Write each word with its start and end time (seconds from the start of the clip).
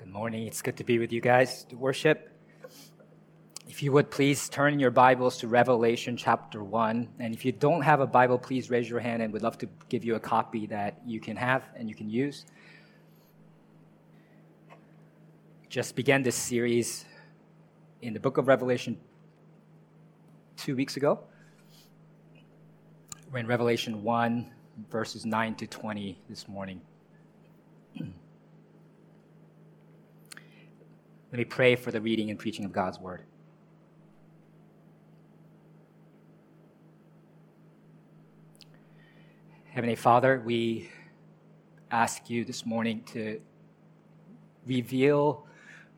Good 0.00 0.08
morning. 0.08 0.46
It's 0.46 0.62
good 0.62 0.78
to 0.78 0.84
be 0.84 0.98
with 0.98 1.12
you 1.12 1.20
guys 1.20 1.64
to 1.64 1.76
worship. 1.76 2.30
If 3.68 3.82
you 3.82 3.92
would 3.92 4.10
please 4.10 4.48
turn 4.48 4.80
your 4.80 4.90
Bibles 4.90 5.36
to 5.40 5.46
Revelation 5.46 6.16
chapter 6.16 6.64
1. 6.64 7.06
And 7.18 7.34
if 7.34 7.44
you 7.44 7.52
don't 7.52 7.82
have 7.82 8.00
a 8.00 8.06
Bible, 8.06 8.38
please 8.38 8.70
raise 8.70 8.88
your 8.88 8.98
hand 8.98 9.20
and 9.20 9.30
we'd 9.30 9.42
love 9.42 9.58
to 9.58 9.68
give 9.90 10.02
you 10.02 10.14
a 10.14 10.18
copy 10.18 10.66
that 10.68 11.02
you 11.04 11.20
can 11.20 11.36
have 11.36 11.64
and 11.76 11.86
you 11.86 11.94
can 11.94 12.08
use. 12.08 12.46
Just 15.68 15.94
began 15.94 16.22
this 16.22 16.34
series 16.34 17.04
in 18.00 18.14
the 18.14 18.20
book 18.20 18.38
of 18.38 18.48
Revelation 18.48 18.98
two 20.56 20.74
weeks 20.76 20.96
ago. 20.96 21.20
We're 23.30 23.40
in 23.40 23.46
Revelation 23.46 24.02
1, 24.02 24.50
verses 24.90 25.26
9 25.26 25.56
to 25.56 25.66
20 25.66 26.18
this 26.26 26.48
morning. 26.48 26.80
Let 31.32 31.38
me 31.38 31.44
pray 31.44 31.76
for 31.76 31.92
the 31.92 32.00
reading 32.00 32.30
and 32.30 32.38
preaching 32.38 32.64
of 32.64 32.72
God's 32.72 32.98
word. 32.98 33.22
Heavenly 39.68 39.94
Father, 39.94 40.42
we 40.44 40.90
ask 41.92 42.28
you 42.28 42.44
this 42.44 42.66
morning 42.66 43.04
to 43.12 43.40
reveal 44.66 45.46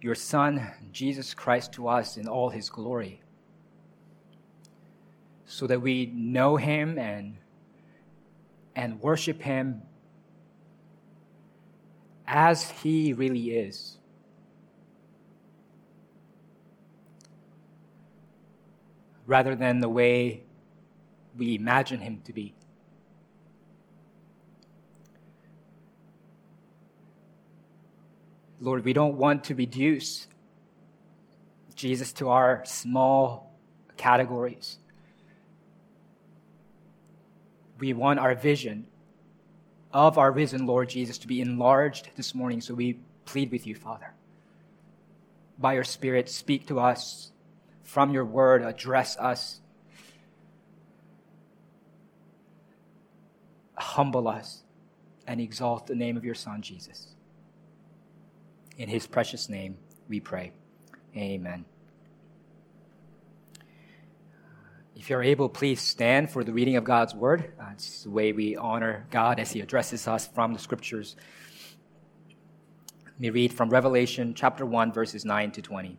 your 0.03 0.15
Son, 0.15 0.71
Jesus 0.93 1.33
Christ, 1.33 1.73
to 1.73 1.89
us 1.89 2.19
in 2.19 2.29
all 2.29 2.51
his 2.51 2.69
glory, 2.69 3.23
so 5.47 5.67
that 5.67 5.81
we 5.81 6.13
know 6.15 6.59
him 6.59 6.99
and, 6.99 7.39
and 8.77 9.01
worship 9.01 9.41
him 9.41 9.81
as 12.27 12.71
he 12.71 13.15
really 13.15 13.53
is. 13.53 13.97
Rather 19.27 19.55
than 19.55 19.81
the 19.81 19.89
way 19.89 20.43
we 21.37 21.55
imagine 21.55 22.01
him 22.01 22.21
to 22.25 22.33
be. 22.33 22.55
Lord, 28.61 28.85
we 28.85 28.93
don't 28.93 29.17
want 29.17 29.45
to 29.45 29.55
reduce 29.57 30.29
Jesus 31.75 32.13
to 32.15 32.29
our 32.29 32.63
small 32.65 33.59
categories. 33.97 34.79
We 37.79 37.93
want 37.93 38.21
our 38.21 38.37
vision 38.37 38.87
of 39.93 40.17
our 40.17 40.31
risen 40.31 40.67
Lord 40.67 40.91
Jesus 40.91 41.19
to 41.19 41.27
be 41.27 41.41
enlarged 41.41 42.11
this 42.15 42.37
morning, 42.37 42.61
so 42.61 42.73
we 42.73 43.01
plead 43.25 43.51
with 43.51 43.67
you, 43.67 43.75
Father. 43.75 44.15
By 45.59 45.75
your 45.75 45.85
Spirit, 45.85 46.29
speak 46.29 46.67
to 46.69 46.79
us 46.79 47.32
from 47.93 48.11
your 48.11 48.25
word 48.25 48.63
address 48.63 49.19
us. 49.19 49.61
Humble 53.77 54.27
us 54.27 54.63
and 55.27 55.39
exalt 55.39 55.89
the 55.89 55.95
name 55.95 56.17
of 56.17 56.25
your 56.25 56.35
Son, 56.35 56.63
Jesus. 56.63 57.09
In 58.79 58.89
his 58.89 59.07
precious 59.07 59.51
name, 59.51 59.77
we 60.09 60.21
pray. 60.21 60.53
Amen. 61.15 61.67
If 64.97 65.11
you're 65.11 65.23
able, 65.23 65.51
please 65.51 65.83
stand 65.83 66.31
for 66.31 66.43
the 66.43 66.53
reading 66.55 66.77
of 66.77 66.85
God's 66.85 67.15
word. 67.15 67.53
Uh, 67.61 67.73
it's 67.75 68.05
the 68.05 68.11
way 68.11 68.33
we 68.33 68.57
honor 68.57 69.07
God 69.11 69.39
as 69.39 69.53
he 69.53 69.61
addresses 69.61 70.09
us 70.09 70.27
from 70.27 70.55
the 70.55 70.59
scriptures. 70.59 71.15
Let 73.05 73.21
me 73.21 73.29
read 73.29 73.53
from 73.53 73.69
Revelation 73.69 74.33
chapter 74.33 74.65
1, 74.65 74.95
verses 74.95 75.27
9 75.27 75.51
to 75.51 75.61
20. 75.61 75.99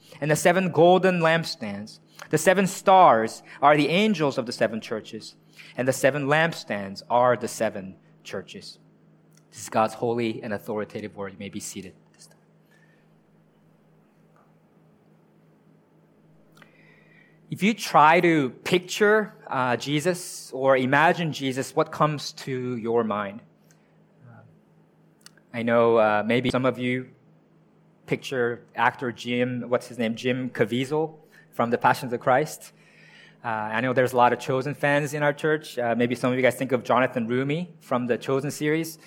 and 0.19 0.29
the 0.29 0.35
seven 0.35 0.71
golden 0.71 1.19
lampstands, 1.19 1.99
the 2.29 2.37
seven 2.37 2.67
stars 2.67 3.43
are 3.61 3.77
the 3.77 3.89
angels 3.89 4.37
of 4.37 4.45
the 4.45 4.51
seven 4.51 4.81
churches, 4.81 5.35
and 5.77 5.87
the 5.87 5.93
seven 5.93 6.25
lampstands 6.25 7.01
are 7.09 7.37
the 7.37 7.47
seven 7.47 7.95
churches. 8.23 8.77
This 9.51 9.63
is 9.63 9.69
God's 9.69 9.95
holy 9.95 10.41
and 10.43 10.53
authoritative 10.53 11.15
word. 11.15 11.33
You 11.33 11.39
may 11.39 11.49
be 11.49 11.59
seated. 11.59 11.93
If 17.51 17.61
you 17.61 17.73
try 17.73 18.21
to 18.21 18.51
picture 18.63 19.33
uh, 19.47 19.75
Jesus 19.75 20.51
or 20.53 20.77
imagine 20.77 21.33
Jesus, 21.33 21.75
what 21.75 21.91
comes 21.91 22.31
to 22.31 22.77
your 22.77 23.03
mind? 23.03 23.41
I 25.53 25.63
know 25.63 25.97
uh, 25.97 26.23
maybe 26.25 26.49
some 26.49 26.65
of 26.65 26.79
you 26.79 27.09
picture 28.05 28.63
actor 28.75 29.11
Jim, 29.11 29.65
what's 29.67 29.87
his 29.87 29.97
name, 29.97 30.15
Jim 30.15 30.49
Caviezel 30.49 31.15
from 31.51 31.69
The 31.69 31.77
Passion 31.77 32.13
of 32.13 32.19
Christ. 32.19 32.71
Uh, 33.43 33.47
I 33.47 33.81
know 33.81 33.93
there's 33.93 34.13
a 34.13 34.17
lot 34.17 34.33
of 34.33 34.39
Chosen 34.39 34.75
fans 34.75 35.13
in 35.13 35.23
our 35.23 35.33
church. 35.33 35.77
Uh, 35.77 35.95
maybe 35.97 36.13
some 36.13 36.31
of 36.31 36.37
you 36.37 36.43
guys 36.43 36.55
think 36.55 36.71
of 36.71 36.83
Jonathan 36.83 37.27
Roumie 37.27 37.69
from 37.79 38.05
the 38.05 38.17
Chosen 38.17 38.51
series. 38.51 38.99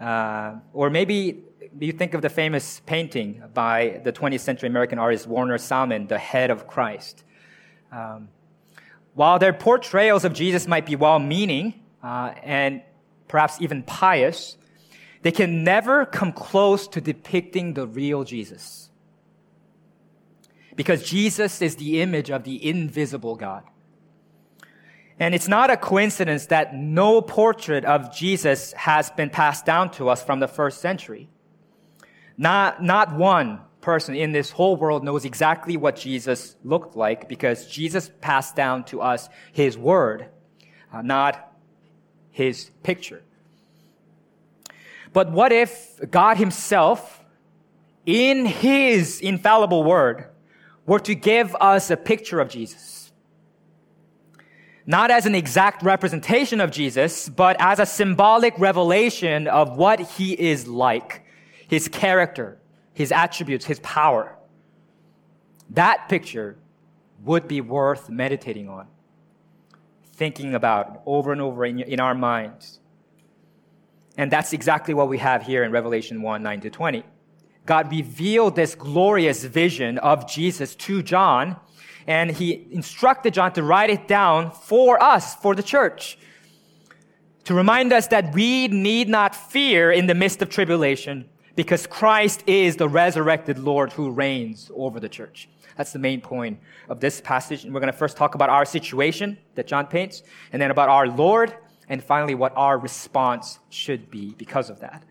Uh, 0.00 0.54
or 0.72 0.90
maybe 0.90 1.44
you 1.78 1.92
think 1.92 2.14
of 2.14 2.22
the 2.22 2.28
famous 2.28 2.80
painting 2.86 3.42
by 3.54 4.00
the 4.04 4.12
20th 4.12 4.40
century 4.40 4.68
American 4.68 4.98
artist 4.98 5.26
Warner 5.26 5.58
Sallman, 5.58 6.08
The 6.08 6.18
Head 6.18 6.50
of 6.50 6.66
Christ. 6.66 7.24
Um, 7.92 8.28
while 9.14 9.38
their 9.38 9.52
portrayals 9.52 10.24
of 10.24 10.32
Jesus 10.32 10.66
might 10.66 10.86
be 10.86 10.96
well 10.96 11.18
meaning 11.18 11.74
uh, 12.02 12.32
and 12.42 12.82
perhaps 13.28 13.60
even 13.60 13.82
pious, 13.82 14.56
they 15.22 15.32
can 15.32 15.64
never 15.64 16.06
come 16.06 16.32
close 16.32 16.86
to 16.88 17.00
depicting 17.00 17.74
the 17.74 17.86
real 17.86 18.24
Jesus. 18.24 18.90
Because 20.76 21.02
Jesus 21.02 21.60
is 21.60 21.76
the 21.76 22.00
image 22.00 22.30
of 22.30 22.44
the 22.44 22.68
invisible 22.68 23.34
God. 23.34 23.64
And 25.18 25.34
it's 25.34 25.48
not 25.48 25.70
a 25.70 25.76
coincidence 25.76 26.46
that 26.46 26.74
no 26.74 27.20
portrait 27.20 27.84
of 27.84 28.14
Jesus 28.14 28.72
has 28.74 29.10
been 29.10 29.30
passed 29.30 29.66
down 29.66 29.90
to 29.92 30.08
us 30.08 30.22
from 30.22 30.38
the 30.38 30.46
first 30.46 30.80
century. 30.80 31.28
Not, 32.36 32.82
not 32.82 33.16
one 33.16 33.60
person 33.80 34.14
in 34.14 34.30
this 34.30 34.52
whole 34.52 34.76
world 34.76 35.02
knows 35.02 35.24
exactly 35.24 35.76
what 35.76 35.96
Jesus 35.96 36.54
looked 36.62 36.96
like 36.96 37.28
because 37.28 37.66
Jesus 37.66 38.10
passed 38.20 38.54
down 38.54 38.84
to 38.84 39.00
us 39.00 39.28
his 39.52 39.76
word, 39.76 40.28
uh, 40.92 41.02
not 41.02 41.52
his 42.30 42.70
picture. 42.84 43.22
But 45.18 45.32
what 45.32 45.50
if 45.50 45.98
God 46.12 46.36
himself, 46.36 47.24
in 48.06 48.46
his 48.46 49.20
infallible 49.20 49.82
word, 49.82 50.26
were 50.86 51.00
to 51.00 51.16
give 51.16 51.56
us 51.60 51.90
a 51.90 51.96
picture 51.96 52.38
of 52.38 52.48
Jesus? 52.48 53.10
Not 54.86 55.10
as 55.10 55.26
an 55.26 55.34
exact 55.34 55.82
representation 55.82 56.60
of 56.60 56.70
Jesus, 56.70 57.28
but 57.28 57.56
as 57.58 57.80
a 57.80 57.84
symbolic 57.84 58.56
revelation 58.60 59.48
of 59.48 59.76
what 59.76 59.98
he 59.98 60.34
is 60.34 60.68
like, 60.68 61.24
his 61.66 61.88
character, 61.88 62.60
his 62.94 63.10
attributes, 63.10 63.64
his 63.64 63.80
power. 63.80 64.38
That 65.70 66.08
picture 66.08 66.58
would 67.24 67.48
be 67.48 67.60
worth 67.60 68.08
meditating 68.08 68.68
on, 68.68 68.86
thinking 70.12 70.54
about 70.54 71.02
over 71.06 71.32
and 71.32 71.40
over 71.40 71.64
in, 71.64 71.80
in 71.80 71.98
our 71.98 72.14
minds. 72.14 72.78
And 74.18 74.32
that's 74.32 74.52
exactly 74.52 74.94
what 74.94 75.08
we 75.08 75.18
have 75.18 75.44
here 75.44 75.62
in 75.62 75.70
Revelation 75.70 76.20
1 76.20 76.42
9 76.42 76.60
to 76.62 76.70
20. 76.70 77.04
God 77.64 77.90
revealed 77.90 78.56
this 78.56 78.74
glorious 78.74 79.44
vision 79.44 79.96
of 79.98 80.28
Jesus 80.28 80.74
to 80.74 81.02
John, 81.02 81.56
and 82.06 82.30
he 82.30 82.66
instructed 82.72 83.34
John 83.34 83.52
to 83.52 83.62
write 83.62 83.90
it 83.90 84.08
down 84.08 84.50
for 84.50 85.00
us, 85.00 85.36
for 85.36 85.54
the 85.54 85.62
church, 85.62 86.18
to 87.44 87.54
remind 87.54 87.92
us 87.92 88.08
that 88.08 88.34
we 88.34 88.68
need 88.68 89.08
not 89.08 89.36
fear 89.36 89.92
in 89.92 90.06
the 90.06 90.14
midst 90.14 90.42
of 90.42 90.48
tribulation 90.48 91.28
because 91.54 91.86
Christ 91.86 92.42
is 92.46 92.76
the 92.76 92.88
resurrected 92.88 93.58
Lord 93.58 93.92
who 93.92 94.10
reigns 94.10 94.70
over 94.74 94.98
the 94.98 95.08
church. 95.08 95.48
That's 95.76 95.92
the 95.92 95.98
main 96.00 96.20
point 96.20 96.58
of 96.88 96.98
this 96.98 97.20
passage. 97.20 97.64
And 97.64 97.72
we're 97.72 97.80
going 97.80 97.92
to 97.92 97.98
first 97.98 98.16
talk 98.16 98.34
about 98.34 98.50
our 98.50 98.64
situation 98.64 99.38
that 99.54 99.68
John 99.68 99.86
paints, 99.86 100.24
and 100.52 100.60
then 100.60 100.72
about 100.72 100.88
our 100.88 101.06
Lord, 101.06 101.54
and 101.88 102.02
finally 102.02 102.34
what 102.34 102.52
our 102.56 102.78
response 102.78 103.58
should 103.70 104.10
be 104.10 104.34
because 104.36 104.70
of 104.70 104.80
that. 104.80 105.04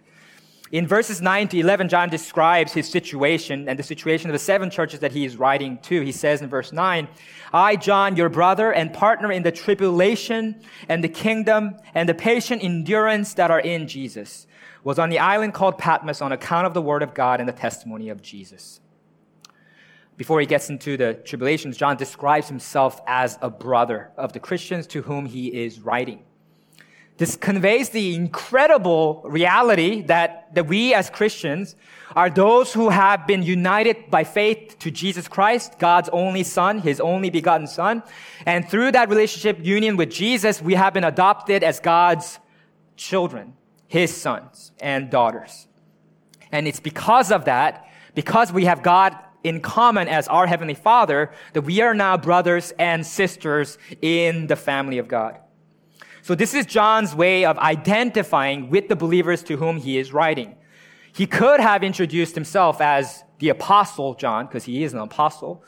In 0.72 0.86
verses 0.86 1.22
9 1.22 1.48
to 1.50 1.60
11, 1.60 1.88
John 1.88 2.10
describes 2.10 2.74
his 2.74 2.90
situation 2.90 3.70
and 3.70 3.80
the 3.80 3.84
situation 3.84 4.30
of 4.30 4.34
the 4.34 4.40
seven 4.40 4.70
churches 4.70 5.00
that 5.00 5.14
he 5.14 5.24
is 5.24 5.38
writing 5.38 5.78
to. 5.84 6.02
He 6.02 6.12
says 6.12 6.42
in 6.42 6.50
verse 6.50 6.74
9, 6.74 7.08
I, 7.54 7.78
John, 7.78 8.18
your 8.18 8.28
brother 8.28 8.74
and 8.74 8.92
partner 8.92 9.32
in 9.32 9.44
the 9.44 9.52
tribulation 9.52 10.62
and 10.90 11.02
the 11.02 11.10
kingdom 11.10 11.78
and 11.94 12.10
the 12.10 12.14
patient 12.14 12.66
endurance 12.66 13.34
that 13.36 13.50
are 13.50 13.62
in 13.62 13.88
Jesus, 13.88 14.46
was 14.84 15.00
on 15.00 15.10
the 15.10 15.20
island 15.20 15.54
called 15.54 15.78
Patmos 15.78 16.22
on 16.22 16.34
account 16.34 16.68
of 16.68 16.74
the 16.74 16.82
word 16.82 17.02
of 17.02 17.14
God 17.14 17.40
and 17.40 17.48
the 17.48 17.54
testimony 17.54 18.10
of 18.10 18.22
Jesus. 18.22 18.82
Before 20.18 20.40
he 20.40 20.46
gets 20.46 20.70
into 20.70 20.98
the 20.98 21.14
tribulations, 21.14 21.78
John 21.78 21.96
describes 21.96 22.50
himself 22.50 23.00
as 23.08 23.38
a 23.42 23.50
brother 23.50 24.12
of 24.18 24.34
the 24.34 24.40
Christians 24.40 24.88
to 24.88 25.04
whom 25.04 25.28
he 25.28 25.48
is 25.48 25.80
writing. 25.80 26.24
This 27.18 27.36
conveys 27.36 27.90
the 27.90 28.14
incredible 28.14 29.24
reality 29.26 30.02
that, 30.04 30.54
that 30.54 30.68
we 30.68 30.94
as 30.94 31.10
Christians 31.10 31.76
are 32.16 32.30
those 32.30 32.74
who 32.74 32.90
have 32.90 33.26
been 33.26 33.44
united 33.44 34.10
by 34.10 34.24
faith 34.24 34.78
to 34.80 34.92
Jesus 34.92 35.28
Christ, 35.28 35.80
God's 35.80 36.10
only 36.10 36.44
son, 36.44 36.80
his 36.80 37.00
only 37.00 37.30
begotten 37.30 37.68
son. 37.68 38.04
And 38.46 38.68
through 38.70 38.92
that 38.94 39.10
relationship 39.10 39.64
union 39.64 39.98
with 39.98 40.12
Jesus, 40.12 40.62
we 40.62 40.76
have 40.76 40.94
been 40.94 41.04
adopted 41.04 41.64
as 41.64 41.80
God's 41.80 42.40
children, 42.96 43.54
his 43.88 44.16
sons 44.16 44.72
and 44.80 45.10
daughters. 45.10 45.68
And 46.52 46.68
it's 46.68 46.80
because 46.80 47.32
of 47.32 47.46
that, 47.46 47.88
because 48.16 48.54
we 48.54 48.66
have 48.66 48.84
God 48.84 49.16
in 49.44 49.60
common 49.60 50.08
as 50.08 50.28
our 50.28 50.48
heavenly 50.48 50.74
father, 50.74 51.32
that 51.54 51.62
we 51.62 51.82
are 51.82 51.94
now 51.94 52.18
brothers 52.18 52.74
and 52.78 53.06
sisters 53.06 53.78
in 54.02 54.48
the 54.48 54.56
family 54.56 54.98
of 54.98 55.08
God. 55.08 55.40
So 56.28 56.36
this 56.36 56.54
is 56.54 56.66
John's 56.66 57.16
way 57.16 57.46
of 57.46 57.58
identifying 57.58 58.70
with 58.70 58.90
the 58.90 58.98
believers 58.98 59.42
to 59.44 59.56
whom 59.56 59.78
he 59.78 59.98
is 59.98 60.12
writing. 60.12 60.58
He 61.14 61.26
could 61.26 61.62
have 61.62 61.86
introduced 61.86 62.36
himself 62.36 62.82
as 62.82 63.24
the 63.40 63.48
apostle 63.48 64.14
John, 64.14 64.46
because 64.46 64.66
he 64.66 64.84
is 64.84 64.92
an 64.92 65.00
apostle. 65.00 65.64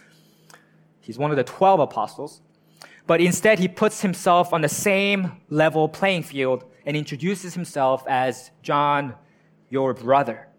He's 1.00 1.18
one 1.18 1.32
of 1.32 1.38
the 1.38 1.46
12 1.46 1.80
apostles. 1.80 2.42
But 3.08 3.22
instead, 3.22 3.60
he 3.60 3.70
puts 3.70 4.02
himself 4.02 4.52
on 4.52 4.60
the 4.60 4.68
same 4.68 5.32
level 5.48 5.88
playing 5.88 6.24
field 6.24 6.66
and 6.86 6.98
introduces 6.98 7.54
himself 7.54 8.04
as 8.06 8.52
John, 8.62 9.16
your 9.70 9.94
brother. 9.94 10.50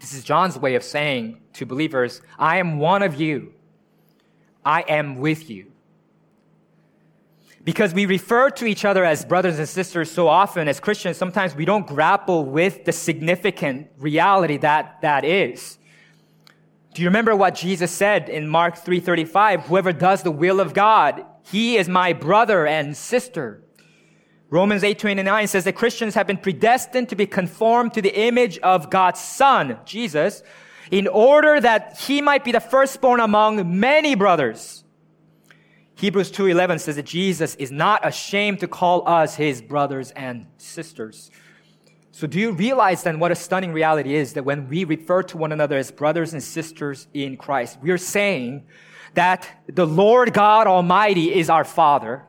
This 0.00 0.12
is 0.12 0.24
John's 0.24 0.58
way 0.58 0.74
of 0.74 0.82
saying 0.82 1.40
to 1.52 1.66
believers, 1.66 2.20
I 2.36 2.56
am 2.56 2.80
one 2.80 3.04
of 3.04 3.20
you. 3.20 3.54
I 4.64 4.80
am 4.88 5.18
with 5.20 5.48
you. 5.48 5.70
Because 7.68 7.92
we 7.92 8.06
refer 8.06 8.48
to 8.48 8.64
each 8.64 8.86
other 8.86 9.04
as 9.04 9.26
brothers 9.26 9.58
and 9.58 9.68
sisters 9.68 10.10
so 10.10 10.26
often 10.26 10.68
as 10.68 10.80
Christians, 10.80 11.18
sometimes 11.18 11.54
we 11.54 11.66
don't 11.66 11.86
grapple 11.86 12.46
with 12.46 12.86
the 12.86 12.92
significant 12.92 13.88
reality 13.98 14.56
that 14.56 15.02
that 15.02 15.22
is. 15.22 15.76
Do 16.94 17.02
you 17.02 17.08
remember 17.08 17.36
what 17.36 17.54
Jesus 17.54 17.90
said 17.90 18.30
in 18.30 18.48
Mark 18.48 18.76
3:35? 18.78 19.66
Whoever 19.66 19.92
does 19.92 20.22
the 20.22 20.30
will 20.30 20.60
of 20.60 20.72
God, 20.72 21.26
he 21.42 21.76
is 21.76 21.90
my 21.90 22.14
brother 22.14 22.66
and 22.66 22.96
sister. 22.96 23.62
Romans 24.48 24.82
8:29 24.82 25.46
says 25.46 25.64
that 25.64 25.74
Christians 25.74 26.14
have 26.14 26.26
been 26.26 26.38
predestined 26.38 27.10
to 27.10 27.16
be 27.16 27.26
conformed 27.26 27.92
to 27.92 28.00
the 28.00 28.18
image 28.18 28.56
of 28.60 28.88
God's 28.88 29.20
son, 29.20 29.76
Jesus, 29.84 30.42
in 30.90 31.06
order 31.06 31.60
that 31.60 31.98
he 31.98 32.22
might 32.22 32.44
be 32.44 32.52
the 32.52 32.60
firstborn 32.60 33.20
among 33.20 33.78
many 33.78 34.14
brothers. 34.14 34.84
Hebrews 35.98 36.30
2:11 36.30 36.78
says 36.78 36.94
that 36.94 37.06
Jesus 37.06 37.56
is 37.56 37.72
not 37.72 38.06
ashamed 38.06 38.60
to 38.60 38.68
call 38.68 39.06
us 39.08 39.34
his 39.34 39.60
brothers 39.60 40.12
and 40.12 40.46
sisters. 40.56 41.32
So 42.12 42.28
do 42.28 42.38
you 42.38 42.52
realize 42.52 43.02
then 43.02 43.18
what 43.18 43.32
a 43.32 43.34
stunning 43.34 43.72
reality 43.72 44.14
is 44.14 44.34
that 44.34 44.44
when 44.44 44.68
we 44.68 44.84
refer 44.84 45.24
to 45.24 45.36
one 45.36 45.50
another 45.50 45.76
as 45.76 45.90
brothers 45.90 46.32
and 46.32 46.40
sisters 46.42 47.08
in 47.14 47.36
Christ, 47.36 47.78
we 47.82 47.90
are 47.90 47.98
saying 47.98 48.64
that 49.14 49.48
the 49.66 49.86
Lord 49.86 50.32
God 50.32 50.68
Almighty 50.68 51.34
is 51.34 51.50
our 51.50 51.64
Father, 51.64 52.22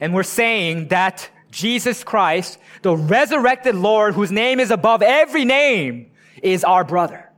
and 0.00 0.14
we're 0.14 0.22
saying 0.22 0.88
that 0.88 1.28
Jesus 1.50 2.04
Christ, 2.04 2.58
the 2.80 2.96
resurrected 2.96 3.74
Lord 3.74 4.14
whose 4.14 4.32
name 4.32 4.58
is 4.60 4.70
above 4.70 5.02
every 5.02 5.44
name, 5.44 6.10
is 6.42 6.64
our 6.64 6.84
brother. 6.84 7.30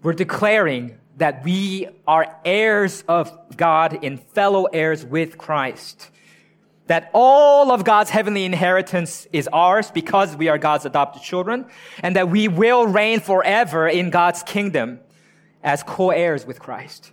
We're 0.00 0.12
declaring 0.12 0.99
that 1.20 1.44
we 1.44 1.86
are 2.06 2.34
heirs 2.46 3.04
of 3.06 3.30
God 3.54 4.02
and 4.02 4.18
fellow 4.18 4.64
heirs 4.64 5.04
with 5.04 5.36
Christ. 5.36 6.10
That 6.86 7.10
all 7.12 7.70
of 7.70 7.84
God's 7.84 8.08
heavenly 8.08 8.46
inheritance 8.46 9.28
is 9.30 9.46
ours 9.52 9.90
because 9.90 10.34
we 10.34 10.48
are 10.48 10.56
God's 10.56 10.86
adopted 10.86 11.22
children, 11.22 11.66
and 12.02 12.16
that 12.16 12.30
we 12.30 12.48
will 12.48 12.86
reign 12.86 13.20
forever 13.20 13.86
in 13.86 14.08
God's 14.08 14.42
kingdom 14.42 14.98
as 15.62 15.82
co-heirs 15.82 16.46
with 16.46 16.58
Christ. 16.58 17.12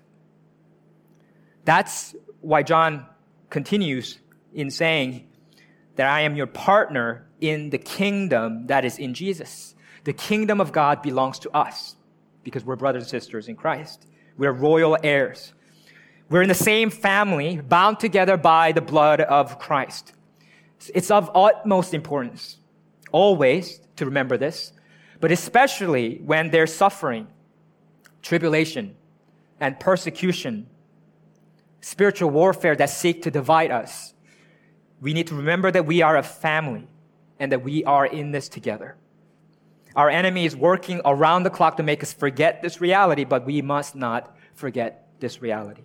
That's 1.66 2.16
why 2.40 2.64
John 2.64 3.06
continues 3.50 4.20
in 4.54 4.72
saying 4.72 5.28
that 5.98 6.08
I 6.08 6.22
am 6.22 6.38
your 6.38 6.48
partner 6.48 7.28
in 7.42 7.72
the 7.72 7.78
kingdom 7.78 8.68
that 8.68 8.86
is 8.86 8.98
in 8.98 9.14
Jesus. 9.14 9.76
The 10.06 10.14
kingdom 10.14 10.62
of 10.62 10.72
God 10.72 11.02
belongs 11.02 11.40
to 11.40 11.52
us 11.52 11.97
because 12.48 12.64
we're 12.64 12.78
brothers 12.78 13.04
and 13.04 13.10
sisters 13.10 13.50
in 13.50 13.58
Christ. 13.58 14.08
We're 14.38 14.54
royal 14.54 14.98
heirs. 15.04 15.52
We're 16.30 16.44
in 16.44 16.48
the 16.48 16.56
same 16.56 16.90
family, 16.90 17.60
bound 17.60 18.00
together 18.00 18.38
by 18.38 18.72
the 18.72 18.80
blood 18.80 19.20
of 19.20 19.60
Christ. 19.60 20.14
It's 20.96 21.12
of 21.12 21.30
utmost 21.36 21.94
importance, 21.94 22.56
always, 23.12 23.82
to 23.98 24.06
remember 24.06 24.38
this, 24.38 24.72
but 25.20 25.30
especially 25.30 26.22
when 26.24 26.50
there's 26.50 26.74
suffering, 26.74 27.28
tribulation, 28.22 28.96
and 29.60 29.78
persecution, 29.78 30.68
spiritual 31.82 32.30
warfare 32.30 32.78
that 32.78 32.90
seek 32.90 33.24
to 33.24 33.30
divide 33.30 33.72
us. 33.72 34.14
We 35.02 35.12
need 35.12 35.28
to 35.28 35.36
remember 35.36 35.70
that 35.72 35.86
we 35.86 36.02
are 36.02 36.16
a 36.16 36.24
family 36.24 36.88
and 37.40 37.52
that 37.52 37.62
we 37.62 37.84
are 37.84 38.06
in 38.06 38.32
this 38.32 38.48
together. 38.48 38.96
Our 39.98 40.12
enemy 40.12 40.46
is 40.46 40.56
working 40.56 41.02
around 41.04 41.42
the 41.42 41.50
clock 41.50 41.78
to 41.78 41.84
make 41.84 42.04
us 42.04 42.14
forget 42.14 42.62
this 42.62 42.80
reality, 42.80 43.24
but 43.24 43.48
we 43.48 43.64
must 43.64 43.96
not 43.96 44.38
forget 44.54 45.10
this 45.20 45.42
reality. 45.42 45.82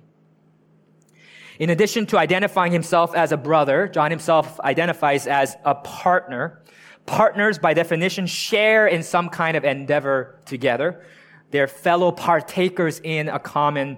In 1.59 1.71
addition 1.71 2.05
to 2.07 2.19
identifying 2.19 2.73
himself 2.73 3.15
as 3.15 3.33
a 3.33 3.39
brother, 3.39 3.89
John 3.89 4.11
himself 4.11 4.61
identifies 4.61 5.27
as 5.27 5.57
a 5.65 5.75
partner. 5.75 6.63
Partners, 7.07 7.59
by 7.59 7.73
definition, 7.73 8.27
share 8.27 8.87
in 8.87 9.03
some 9.03 9.31
kind 9.31 9.57
of 9.57 9.65
endeavor 9.65 10.41
together. 10.45 11.07
They're 11.51 11.67
fellow 11.67 12.13
partakers 12.13 13.01
in 13.03 13.31
a 13.31 13.39
common 13.39 13.97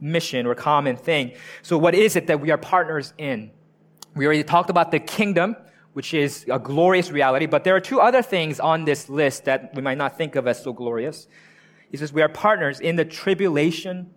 mission 0.00 0.46
or 0.46 0.54
common 0.54 0.96
thing. 0.96 1.32
So 1.62 1.76
what 1.76 1.96
is 1.96 2.14
it 2.14 2.28
that 2.28 2.40
we 2.40 2.52
are 2.52 2.58
partners 2.58 3.14
in? 3.18 3.50
We 4.14 4.26
already 4.26 4.44
talked 4.44 4.70
about 4.70 4.92
the 4.92 5.00
kingdom, 5.00 5.56
which 5.96 6.12
is 6.12 6.44
a 6.52 6.58
glorious 6.58 7.10
reality, 7.10 7.46
but 7.46 7.64
there 7.64 7.74
are 7.74 7.80
two 7.80 8.02
other 8.02 8.20
things 8.20 8.60
on 8.60 8.84
this 8.84 9.08
list 9.08 9.46
that 9.46 9.74
we 9.74 9.80
might 9.80 9.96
not 9.96 10.18
think 10.18 10.36
of 10.36 10.46
as 10.46 10.62
so 10.62 10.70
glorious. 10.70 11.26
He 11.90 11.96
says 11.96 12.12
we 12.12 12.20
are 12.20 12.28
partners 12.28 12.80
in 12.80 12.96
the 12.96 13.04
tribulation 13.06 14.10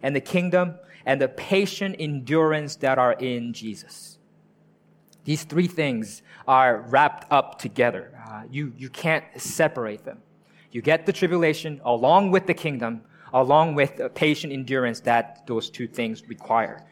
and 0.00 0.14
the 0.14 0.20
kingdom 0.20 0.76
and 1.04 1.20
the 1.20 1.26
patient 1.26 1.96
endurance 1.98 2.76
that 2.76 2.98
are 3.00 3.14
in 3.14 3.52
Jesus. 3.52 4.20
These 5.24 5.42
three 5.42 5.66
things 5.66 6.22
are 6.46 6.82
wrapped 6.82 7.26
up 7.32 7.58
together. 7.58 8.16
Uh, 8.30 8.42
you, 8.48 8.72
you 8.76 8.88
can't 8.88 9.24
separate 9.36 10.04
them. 10.04 10.22
You 10.70 10.82
get 10.82 11.04
the 11.04 11.12
tribulation 11.12 11.80
along 11.84 12.30
with 12.30 12.46
the 12.46 12.54
kingdom, 12.54 13.02
along 13.32 13.74
with 13.74 13.96
the 13.96 14.08
patient 14.08 14.52
endurance 14.52 15.00
that 15.00 15.48
those 15.48 15.68
two 15.68 15.88
things 15.88 16.28
require. 16.28 16.86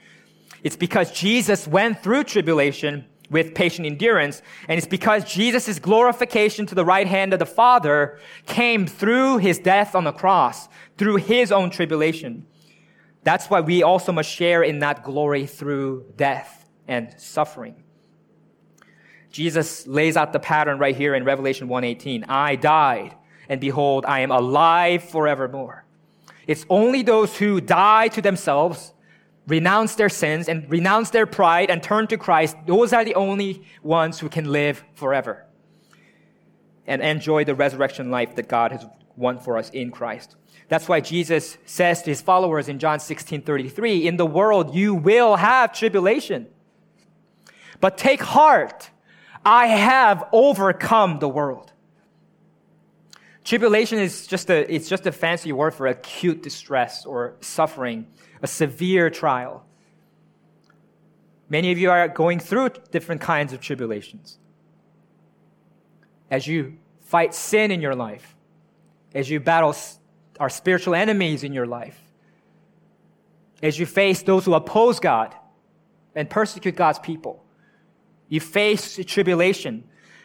It's 0.65 0.75
because 0.75 1.13
Jesus 1.13 1.69
went 1.69 2.03
through 2.03 2.25
tribulation 2.25 3.05
with 3.33 3.55
patient 3.55 3.87
endurance, 3.87 4.43
and 4.69 4.79
it's 4.79 4.87
because 4.87 5.25
Jesus' 5.25 5.79
glorification 5.79 6.67
to 6.67 6.75
the 6.75 6.85
right 6.85 7.07
hand 7.07 7.33
of 7.33 7.39
the 7.39 7.47
Father 7.47 8.21
came 8.47 8.87
through 8.87 9.39
his 9.39 9.59
death 9.59 9.95
on 9.95 10.05
the 10.05 10.13
cross, 10.13 10.69
through 10.99 11.17
his 11.17 11.51
own 11.51 11.71
tribulation. 11.71 12.47
That's 13.25 13.49
why 13.49 13.61
we 13.61 13.83
also 13.83 14.13
must 14.13 14.31
share 14.31 14.63
in 14.63 14.81
that 14.81 15.03
glory 15.03 15.47
through 15.47 16.07
death 16.17 16.69
and 16.87 17.15
suffering. 17.17 17.83
Jesus 19.31 19.87
lays 19.87 20.17
out 20.17 20.33
the 20.33 20.39
pattern 20.39 20.79
right 20.79 20.95
here 20.95 21.15
in 21.15 21.25
Revelation 21.25 21.69
1:18. 21.69 22.25
I 22.29 22.57
died, 22.57 23.17
and 23.49 23.61
behold, 23.61 24.05
I 24.07 24.21
am 24.21 24.31
alive 24.31 25.03
forevermore. 25.03 25.87
It's 26.47 26.67
only 26.69 27.03
those 27.03 27.39
who 27.39 27.61
die 27.61 28.09
to 28.09 28.21
themselves, 28.21 28.93
renounce 29.47 29.95
their 29.97 30.09
sins, 30.09 30.49
and 30.49 30.71
renounce 30.71 31.11
their 31.11 31.27
pride 31.27 31.71
and 31.71 31.83
turn 31.83 32.07
to 32.09 32.17
Christ. 32.17 32.57
Those 32.67 32.93
are 32.93 33.05
the 33.05 33.15
only 33.15 33.65
ones 33.83 34.21
who 34.21 34.29
can 34.29 34.51
live 34.51 34.85
forever 34.95 35.47
and 36.87 37.03
enjoy 37.03 37.45
the 37.45 37.55
resurrection 37.55 38.11
life 38.11 38.35
that 38.37 38.49
God 38.49 38.73
has 38.73 38.87
won 39.17 39.39
for 39.39 39.57
us 39.57 39.71
in 39.71 39.91
Christ. 39.91 40.37
That's 40.69 40.89
why 40.89 41.01
Jesus 41.01 41.59
says 41.67 42.03
to 42.03 42.11
his 42.11 42.23
followers 42.23 42.69
in 42.69 42.79
John 42.79 43.01
16 43.01 43.43
33, 43.43 44.07
In 44.07 44.17
the 44.17 44.27
world 44.27 44.75
you 44.75 44.95
will 44.95 45.37
have 45.37 45.73
tribulation. 45.73 46.47
But 47.81 47.99
take 47.99 48.23
heart, 48.23 48.91
I 49.45 49.67
have 49.67 50.25
overcome 50.33 51.19
the 51.19 51.29
world. 51.29 51.72
Tribulation 53.45 53.99
is 53.99 54.27
just 54.27 54.51
a, 54.51 54.73
it's 54.73 54.89
just 54.89 55.07
a 55.07 55.13
fancy 55.13 55.53
word 55.53 55.75
for 55.75 55.87
acute 55.87 56.43
distress 56.43 57.05
or 57.05 57.35
suffering, 57.41 58.07
a 58.41 58.47
severe 58.47 59.11
trial. 59.11 59.65
Many 61.49 61.73
of 61.73 61.79
you 61.79 61.91
are 61.91 62.09
going 62.09 62.39
through 62.39 62.71
different 62.91 63.21
kinds 63.21 63.53
of 63.53 63.61
tribulations. 63.61 64.39
As 66.31 66.47
you 66.47 66.79
fight 67.01 67.35
sin 67.35 67.71
in 67.71 67.81
your 67.81 67.95
life, 67.95 68.37
as 69.15 69.29
you 69.29 69.41
battle 69.41 69.75
our 70.41 70.49
spiritual 70.49 70.95
enemies 70.95 71.45
in 71.45 71.53
your 71.53 71.67
life, 71.67 72.01
as 73.63 73.79
you 73.79 73.87
face 73.87 74.23
those 74.23 74.45
who 74.45 74.55
oppose 74.55 74.99
God 74.99 75.35
and 76.15 76.31
persecute 76.31 76.75
God's 76.75 76.99
people, 76.99 77.45
you 78.29 78.41
face 78.41 78.99
tribulation. 79.05 79.85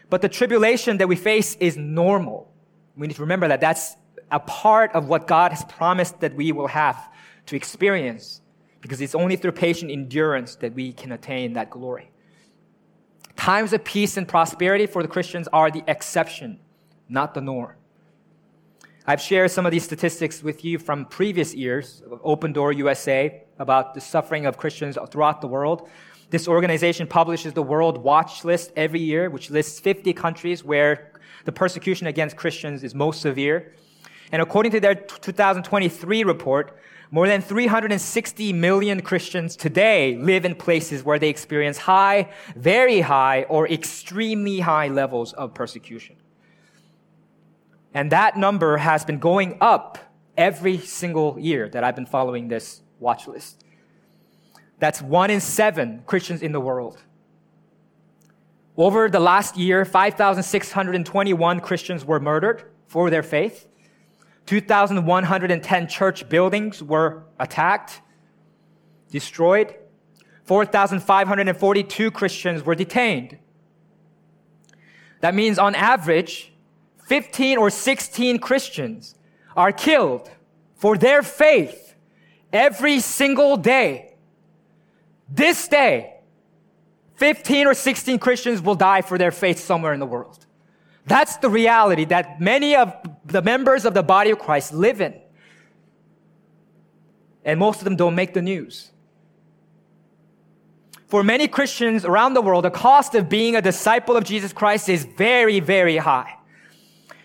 But 0.09 0.21
the 0.21 0.29
tribulation 0.29 0.97
that 0.97 1.07
we 1.09 1.17
face 1.17 1.55
is 1.55 1.75
normal. 1.75 2.49
We 2.97 3.07
need 3.07 3.15
to 3.15 3.21
remember 3.21 3.47
that 3.47 3.61
that's 3.61 3.95
a 4.31 4.39
part 4.39 4.91
of 4.93 5.07
what 5.07 5.27
God 5.27 5.51
has 5.51 5.63
promised 5.65 6.19
that 6.19 6.35
we 6.35 6.51
will 6.51 6.67
have 6.67 6.97
to 7.45 7.55
experience 7.55 8.41
because 8.81 9.01
it's 9.01 9.15
only 9.15 9.35
through 9.35 9.53
patient 9.53 9.91
endurance 9.91 10.55
that 10.57 10.73
we 10.73 10.93
can 10.93 11.11
attain 11.11 11.53
that 11.53 11.69
glory. 11.69 12.11
Times 13.35 13.71
of 13.71 13.83
peace 13.83 14.17
and 14.17 14.27
prosperity 14.27 14.87
for 14.87 15.01
the 15.01 15.07
Christians 15.07 15.47
are 15.53 15.69
the 15.69 15.83
exception, 15.87 16.59
not 17.07 17.33
the 17.33 17.41
norm. 17.41 17.75
I've 19.05 19.21
shared 19.21 19.51
some 19.51 19.65
of 19.65 19.71
these 19.71 19.83
statistics 19.83 20.43
with 20.43 20.65
you 20.65 20.79
from 20.79 21.05
previous 21.05 21.53
years 21.53 22.01
of 22.11 22.19
Open 22.23 22.51
Door 22.51 22.73
USA 22.73 23.43
about 23.59 23.93
the 23.93 24.01
suffering 24.01 24.45
of 24.45 24.57
Christians 24.57 24.97
throughout 25.11 25.39
the 25.39 25.47
world. 25.47 25.87
This 26.29 26.47
organization 26.47 27.07
publishes 27.07 27.53
the 27.53 27.63
World 27.63 27.99
Watch 27.99 28.43
List 28.43 28.73
every 28.75 28.99
year, 28.99 29.29
which 29.29 29.49
lists 29.49 29.79
50 29.79 30.11
countries 30.11 30.63
where 30.63 31.13
the 31.47 31.51
persecution 31.53 32.07
against 32.07 32.35
Christians 32.35 32.83
is 32.83 32.93
most 32.93 33.21
severe. 33.21 33.73
And 34.33 34.41
according 34.41 34.73
to 34.73 34.81
their 34.81 34.95
2023 34.95 36.25
report, 36.25 36.77
more 37.09 37.25
than 37.25 37.41
360 37.41 38.51
million 38.51 39.01
Christians 39.01 39.55
today 39.55 40.17
live 40.17 40.43
in 40.43 40.55
places 40.55 41.05
where 41.05 41.17
they 41.17 41.29
experience 41.29 41.77
high, 41.77 42.33
very 42.57 42.99
high, 42.99 43.43
or 43.43 43.65
extremely 43.65 44.59
high 44.59 44.89
levels 44.89 45.31
of 45.31 45.53
persecution. 45.53 46.17
And 47.93 48.11
that 48.11 48.35
number 48.35 48.75
has 48.75 49.05
been 49.05 49.19
going 49.19 49.57
up 49.61 49.97
every 50.35 50.77
single 50.79 51.39
year 51.39 51.69
that 51.69 51.81
I've 51.81 51.95
been 51.95 52.05
following 52.05 52.49
this 52.49 52.81
watch 52.99 53.25
list. 53.25 53.63
That's 54.79 55.01
one 55.01 55.29
in 55.29 55.39
seven 55.39 56.03
Christians 56.05 56.41
in 56.41 56.51
the 56.51 56.59
world. 56.59 57.01
Over 58.77 59.09
the 59.09 59.19
last 59.19 59.57
year, 59.57 59.85
5,621 59.85 61.59
Christians 61.61 62.05
were 62.05 62.19
murdered 62.19 62.63
for 62.85 63.09
their 63.09 63.23
faith. 63.23 63.67
2,110 64.45 65.87
church 65.87 66.29
buildings 66.29 66.83
were 66.83 67.23
attacked, 67.39 68.01
destroyed. 69.09 69.75
4,542 70.43 72.11
Christians 72.11 72.63
were 72.63 72.75
detained. 72.75 73.39
That 75.21 75.33
means 75.33 75.57
on 75.57 75.73
average, 75.73 76.53
15 77.07 77.57
or 77.57 77.71
16 77.71 78.37
Christians 78.37 79.15
are 79.55 79.71
killed 79.71 80.29
for 80.75 80.97
their 80.97 81.23
faith 81.23 81.95
every 82.53 82.99
single 82.99 83.57
day. 83.57 84.13
This 85.27 85.67
day, 85.67 86.16
15 87.17 87.67
or 87.67 87.73
16 87.73 88.19
Christians 88.19 88.61
will 88.61 88.75
die 88.75 89.01
for 89.01 89.17
their 89.17 89.31
faith 89.31 89.59
somewhere 89.59 89.93
in 89.93 89.99
the 89.99 90.05
world. 90.05 90.45
That's 91.05 91.37
the 91.37 91.49
reality 91.49 92.05
that 92.05 92.39
many 92.39 92.75
of 92.75 92.93
the 93.25 93.41
members 93.41 93.85
of 93.85 93.93
the 93.93 94.03
body 94.03 94.29
of 94.29 94.39
Christ 94.39 94.73
live 94.73 95.01
in. 95.01 95.15
And 97.43 97.59
most 97.59 97.79
of 97.79 97.85
them 97.85 97.95
don't 97.95 98.13
make 98.13 98.33
the 98.33 98.41
news. 98.41 98.91
For 101.07 101.23
many 101.23 101.47
Christians 101.47 102.03
around 102.03 102.33
the 102.33 102.41
world, 102.41 102.65
the 102.65 102.69
cost 102.69 103.15
of 103.15 103.29
being 103.29 103.55
a 103.55 103.61
disciple 103.61 104.17
of 104.17 104.25
Jesus 104.25 104.51
Christ 104.51 104.89
is 104.89 105.05
very, 105.05 105.59
very 105.61 105.97
high. 105.97 106.33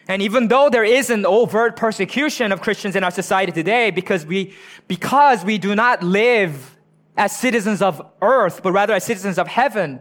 And 0.08 0.22
even 0.22 0.48
though 0.48 0.70
there 0.70 0.84
is 0.84 1.10
an 1.10 1.26
overt 1.26 1.76
persecution 1.76 2.52
of 2.52 2.60
Christians 2.60 2.96
in 2.96 3.04
our 3.04 3.10
society 3.10 3.52
today 3.52 3.90
because 3.90 4.24
we, 4.24 4.54
because 4.86 5.44
we 5.44 5.58
do 5.58 5.74
not 5.74 6.02
live 6.02 6.71
as 7.16 7.36
citizens 7.36 7.82
of 7.82 8.00
earth, 8.20 8.62
but 8.62 8.72
rather 8.72 8.94
as 8.94 9.04
citizens 9.04 9.38
of 9.38 9.48
heaven, 9.48 10.00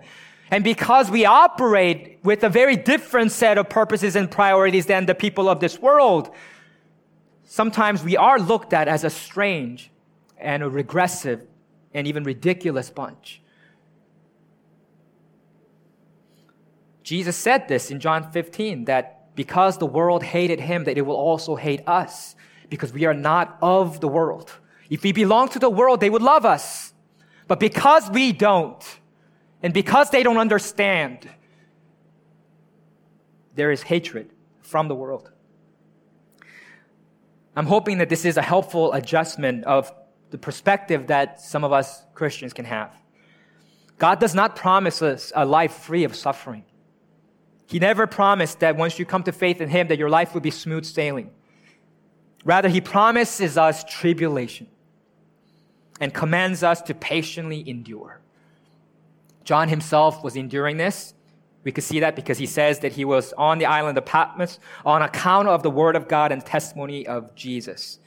and 0.49 0.65
because 0.65 1.09
we 1.09 1.25
operate 1.25 2.19
with 2.23 2.43
a 2.43 2.49
very 2.49 2.75
different 2.75 3.31
set 3.31 3.57
of 3.57 3.69
purposes 3.69 4.17
and 4.17 4.29
priorities 4.29 4.85
than 4.85 5.05
the 5.05 5.15
people 5.15 5.49
of 5.49 5.61
this 5.61 5.79
world, 5.79 6.29
sometimes 7.45 8.03
we 8.03 8.17
are 8.17 8.37
looked 8.37 8.73
at 8.73 8.89
as 8.89 9.05
a 9.05 9.09
strange 9.09 9.91
and 10.37 10.61
a 10.61 10.69
regressive 10.69 11.47
and 11.93 12.05
even 12.05 12.23
ridiculous 12.23 12.89
bunch. 12.89 13.41
Jesus 17.03 17.35
said 17.37 17.67
this 17.67 17.89
in 17.89 17.99
John 17.99 18.31
15 18.31 18.85
that 18.85 19.35
because 19.35 19.77
the 19.77 19.85
world 19.85 20.23
hated 20.23 20.59
him, 20.59 20.83
that 20.83 20.97
it 20.97 21.01
will 21.01 21.15
also 21.15 21.55
hate 21.55 21.81
us 21.87 22.35
because 22.69 22.91
we 22.91 23.05
are 23.05 23.13
not 23.13 23.57
of 23.61 24.01
the 24.01 24.07
world. 24.07 24.51
If 24.89 25.03
we 25.03 25.13
belong 25.13 25.47
to 25.49 25.59
the 25.59 25.69
world, 25.69 26.01
they 26.01 26.09
would 26.09 26.21
love 26.21 26.45
us. 26.45 26.90
But 27.51 27.59
because 27.59 28.09
we 28.09 28.31
don't, 28.31 28.81
and 29.61 29.73
because 29.73 30.09
they 30.09 30.23
don't 30.23 30.37
understand, 30.37 31.29
there 33.55 33.73
is 33.73 33.81
hatred 33.81 34.31
from 34.61 34.87
the 34.87 34.95
world. 34.95 35.29
I'm 37.53 37.65
hoping 37.65 37.97
that 37.97 38.07
this 38.07 38.23
is 38.23 38.37
a 38.37 38.41
helpful 38.41 38.93
adjustment 38.93 39.65
of 39.65 39.91
the 40.29 40.37
perspective 40.37 41.07
that 41.07 41.41
some 41.41 41.65
of 41.65 41.73
us 41.73 42.05
Christians 42.13 42.53
can 42.53 42.63
have. 42.63 42.95
God 43.97 44.21
does 44.21 44.33
not 44.33 44.55
promise 44.55 45.01
us 45.01 45.33
a 45.35 45.45
life 45.45 45.73
free 45.73 46.05
of 46.05 46.15
suffering. 46.15 46.63
He 47.67 47.79
never 47.79 48.07
promised 48.07 48.61
that 48.61 48.77
once 48.77 48.97
you 48.97 49.05
come 49.05 49.23
to 49.23 49.33
faith 49.33 49.59
in 49.59 49.67
Him, 49.67 49.89
that 49.89 49.97
your 49.97 50.09
life 50.09 50.33
would 50.35 50.43
be 50.43 50.51
smooth 50.51 50.85
sailing. 50.85 51.31
Rather, 52.45 52.69
He 52.69 52.79
promises 52.79 53.57
us 53.57 53.83
tribulation 53.83 54.67
and 56.01 56.13
commands 56.13 56.63
us 56.63 56.81
to 56.81 56.93
patiently 56.93 57.67
endure. 57.69 58.19
John 59.45 59.69
himself 59.69 60.23
was 60.23 60.35
enduring 60.35 60.77
this 60.77 61.13
We 61.63 61.71
could 61.71 61.83
see 61.83 61.99
that 61.99 62.15
because 62.15 62.39
he 62.39 62.47
says 62.47 62.79
that 62.79 62.93
he 62.93 63.05
was 63.05 63.33
on 63.33 63.59
the 63.59 63.67
island 63.67 63.97
of 63.97 64.05
Patmos 64.05 64.59
on 64.83 65.03
account 65.03 65.47
of 65.47 65.61
the 65.61 65.69
word 65.69 65.95
of 65.95 66.07
God 66.07 66.31
and 66.31 66.43
testimony 66.43 67.05
of 67.05 67.35
Jesus. 67.35 67.99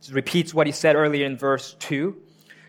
This 0.00 0.10
repeats 0.10 0.52
what 0.52 0.66
he 0.66 0.72
said 0.72 0.96
earlier 0.96 1.24
in 1.26 1.38
verse 1.38 1.74
2. 1.78 2.16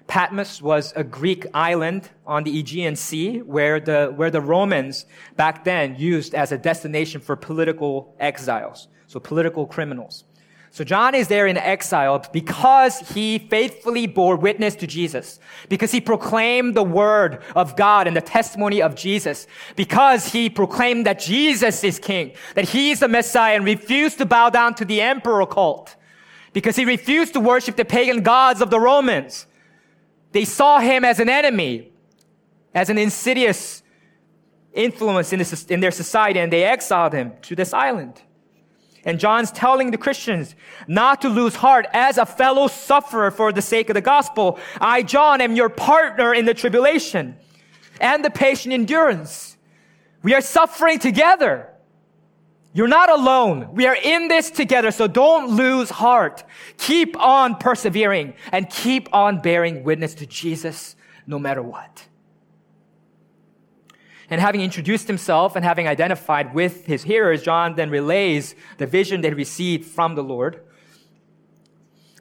Patmos 0.05 0.61
was 0.61 0.93
a 0.95 1.03
Greek 1.03 1.47
island 1.53 2.09
on 2.25 2.43
the 2.43 2.59
Aegean 2.59 2.95
Sea 2.95 3.39
where 3.39 3.79
the, 3.79 4.13
where 4.15 4.29
the 4.29 4.39
Romans 4.39 5.05
back 5.35 5.63
then 5.63 5.95
used 5.97 6.35
as 6.35 6.51
a 6.51 6.57
destination 6.57 7.19
for 7.19 7.35
political 7.35 8.15
exiles, 8.19 8.87
so 9.07 9.19
political 9.19 9.65
criminals. 9.65 10.23
So 10.69 10.83
John 10.83 11.15
is 11.15 11.27
there 11.27 11.47
in 11.47 11.57
exile 11.57 12.23
because 12.31 12.99
he 12.99 13.39
faithfully 13.39 14.05
bore 14.05 14.35
witness 14.35 14.75
to 14.75 14.85
Jesus, 14.85 15.39
because 15.69 15.91
he 15.91 15.99
proclaimed 15.99 16.75
the 16.75 16.83
word 16.83 17.41
of 17.55 17.75
God 17.75 18.05
and 18.05 18.15
the 18.15 18.21
testimony 18.21 18.81
of 18.81 18.93
Jesus, 18.93 19.47
because 19.75 20.27
he 20.33 20.49
proclaimed 20.49 21.07
that 21.07 21.19
Jesus 21.19 21.83
is 21.83 21.97
king, 21.97 22.33
that 22.53 22.69
he 22.69 22.91
is 22.91 22.99
the 22.99 23.07
Messiah 23.07 23.55
and 23.55 23.65
refused 23.65 24.19
to 24.19 24.25
bow 24.25 24.51
down 24.51 24.75
to 24.75 24.85
the 24.85 25.01
emperor 25.01 25.47
cult, 25.47 25.95
because 26.53 26.75
he 26.75 26.85
refused 26.85 27.33
to 27.33 27.39
worship 27.39 27.75
the 27.75 27.85
pagan 27.85 28.21
gods 28.21 28.61
of 28.61 28.69
the 28.69 28.79
Romans. 28.79 29.47
They 30.33 30.45
saw 30.45 30.79
him 30.79 31.03
as 31.03 31.19
an 31.19 31.29
enemy, 31.29 31.91
as 32.75 32.91
an 32.91 32.99
insidious 32.99 33.81
influence 34.73 35.33
in, 35.33 35.43
in 35.73 35.79
their 35.79 35.91
society, 35.91 36.39
and 36.39 36.53
they 36.53 36.63
exiled 36.63 37.13
him 37.13 37.31
to 37.43 37.55
this 37.55 37.73
island. 37.73 38.21
And 39.07 39.21
John's 39.21 39.51
telling 39.51 39.91
the 39.91 39.97
Christians 39.97 40.53
not 40.85 41.21
to 41.21 41.29
lose 41.29 41.55
heart 41.55 41.87
as 41.93 42.17
a 42.17 42.25
fellow 42.25 42.67
sufferer 42.67 43.31
for 43.31 43.53
the 43.53 43.61
sake 43.61 43.89
of 43.89 43.93
the 43.93 44.01
gospel. 44.01 44.59
I, 44.81 45.01
John, 45.01 45.39
am 45.39 45.55
your 45.55 45.69
partner 45.69 46.33
in 46.33 46.43
the 46.43 46.53
tribulation 46.53 47.37
and 48.01 48.23
the 48.23 48.29
patient 48.29 48.73
endurance. 48.73 49.55
We 50.23 50.33
are 50.33 50.41
suffering 50.41 50.99
together. 50.99 51.69
You're 52.73 52.89
not 52.89 53.09
alone. 53.09 53.69
We 53.71 53.87
are 53.87 53.95
in 53.95 54.27
this 54.27 54.51
together, 54.51 54.91
so 54.91 55.07
don't 55.07 55.55
lose 55.55 55.89
heart. 55.89 56.43
Keep 56.77 57.17
on 57.17 57.55
persevering 57.55 58.33
and 58.51 58.69
keep 58.69 59.07
on 59.13 59.39
bearing 59.39 59.85
witness 59.85 60.15
to 60.15 60.25
Jesus 60.25 60.97
no 61.25 61.39
matter 61.39 61.63
what. 61.63 62.06
And 64.29 64.41
having 64.41 64.61
introduced 64.61 65.07
himself 65.07 65.55
and 65.55 65.63
having 65.63 65.87
identified 65.87 66.53
with 66.53 66.85
his 66.85 67.03
hearers, 67.03 67.43
John 67.43 67.75
then 67.75 67.89
relays 67.89 68.55
the 68.77 68.85
vision 68.85 69.21
that 69.21 69.29
he 69.29 69.33
received 69.35 69.85
from 69.85 70.15
the 70.15 70.23
Lord. 70.23 70.61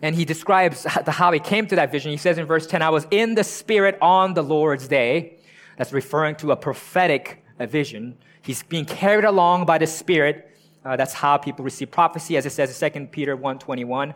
And 0.02 0.14
he 0.14 0.24
describes 0.24 0.84
how 0.84 1.32
he 1.32 1.40
came 1.40 1.66
to 1.66 1.76
that 1.76 1.90
vision. 1.90 2.10
He 2.10 2.16
says 2.16 2.38
in 2.38 2.46
verse 2.46 2.66
10, 2.66 2.82
I 2.82 2.90
was 2.90 3.06
in 3.10 3.34
the 3.34 3.42
Spirit 3.42 3.98
on 4.00 4.34
the 4.34 4.42
Lord's 4.42 4.86
day. 4.86 5.38
That's 5.78 5.92
referring 5.92 6.36
to 6.36 6.52
a 6.52 6.56
prophetic 6.56 7.42
vision. 7.58 8.16
He's 8.42 8.62
being 8.62 8.84
carried 8.84 9.24
along 9.24 9.66
by 9.66 9.78
the 9.78 9.86
Spirit. 9.86 10.56
Uh, 10.84 10.94
that's 10.94 11.14
how 11.14 11.36
people 11.36 11.64
receive 11.64 11.90
prophecy, 11.90 12.36
as 12.36 12.46
it 12.46 12.50
says 12.50 12.80
in 12.80 12.92
2 12.92 13.06
Peter 13.06 13.36
1.21. 13.36 14.14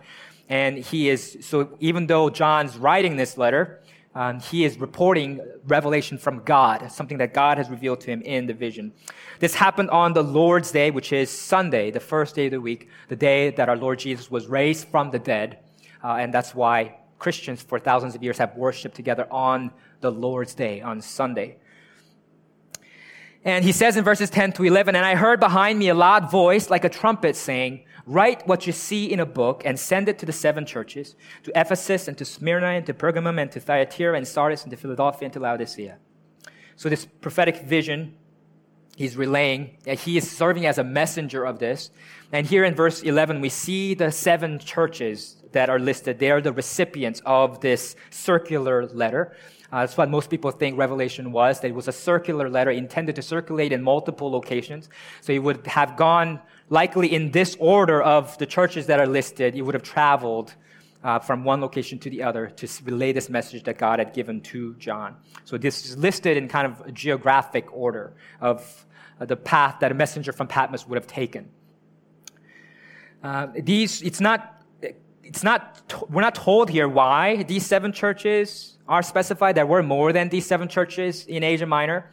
And 0.48 0.78
he 0.78 1.08
is, 1.08 1.38
so 1.40 1.76
even 1.80 2.06
though 2.06 2.30
John's 2.30 2.76
writing 2.76 3.16
this 3.16 3.36
letter, 3.36 3.80
um, 4.14 4.40
he 4.40 4.64
is 4.64 4.78
reporting 4.78 5.40
revelation 5.66 6.18
from 6.18 6.42
God, 6.42 6.90
something 6.90 7.18
that 7.18 7.32
God 7.32 7.58
has 7.58 7.70
revealed 7.70 8.00
to 8.00 8.10
him 8.10 8.22
in 8.22 8.46
the 8.46 8.54
vision. 8.54 8.92
This 9.38 9.54
happened 9.54 9.90
on 9.90 10.14
the 10.14 10.22
Lord's 10.22 10.72
Day, 10.72 10.90
which 10.90 11.12
is 11.12 11.30
Sunday, 11.30 11.92
the 11.92 12.00
first 12.00 12.34
day 12.34 12.46
of 12.46 12.50
the 12.50 12.60
week, 12.60 12.88
the 13.08 13.16
day 13.16 13.50
that 13.50 13.68
our 13.68 13.76
Lord 13.76 14.00
Jesus 14.00 14.28
was 14.28 14.48
raised 14.48 14.88
from 14.88 15.12
the 15.12 15.20
dead. 15.20 15.58
Uh, 16.02 16.14
and 16.14 16.34
that's 16.34 16.54
why 16.54 16.96
Christians 17.20 17.62
for 17.62 17.78
thousands 17.78 18.16
of 18.16 18.22
years 18.22 18.38
have 18.38 18.56
worshiped 18.56 18.96
together 18.96 19.28
on 19.30 19.70
the 20.00 20.10
Lord's 20.10 20.54
Day, 20.54 20.80
on 20.80 21.00
Sunday. 21.00 21.58
And 23.44 23.64
he 23.64 23.72
says 23.72 23.96
in 23.96 24.04
verses 24.04 24.28
10 24.28 24.52
to 24.54 24.64
11, 24.64 24.96
And 24.96 25.04
I 25.04 25.14
heard 25.14 25.38
behind 25.38 25.78
me 25.78 25.88
a 25.88 25.94
loud 25.94 26.30
voice 26.30 26.68
like 26.68 26.84
a 26.84 26.88
trumpet 26.88 27.36
saying, 27.36 27.84
Write 28.10 28.44
what 28.44 28.66
you 28.66 28.72
see 28.72 29.04
in 29.04 29.20
a 29.20 29.24
book 29.24 29.62
and 29.64 29.78
send 29.78 30.08
it 30.08 30.18
to 30.18 30.26
the 30.26 30.32
seven 30.32 30.66
churches, 30.66 31.14
to 31.44 31.52
Ephesus 31.54 32.08
and 32.08 32.18
to 32.18 32.24
Smyrna 32.24 32.66
and 32.66 32.84
to 32.86 32.92
Pergamum 32.92 33.40
and 33.40 33.52
to 33.52 33.60
Thyatira 33.60 34.16
and 34.16 34.26
Sardis 34.26 34.64
and 34.64 34.70
to 34.72 34.76
Philadelphia 34.76 35.26
and 35.26 35.32
to 35.32 35.38
Laodicea. 35.38 35.96
So 36.74 36.88
this 36.88 37.06
prophetic 37.06 37.62
vision 37.62 38.16
he's 38.96 39.16
relaying, 39.16 39.76
that 39.84 40.00
he 40.00 40.16
is 40.16 40.28
serving 40.28 40.66
as 40.66 40.76
a 40.76 40.84
messenger 40.84 41.44
of 41.44 41.60
this. 41.60 41.90
And 42.32 42.46
here 42.46 42.64
in 42.64 42.74
verse 42.74 43.00
11, 43.02 43.40
we 43.40 43.48
see 43.48 43.94
the 43.94 44.10
seven 44.10 44.58
churches 44.58 45.36
that 45.52 45.70
are 45.70 45.78
listed. 45.78 46.18
They 46.18 46.30
are 46.30 46.40
the 46.40 46.52
recipients 46.52 47.22
of 47.24 47.60
this 47.60 47.96
circular 48.10 48.86
letter. 48.88 49.36
Uh, 49.72 49.80
that's 49.80 49.96
what 49.96 50.10
most 50.10 50.28
people 50.28 50.50
think 50.50 50.76
Revelation 50.76 51.32
was, 51.32 51.60
that 51.60 51.68
it 51.68 51.74
was 51.74 51.88
a 51.88 51.92
circular 51.92 52.50
letter 52.50 52.72
intended 52.72 53.16
to 53.16 53.22
circulate 53.22 53.72
in 53.72 53.82
multiple 53.82 54.30
locations. 54.30 54.90
So 55.20 55.32
it 55.32 55.38
would 55.38 55.66
have 55.68 55.96
gone 55.96 56.40
likely 56.70 57.12
in 57.12 57.32
this 57.32 57.56
order 57.58 58.00
of 58.02 58.38
the 58.38 58.46
churches 58.46 58.86
that 58.86 58.98
are 58.98 59.06
listed, 59.06 59.54
you 59.54 59.64
would 59.64 59.74
have 59.74 59.82
traveled 59.82 60.54
uh, 61.02 61.18
from 61.18 61.44
one 61.44 61.60
location 61.60 61.98
to 61.98 62.10
the 62.10 62.22
other 62.22 62.48
to 62.48 62.68
relay 62.84 63.12
this 63.12 63.28
message 63.28 63.64
that 63.64 63.76
God 63.76 63.98
had 63.98 64.12
given 64.12 64.40
to 64.42 64.74
John. 64.76 65.16
So 65.44 65.58
this 65.58 65.84
is 65.84 65.98
listed 65.98 66.36
in 66.36 66.48
kind 66.48 66.66
of 66.66 66.80
a 66.86 66.92
geographic 66.92 67.66
order 67.72 68.14
of 68.40 68.86
uh, 69.20 69.24
the 69.24 69.36
path 69.36 69.76
that 69.80 69.90
a 69.90 69.94
messenger 69.94 70.32
from 70.32 70.46
Patmos 70.46 70.86
would 70.86 70.96
have 70.96 71.06
taken. 71.06 71.50
Uh, 73.22 73.48
these, 73.58 74.02
it's 74.02 74.20
not, 74.20 74.62
it's 75.22 75.42
not, 75.42 75.82
we're 76.08 76.22
not 76.22 76.34
told 76.34 76.70
here 76.70 76.88
why 76.88 77.42
these 77.42 77.66
seven 77.66 77.92
churches 77.92 78.78
are 78.88 79.02
specified. 79.02 79.56
There 79.56 79.66
were 79.66 79.82
more 79.82 80.12
than 80.12 80.28
these 80.28 80.46
seven 80.46 80.68
churches 80.68 81.26
in 81.26 81.42
Asia 81.42 81.66
Minor. 81.66 82.10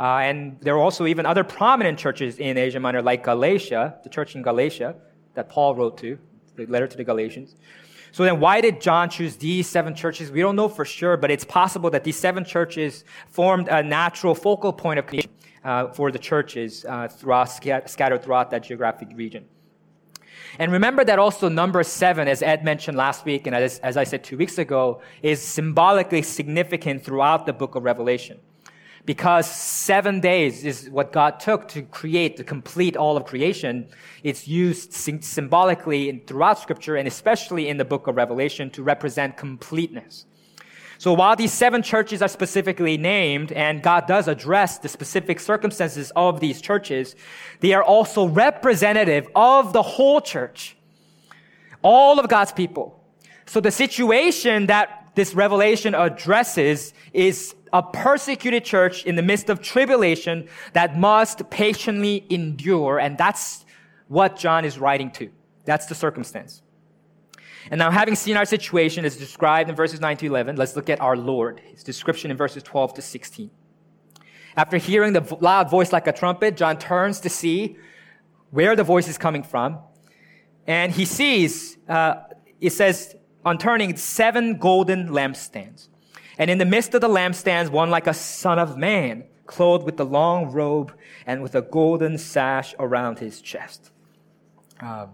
Uh, 0.00 0.16
and 0.22 0.58
there 0.60 0.74
are 0.74 0.80
also 0.80 1.06
even 1.06 1.26
other 1.26 1.44
prominent 1.44 1.98
churches 1.98 2.38
in 2.38 2.56
Asia 2.56 2.80
Minor, 2.80 3.02
like 3.02 3.22
Galatia, 3.22 3.96
the 4.02 4.08
church 4.08 4.34
in 4.34 4.40
Galatia 4.40 4.94
that 5.34 5.50
Paul 5.50 5.74
wrote 5.74 5.98
to, 5.98 6.18
the 6.56 6.64
letter 6.66 6.86
to 6.86 6.96
the 6.96 7.04
Galatians. 7.04 7.54
So 8.10 8.24
then, 8.24 8.40
why 8.40 8.62
did 8.62 8.80
John 8.80 9.10
choose 9.10 9.36
these 9.36 9.68
seven 9.68 9.94
churches? 9.94 10.30
We 10.30 10.40
don't 10.40 10.56
know 10.56 10.70
for 10.70 10.86
sure, 10.86 11.18
but 11.18 11.30
it's 11.30 11.44
possible 11.44 11.90
that 11.90 12.02
these 12.02 12.18
seven 12.18 12.46
churches 12.46 13.04
formed 13.28 13.68
a 13.68 13.82
natural 13.82 14.34
focal 14.34 14.72
point 14.72 14.98
of 14.98 15.06
communication 15.06 15.36
uh, 15.64 15.88
for 15.88 16.10
the 16.10 16.18
churches 16.18 16.86
uh, 16.88 17.06
throughout, 17.06 17.50
scattered 17.88 18.22
throughout 18.22 18.50
that 18.52 18.62
geographic 18.62 19.08
region. 19.14 19.44
And 20.58 20.72
remember 20.72 21.04
that 21.04 21.18
also 21.18 21.50
number 21.50 21.82
seven, 21.82 22.26
as 22.26 22.42
Ed 22.42 22.64
mentioned 22.64 22.96
last 22.96 23.26
week, 23.26 23.46
and 23.46 23.54
as, 23.54 23.78
as 23.80 23.98
I 23.98 24.04
said 24.04 24.24
two 24.24 24.38
weeks 24.38 24.56
ago, 24.56 25.02
is 25.22 25.42
symbolically 25.42 26.22
significant 26.22 27.04
throughout 27.04 27.44
the 27.44 27.52
book 27.52 27.74
of 27.74 27.84
Revelation 27.84 28.40
because 29.06 29.50
seven 29.50 30.20
days 30.20 30.64
is 30.64 30.88
what 30.90 31.12
God 31.12 31.40
took 31.40 31.68
to 31.68 31.82
create, 31.82 32.36
to 32.36 32.44
complete 32.44 32.96
all 32.96 33.16
of 33.16 33.24
creation. 33.24 33.88
It's 34.22 34.46
used 34.46 34.92
symbolically 34.92 36.22
throughout 36.26 36.58
scripture 36.58 36.96
and 36.96 37.08
especially 37.08 37.68
in 37.68 37.76
the 37.76 37.84
book 37.84 38.06
of 38.06 38.16
Revelation 38.16 38.70
to 38.72 38.82
represent 38.82 39.36
completeness. 39.36 40.26
So 40.98 41.14
while 41.14 41.34
these 41.34 41.52
seven 41.52 41.82
churches 41.82 42.20
are 42.20 42.28
specifically 42.28 42.98
named 42.98 43.52
and 43.52 43.82
God 43.82 44.06
does 44.06 44.28
address 44.28 44.76
the 44.76 44.88
specific 44.88 45.40
circumstances 45.40 46.12
of 46.14 46.40
these 46.40 46.60
churches, 46.60 47.16
they 47.60 47.72
are 47.72 47.82
also 47.82 48.28
representative 48.28 49.26
of 49.34 49.72
the 49.72 49.80
whole 49.80 50.20
church. 50.20 50.76
All 51.80 52.20
of 52.20 52.28
God's 52.28 52.52
people. 52.52 53.02
So 53.46 53.60
the 53.60 53.70
situation 53.70 54.66
that 54.66 55.12
this 55.14 55.34
revelation 55.34 55.94
addresses 55.94 56.92
is 57.14 57.54
a 57.72 57.82
persecuted 57.82 58.64
church 58.64 59.04
in 59.04 59.16
the 59.16 59.22
midst 59.22 59.48
of 59.50 59.60
tribulation 59.60 60.48
that 60.72 60.98
must 60.98 61.48
patiently 61.50 62.26
endure. 62.30 62.98
And 62.98 63.16
that's 63.16 63.64
what 64.08 64.36
John 64.36 64.64
is 64.64 64.78
writing 64.78 65.10
to. 65.12 65.30
That's 65.64 65.86
the 65.86 65.94
circumstance. 65.94 66.62
And 67.70 67.78
now, 67.78 67.90
having 67.90 68.16
seen 68.16 68.36
our 68.36 68.44
situation 68.44 69.04
as 69.04 69.16
described 69.16 69.68
in 69.68 69.76
verses 69.76 70.00
9 70.00 70.16
to 70.18 70.26
11, 70.26 70.56
let's 70.56 70.74
look 70.74 70.88
at 70.88 71.00
our 71.00 71.16
Lord, 71.16 71.60
his 71.60 71.84
description 71.84 72.30
in 72.30 72.36
verses 72.36 72.62
12 72.62 72.94
to 72.94 73.02
16. 73.02 73.50
After 74.56 74.78
hearing 74.78 75.12
the 75.12 75.36
loud 75.40 75.70
voice 75.70 75.92
like 75.92 76.06
a 76.06 76.12
trumpet, 76.12 76.56
John 76.56 76.78
turns 76.78 77.20
to 77.20 77.28
see 77.28 77.76
where 78.50 78.74
the 78.74 78.82
voice 78.82 79.08
is 79.08 79.18
coming 79.18 79.42
from. 79.42 79.78
And 80.66 80.90
he 80.92 81.04
sees, 81.04 81.78
uh, 81.88 82.22
it 82.60 82.70
says, 82.70 83.14
on 83.44 83.58
turning 83.58 83.96
seven 83.96 84.58
golden 84.58 85.08
lampstands. 85.08 85.88
And 86.40 86.50
in 86.50 86.56
the 86.56 86.64
midst 86.64 86.94
of 86.94 87.02
the 87.02 87.08
lampstands, 87.08 87.68
one 87.68 87.90
like 87.90 88.06
a 88.06 88.14
son 88.14 88.58
of 88.58 88.78
man, 88.78 89.24
clothed 89.44 89.84
with 89.84 89.98
the 89.98 90.06
long 90.06 90.50
robe 90.50 90.90
and 91.26 91.42
with 91.42 91.54
a 91.54 91.60
golden 91.60 92.16
sash 92.16 92.74
around 92.78 93.18
his 93.18 93.42
chest. 93.42 93.90
Um, 94.80 95.10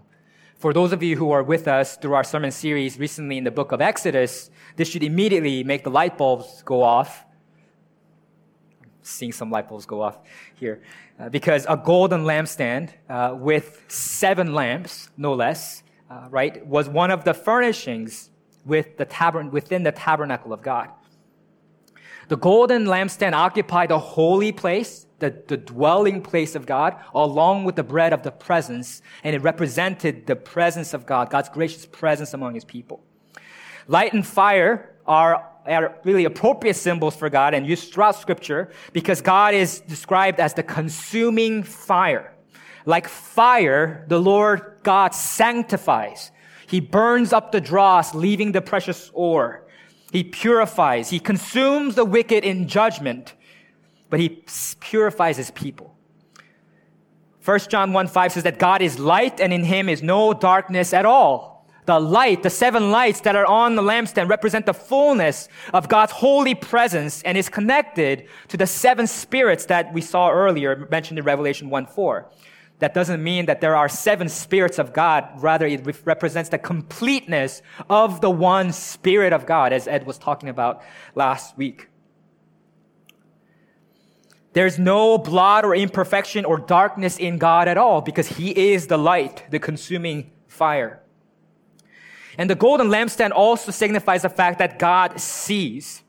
for 0.55 0.71
those 0.71 0.93
of 0.93 1.03
you 1.03 1.17
who 1.17 1.31
are 1.31 1.43
with 1.43 1.67
us 1.67 1.97
through 1.97 2.13
our 2.13 2.23
sermon 2.23 2.51
series 2.51 2.97
recently 2.97 3.37
in 3.37 3.43
the 3.43 3.51
book 3.51 3.73
of 3.73 3.81
Exodus, 3.81 4.49
this 4.77 4.87
should 4.87 5.03
immediately 5.03 5.65
make 5.65 5.83
the 5.83 5.89
light 5.89 6.17
bulbs 6.17 6.63
go 6.63 6.81
off. 6.81 7.25
Seeing 9.01 9.33
some 9.33 9.51
light 9.51 9.67
bulbs 9.67 9.85
go 9.85 10.01
off 10.01 10.19
here. 10.55 10.81
Uh, 11.19 11.27
because 11.27 11.65
a 11.67 11.75
golden 11.75 12.23
lampstand 12.23 12.91
uh, 13.09 13.35
with 13.35 13.83
seven 13.89 14.53
lamps, 14.53 15.09
no 15.17 15.33
less, 15.33 15.83
uh, 16.09 16.27
right, 16.29 16.65
was 16.65 16.87
one 16.87 17.11
of 17.11 17.25
the 17.25 17.33
furnishings 17.33 18.29
with 18.65 18.95
the 18.95 19.05
tabern- 19.05 19.51
within 19.51 19.83
the 19.83 19.91
tabernacle 19.91 20.53
of 20.53 20.61
God. 20.61 20.89
The 22.27 22.37
golden 22.37 22.85
lampstand 22.85 23.33
occupied 23.33 23.89
the 23.89 23.99
holy 23.99 24.51
place, 24.51 25.05
the, 25.19 25.33
the 25.47 25.57
dwelling 25.57 26.21
place 26.21 26.55
of 26.55 26.65
God, 26.65 26.95
along 27.13 27.63
with 27.63 27.75
the 27.75 27.83
bread 27.83 28.11
of 28.11 28.23
the 28.23 28.31
presence, 28.31 29.01
and 29.23 29.35
it 29.35 29.41
represented 29.41 30.27
the 30.27 30.35
presence 30.35 30.93
of 30.93 31.05
God, 31.05 31.29
God's 31.29 31.49
gracious 31.49 31.85
presence 31.85 32.33
among 32.33 32.53
his 32.55 32.65
people. 32.65 33.01
Light 33.87 34.13
and 34.13 34.27
fire 34.27 34.93
are, 35.05 35.49
are 35.65 35.95
really 36.03 36.25
appropriate 36.25 36.75
symbols 36.75 37.15
for 37.15 37.29
God 37.29 37.53
and 37.53 37.65
used 37.65 37.93
throughout 37.93 38.17
scripture 38.17 38.71
because 38.91 39.21
God 39.21 39.53
is 39.53 39.79
described 39.79 40.39
as 40.39 40.53
the 40.53 40.63
consuming 40.63 41.63
fire. 41.63 42.33
Like 42.85 43.07
fire, 43.07 44.05
the 44.09 44.19
Lord 44.19 44.79
God 44.83 45.13
sanctifies. 45.13 46.31
He 46.67 46.81
burns 46.81 47.31
up 47.31 47.53
the 47.53 47.61
dross, 47.61 48.13
leaving 48.13 48.51
the 48.51 48.61
precious 48.61 49.09
ore. 49.13 49.66
He 50.11 50.23
purifies. 50.23 51.09
He 51.09 51.19
consumes 51.19 51.95
the 51.95 52.05
wicked 52.05 52.43
in 52.43 52.67
judgment, 52.67 53.33
but 54.09 54.19
he 54.19 54.43
purifies 54.79 55.37
his 55.37 55.51
people. 55.51 55.95
1 57.43 57.59
John 57.69 57.93
1 57.93 58.07
5 58.07 58.31
says 58.33 58.43
that 58.43 58.59
God 58.59 58.81
is 58.81 58.99
light 58.99 59.39
and 59.39 59.53
in 59.53 59.63
him 59.63 59.87
is 59.87 60.03
no 60.03 60.33
darkness 60.33 60.93
at 60.93 61.05
all. 61.05 61.65
The 61.85 61.97
light, 61.97 62.43
the 62.43 62.49
seven 62.49 62.91
lights 62.91 63.21
that 63.21 63.37
are 63.37 63.45
on 63.45 63.75
the 63.75 63.81
lampstand 63.81 64.27
represent 64.27 64.65
the 64.65 64.73
fullness 64.73 65.47
of 65.73 65.87
God's 65.87 66.11
holy 66.11 66.53
presence 66.53 67.21
and 67.23 67.37
is 67.37 67.47
connected 67.47 68.27
to 68.49 68.57
the 68.57 68.67
seven 68.67 69.07
spirits 69.07 69.67
that 69.67 69.93
we 69.93 70.01
saw 70.01 70.29
earlier 70.29 70.85
mentioned 70.91 71.17
in 71.17 71.23
Revelation 71.23 71.69
1 71.69 71.85
4. 71.85 72.29
That 72.79 72.93
doesn't 72.93 73.23
mean 73.23 73.47
that 73.47 73.59
there 73.59 73.75
are 73.75 73.89
seven 73.89 74.29
spirits 74.29 74.77
of 74.77 74.93
God. 74.93 75.27
Rather, 75.37 75.65
it 75.65 75.83
represents 76.05 76.49
the 76.49 76.59
completeness 76.59 77.63
of 77.89 78.21
the 78.21 78.29
one 78.29 78.71
spirit 78.71 79.33
of 79.33 79.45
God, 79.47 79.73
as 79.73 79.87
Ed 79.87 80.05
was 80.05 80.17
talking 80.19 80.47
about 80.47 80.83
last 81.15 81.57
week. 81.57 81.89
There's 84.53 84.77
no 84.77 85.17
blot 85.17 85.65
or 85.65 85.75
imperfection 85.75 86.45
or 86.45 86.57
darkness 86.57 87.17
in 87.17 87.37
God 87.37 87.67
at 87.67 87.77
all 87.77 88.01
because 88.01 88.27
He 88.27 88.73
is 88.73 88.87
the 88.87 88.97
light, 88.97 89.43
the 89.49 89.59
consuming 89.59 90.31
fire. 90.47 91.01
And 92.37 92.49
the 92.49 92.55
golden 92.55 92.87
lampstand 92.87 93.31
also 93.31 93.71
signifies 93.71 94.21
the 94.21 94.29
fact 94.29 94.59
that 94.59 94.77
God 94.77 95.19
sees. 95.19 96.03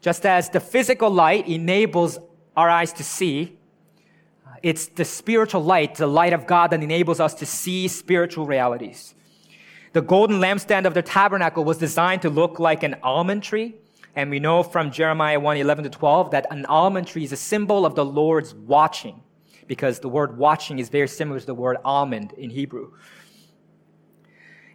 Just 0.00 0.24
as 0.24 0.50
the 0.50 0.60
physical 0.60 1.10
light 1.10 1.48
enables 1.48 2.18
our 2.56 2.70
eyes 2.70 2.92
to 2.94 3.04
see, 3.04 3.55
it's 4.66 4.88
the 4.88 5.04
spiritual 5.04 5.62
light, 5.62 5.94
the 5.94 6.08
light 6.08 6.32
of 6.32 6.44
God 6.44 6.72
that 6.72 6.82
enables 6.82 7.20
us 7.20 7.34
to 7.34 7.46
see 7.46 7.86
spiritual 7.86 8.46
realities. 8.46 9.14
The 9.92 10.02
golden 10.02 10.40
lampstand 10.40 10.86
of 10.86 10.94
the 10.94 11.02
tabernacle 11.02 11.62
was 11.62 11.78
designed 11.78 12.22
to 12.22 12.30
look 12.30 12.58
like 12.58 12.82
an 12.82 12.96
almond 13.00 13.44
tree. 13.44 13.76
And 14.16 14.28
we 14.28 14.40
know 14.40 14.64
from 14.64 14.90
Jeremiah 14.90 15.38
1 15.38 15.58
11 15.58 15.84
to 15.84 15.90
12 15.90 16.32
that 16.32 16.46
an 16.50 16.66
almond 16.66 17.06
tree 17.06 17.22
is 17.22 17.30
a 17.30 17.36
symbol 17.36 17.86
of 17.86 17.94
the 17.94 18.04
Lord's 18.04 18.54
watching, 18.54 19.22
because 19.68 20.00
the 20.00 20.08
word 20.08 20.36
watching 20.36 20.80
is 20.80 20.88
very 20.88 21.06
similar 21.06 21.38
to 21.38 21.46
the 21.46 21.54
word 21.54 21.76
almond 21.84 22.32
in 22.32 22.50
Hebrew. 22.50 22.90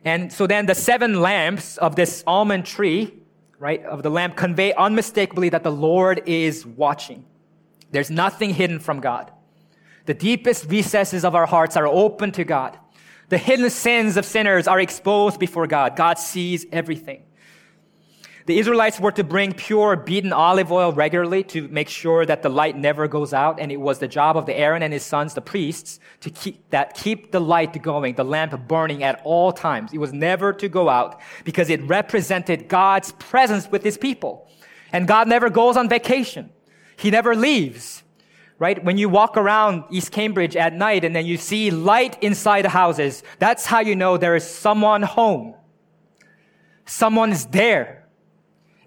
And 0.05 0.31
so 0.31 0.47
then 0.47 0.67
the 0.67 0.75
seven 0.75 1.19
lamps 1.19 1.77
of 1.77 1.97
this 1.97 2.23
almond 2.25 2.65
tree, 2.65 3.13
right, 3.59 3.83
of 3.83 4.03
the 4.03 4.09
lamp 4.09 4.37
convey 4.37 4.73
unmistakably 4.73 5.49
that 5.49 5.63
the 5.63 5.71
Lord 5.71 6.23
is 6.25 6.65
watching. 6.65 7.25
There's 7.91 8.09
nothing 8.09 8.53
hidden 8.53 8.79
from 8.79 9.01
God. 9.01 9.33
The 10.05 10.13
deepest 10.13 10.69
recesses 10.69 11.23
of 11.23 11.35
our 11.35 11.45
hearts 11.45 11.77
are 11.77 11.87
open 11.87 12.31
to 12.33 12.43
God. 12.43 12.77
The 13.29 13.37
hidden 13.37 13.69
sins 13.69 14.17
of 14.17 14.25
sinners 14.25 14.67
are 14.67 14.79
exposed 14.79 15.39
before 15.39 15.67
God. 15.67 15.95
God 15.95 16.19
sees 16.19 16.65
everything. 16.71 17.23
The 18.47 18.57
Israelites 18.57 18.99
were 18.99 19.11
to 19.13 19.23
bring 19.23 19.53
pure 19.53 19.95
beaten 19.95 20.33
olive 20.33 20.71
oil 20.71 20.91
regularly 20.91 21.43
to 21.45 21.67
make 21.67 21.87
sure 21.87 22.25
that 22.25 22.41
the 22.41 22.49
light 22.49 22.75
never 22.75 23.07
goes 23.07 23.33
out. 23.33 23.59
And 23.59 23.71
it 23.71 23.79
was 23.79 23.99
the 23.99 24.07
job 24.07 24.35
of 24.35 24.45
the 24.45 24.57
Aaron 24.57 24.81
and 24.83 24.91
his 24.91 25.03
sons, 25.03 25.35
the 25.35 25.41
priests, 25.41 25.99
to 26.21 26.29
keep 26.29 26.69
that, 26.71 26.95
keep 26.95 27.31
the 27.31 27.39
light 27.39 27.81
going, 27.81 28.15
the 28.15 28.25
lamp 28.25 28.67
burning 28.67 29.03
at 29.03 29.21
all 29.23 29.51
times. 29.51 29.93
It 29.93 29.99
was 29.99 30.11
never 30.11 30.53
to 30.53 30.67
go 30.67 30.89
out 30.89 31.21
because 31.45 31.69
it 31.69 31.81
represented 31.83 32.67
God's 32.67 33.11
presence 33.13 33.69
with 33.69 33.83
his 33.83 33.97
people. 33.97 34.49
And 34.91 35.07
God 35.07 35.27
never 35.27 35.49
goes 35.49 35.77
on 35.77 35.87
vacation. 35.87 36.49
He 36.97 37.11
never 37.11 37.35
leaves 37.35 38.00
right? 38.61 38.83
When 38.83 38.95
you 38.95 39.09
walk 39.09 39.37
around 39.37 39.85
East 39.89 40.11
Cambridge 40.11 40.55
at 40.55 40.71
night 40.71 41.03
and 41.03 41.15
then 41.15 41.25
you 41.25 41.35
see 41.35 41.71
light 41.71 42.21
inside 42.21 42.61
the 42.61 42.69
houses, 42.69 43.23
that's 43.39 43.65
how 43.65 43.79
you 43.79 43.95
know 43.95 44.17
there 44.17 44.35
is 44.35 44.47
someone 44.47 45.01
home. 45.01 45.55
Someone 46.85 47.31
is 47.31 47.47
there. 47.47 48.07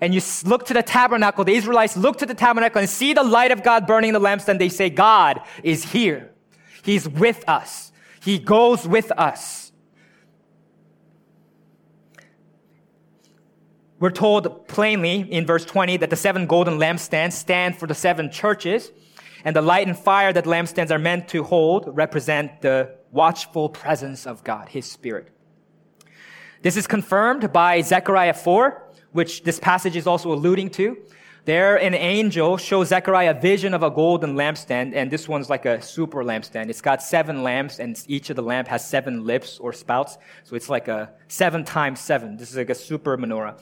And 0.01 0.15
you 0.15 0.21
look 0.45 0.67
to 0.67 0.75
the 0.75 0.83
tabernacle, 0.85 1.43
the 1.43 1.57
Israelites 1.57 1.97
look 1.97 2.19
to 2.19 2.27
the 2.27 2.35
tabernacle 2.35 2.79
and 2.79 2.89
see 2.89 3.15
the 3.15 3.25
light 3.25 3.51
of 3.51 3.65
God 3.65 3.85
burning 3.85 4.11
in 4.11 4.15
the 4.15 4.21
lamps, 4.21 4.47
and 4.47 4.61
they 4.61 4.69
say, 4.69 4.91
God 4.91 5.41
is 5.65 5.83
here. 5.83 6.31
He's 6.85 7.09
with 7.09 7.43
us. 7.49 7.91
He 8.23 8.39
goes 8.39 8.87
with 8.87 9.11
us. 9.11 9.73
We're 13.99 14.11
told 14.11 14.69
plainly 14.69 15.33
in 15.33 15.47
verse 15.47 15.65
20 15.65 15.97
that 15.97 16.11
the 16.11 16.17
seven 16.17 16.47
golden 16.47 16.79
lampstands 16.79 17.33
stand 17.33 17.77
for 17.77 17.89
the 17.89 17.95
seven 17.95 18.31
churches. 18.31 18.93
And 19.45 19.55
the 19.55 19.63
light 19.63 19.87
and 19.87 19.97
fire 19.97 20.33
that 20.33 20.45
lampstands 20.47 20.91
are 20.91 20.99
meant 20.99 21.29
to 21.29 21.45
hold 21.45 21.85
represent 21.95 22.63
the 22.63 22.97
watchful 23.13 23.69
presence 23.69 24.27
of 24.27 24.43
God, 24.43 24.71
His 24.71 24.91
Spirit. 24.91 25.29
This 26.63 26.79
is 26.79 26.87
confirmed 26.87 27.53
by 27.53 27.83
Zechariah 27.83 28.33
4, 28.33 28.83
which 29.13 29.43
this 29.43 29.61
passage 29.61 29.97
is 29.97 30.07
also 30.07 30.33
alluding 30.33 30.71
to. 30.71 30.97
There, 31.45 31.77
an 31.77 31.93
angel 31.93 32.57
shows 32.57 32.89
Zechariah 32.89 33.33
a 33.33 33.39
vision 33.39 33.75
of 33.75 33.83
a 33.83 33.91
golden 33.91 34.35
lampstand, 34.35 34.95
and 34.95 35.11
this 35.11 35.29
one's 35.29 35.51
like 35.51 35.67
a 35.67 35.83
super 35.83 36.25
lampstand. 36.25 36.71
It's 36.71 36.81
got 36.81 37.03
seven 37.03 37.43
lamps, 37.43 37.81
and 37.81 38.03
each 38.09 38.31
of 38.31 38.37
the 38.37 38.43
lamp 38.43 38.67
has 38.69 38.89
seven 38.89 39.27
lips 39.27 39.59
or 39.59 39.75
spouts. 39.75 40.17
So 40.45 40.57
it's 40.57 40.71
like 40.71 40.89
a 40.89 41.11
seven 41.29 41.63
times 41.63 42.01
seven. 42.01 42.39
This 42.39 42.51
is 42.51 42.57
like 42.57 42.71
a 42.71 42.75
super 42.75 43.19
menorah. 43.19 43.61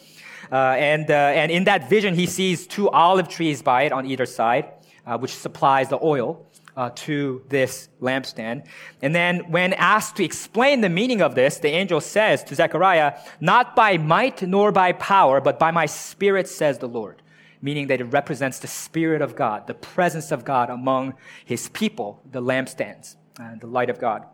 Uh, 0.52 0.76
and, 0.78 1.10
uh, 1.10 1.14
and 1.14 1.50
in 1.50 1.64
that 1.64 1.90
vision, 1.90 2.14
he 2.14 2.26
sees 2.26 2.68
two 2.68 2.88
olive 2.90 3.28
trees 3.28 3.62
by 3.62 3.82
it 3.82 3.90
on 3.90 4.06
either 4.06 4.26
side 4.26 4.72
uh, 5.06 5.18
which 5.18 5.34
supplies 5.34 5.88
the 5.88 5.98
oil 6.02 6.46
uh, 6.76 6.90
to 6.94 7.42
this 7.48 7.88
lampstand. 8.00 8.66
And 9.02 9.14
then 9.14 9.50
when 9.50 9.72
asked 9.74 10.16
to 10.16 10.24
explain 10.24 10.80
the 10.80 10.88
meaning 10.88 11.20
of 11.20 11.34
this, 11.34 11.58
the 11.58 11.68
angel 11.68 12.00
says 12.00 12.42
to 12.44 12.54
Zechariah, 12.54 13.18
not 13.40 13.76
by 13.76 13.98
might 13.98 14.42
nor 14.42 14.72
by 14.72 14.92
power, 14.92 15.40
but 15.40 15.58
by 15.58 15.70
my 15.70 15.86
spirit, 15.86 16.48
says 16.48 16.78
the 16.78 16.88
Lord. 16.88 17.22
Meaning 17.60 17.88
that 17.88 18.00
it 18.00 18.04
represents 18.04 18.58
the 18.58 18.66
spirit 18.66 19.22
of 19.22 19.36
God, 19.36 19.66
the 19.66 19.74
presence 19.74 20.32
of 20.32 20.44
God 20.44 20.70
among 20.70 21.14
his 21.44 21.68
people, 21.68 22.20
the 22.28 22.42
lampstands, 22.42 23.16
uh, 23.38 23.54
the 23.60 23.68
light 23.68 23.90
of 23.90 24.00
God. 24.00 24.26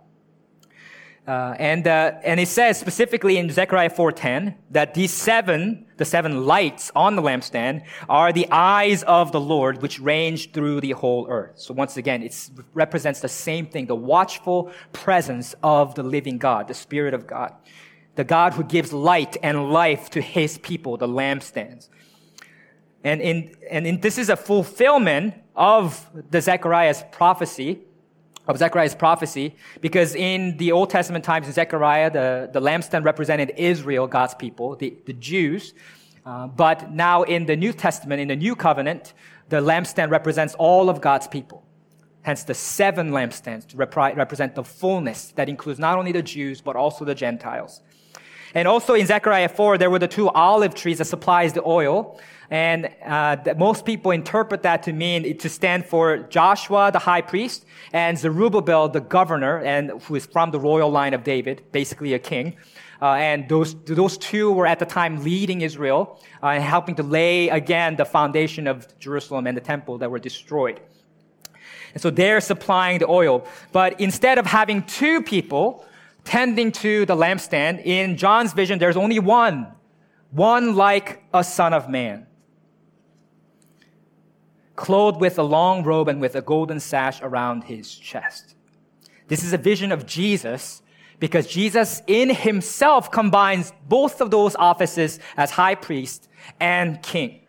Uh, 1.29 1.55
and, 1.59 1.87
uh, 1.87 2.13
and 2.25 2.41
it 2.41 2.49
says 2.49 2.81
specifically 2.81 3.37
in 3.37 3.51
Zechariah 3.51 3.91
4.10 3.91 4.55
that 4.71 4.95
these 4.95 5.13
seven, 5.13 5.85
the 5.99 6.07
seven 6.07 6.47
lights 6.47 6.91
on 6.97 7.17
the 7.17 7.23
lampstand 7.23 7.85
are 8.09 8.33
the 8.33 8.47
eyes 8.51 9.03
of 9.03 9.31
the 9.31 9.41
Lord 9.41 9.83
which 9.83 10.01
range 10.01 10.53
through 10.53 10.81
the 10.81 10.93
whole 10.93 11.27
earth. 11.29 11.59
So 11.59 11.75
once 11.75 11.99
again, 11.99 12.23
it 12.23 12.49
represents 12.73 13.21
the 13.21 13.29
same 13.29 13.67
thing, 13.67 13.85
the 13.85 13.95
watchful 13.95 14.73
presence 14.95 15.55
of 15.63 15.95
the 15.97 16.03
living 16.03 16.39
God, 16.39 16.67
the 16.67 16.73
Spirit 16.73 17.13
of 17.13 17.27
God. 17.27 17.53
The 18.15 18.25
God 18.25 18.55
who 18.55 18.65
gives 18.65 18.95
light 18.95 19.37
and 19.43 19.71
life 19.71 20.09
to 20.11 20.23
his 20.23 20.57
people, 20.57 20.97
the 20.97 21.07
lampstands. 21.07 21.91
And 23.05 23.21
in, 23.21 23.55
and 23.71 23.87
in, 23.87 24.01
this 24.01 24.17
is 24.17 24.31
a 24.31 24.37
fulfillment 24.37 25.35
of 25.55 26.09
the 26.31 26.41
Zechariah's 26.41 27.05
prophecy 27.13 27.81
of 28.49 28.57
Zechariah's 28.57 28.95
prophecy, 28.95 29.55
because 29.81 30.15
in 30.15 30.57
the 30.57 30.73
Old 30.73 30.91
Testament 30.91 31.25
times 31.25 31.47
in 31.47 31.53
Zechariah, 31.53 32.11
the, 32.11 32.51
the 32.53 32.61
lampstand 32.61 33.05
represented 33.05 33.53
Israel, 33.57 34.07
God's 34.07 34.35
people, 34.35 34.75
the, 34.75 34.97
the 35.05 35.13
Jews. 35.13 35.75
Uh, 36.25 36.47
but 36.47 36.91
now 36.91 37.23
in 37.23 37.47
the 37.47 37.57
New 37.57 37.73
Testament, 37.73 38.21
in 38.21 38.29
the 38.29 38.37
New 38.37 38.57
Covenant, 38.57 39.13
the 39.51 39.61
lampstand 39.61 40.11
represents 40.11 40.55
all 40.55 40.89
of 40.89 41.01
God's 41.01 41.29
people. 41.29 41.63
Hence 42.23 42.43
the 42.45 42.55
seven 42.55 43.11
lampstands 43.11 43.67
to 43.69 43.77
rep- 43.77 43.97
represent 43.97 44.55
the 44.55 44.65
fullness 44.65 45.33
that 45.37 45.49
includes 45.49 45.79
not 45.79 45.99
only 45.99 46.13
the 46.13 46.23
Jews, 46.23 46.61
but 46.61 46.75
also 46.75 47.05
the 47.05 47.15
Gentiles. 47.15 47.83
And 48.55 48.67
also 48.67 48.95
in 48.95 49.07
Zechariah 49.07 49.49
4, 49.49 49.79
there 49.79 49.91
were 49.91 49.99
the 49.99 50.09
two 50.09 50.29
olive 50.31 50.75
trees 50.75 50.99
that 50.99 51.05
supplies 51.05 51.53
the 51.53 51.63
oil. 51.65 52.19
And 52.51 52.91
uh, 53.05 53.37
most 53.59 53.85
people 53.85 54.11
interpret 54.11 54.63
that 54.63 54.83
to 54.85 54.93
mean 54.93 55.37
to 55.37 55.49
stand 55.49 55.85
for 55.85 56.19
Joshua, 56.19 56.91
the 56.91 56.99
high 56.99 57.21
priest, 57.21 57.67
and 57.93 58.19
Zerubbabel, 58.19 58.89
the 58.89 59.01
governor, 59.01 59.59
and 59.59 60.01
who 60.03 60.15
is 60.15 60.25
from 60.25 60.51
the 60.51 60.59
royal 60.59 60.91
line 60.91 61.13
of 61.13 61.25
David, 61.25 61.63
basically 61.73 62.15
a 62.15 62.19
king. 62.19 62.57
Uh, 63.01 63.13
and 63.13 63.49
those 63.49 63.77
those 63.85 64.19
two 64.19 64.51
were 64.51 64.67
at 64.67 64.79
the 64.81 64.87
time 64.87 65.23
leading 65.23 65.61
Israel 65.61 66.21
uh, 66.43 66.49
and 66.49 66.65
helping 66.65 66.97
to 66.97 67.03
lay 67.03 67.49
again 67.49 67.95
the 67.95 68.05
foundation 68.05 68.67
of 68.67 68.99
Jerusalem 68.99 69.47
and 69.47 69.57
the 69.57 69.61
temple 69.61 69.99
that 69.99 70.11
were 70.11 70.19
destroyed. 70.19 70.81
And 71.95 72.03
so 72.03 72.11
they're 72.11 72.41
supplying 72.41 72.99
the 72.99 73.09
oil. 73.09 73.47
But 73.73 74.01
instead 74.01 74.39
of 74.39 74.47
having 74.47 74.83
two 74.83 75.23
people 75.23 75.85
tending 76.25 76.73
to 76.73 77.07
the 77.07 77.15
lampstand, 77.15 77.85
in 77.85 78.17
John's 78.17 78.53
vision, 78.53 78.79
there's 78.79 78.97
only 78.97 79.19
one, 79.19 79.69
one 80.31 80.75
like 80.75 81.23
a 81.33 81.45
son 81.45 81.73
of 81.73 81.89
man. 81.89 82.27
Clothed 84.79 85.21
with 85.21 85.39
a 85.39 85.43
long 85.43 85.83
robe 85.83 86.07
and 86.09 86.21
with 86.21 86.37
a 86.37 86.41
golden 86.41 86.79
sash 86.79 87.21
around 87.21 87.65
his 87.65 87.93
chest. 87.93 88.55
This 89.27 89.43
is 89.43 89.53
a 89.53 89.59
vision 89.59 89.91
of 89.91 90.07
Jesus 90.07 90.83
because 91.19 91.49
Jesus 91.49 92.01
in 92.07 92.31
himself 92.31 93.11
combines 93.11 93.73
both 93.89 94.21
of 94.21 94.31
those 94.31 94.55
offices 94.55 95.19
as 95.37 95.51
high 95.51 95.75
priest 95.75 96.29
and 96.61 97.03
king. 97.03 97.41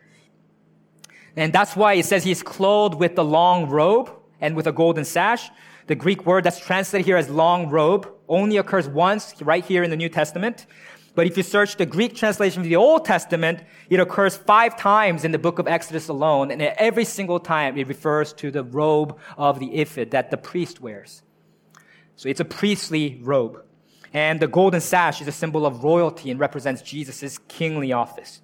And 1.36 1.52
that's 1.52 1.76
why 1.76 1.94
it 1.94 2.04
says 2.04 2.24
he's 2.24 2.42
clothed 2.42 2.96
with 2.96 3.14
the 3.14 3.24
long 3.24 3.68
robe 3.70 4.10
and 4.40 4.56
with 4.56 4.66
a 4.66 4.72
golden 4.72 5.04
sash. 5.04 5.50
The 5.86 5.94
Greek 5.94 6.26
word 6.26 6.42
that's 6.42 6.58
translated 6.58 7.06
here 7.06 7.16
as 7.16 7.30
long 7.30 7.70
robe 7.70 8.12
only 8.28 8.56
occurs 8.56 8.88
once 8.88 9.40
right 9.40 9.64
here 9.64 9.84
in 9.84 9.90
the 9.90 9.96
New 9.96 10.08
Testament. 10.08 10.66
But 11.14 11.26
if 11.26 11.36
you 11.36 11.42
search 11.42 11.76
the 11.76 11.86
Greek 11.86 12.14
translation 12.14 12.62
of 12.62 12.68
the 12.68 12.76
Old 12.76 13.04
Testament, 13.04 13.62
it 13.88 13.98
occurs 13.98 14.36
five 14.36 14.76
times 14.76 15.24
in 15.24 15.32
the 15.32 15.38
book 15.38 15.58
of 15.58 15.66
Exodus 15.66 16.08
alone, 16.08 16.50
and 16.50 16.62
every 16.62 17.04
single 17.04 17.40
time 17.40 17.76
it 17.76 17.88
refers 17.88 18.32
to 18.34 18.50
the 18.50 18.62
robe 18.62 19.18
of 19.36 19.58
the 19.58 19.80
ephod 19.80 20.12
that 20.12 20.30
the 20.30 20.36
priest 20.36 20.80
wears. 20.80 21.22
So 22.16 22.28
it's 22.28 22.40
a 22.40 22.44
priestly 22.44 23.18
robe. 23.22 23.62
And 24.12 24.40
the 24.40 24.48
golden 24.48 24.80
sash 24.80 25.20
is 25.20 25.28
a 25.28 25.32
symbol 25.32 25.64
of 25.64 25.84
royalty 25.84 26.30
and 26.30 26.38
represents 26.38 26.82
Jesus' 26.82 27.38
kingly 27.48 27.92
office. 27.92 28.40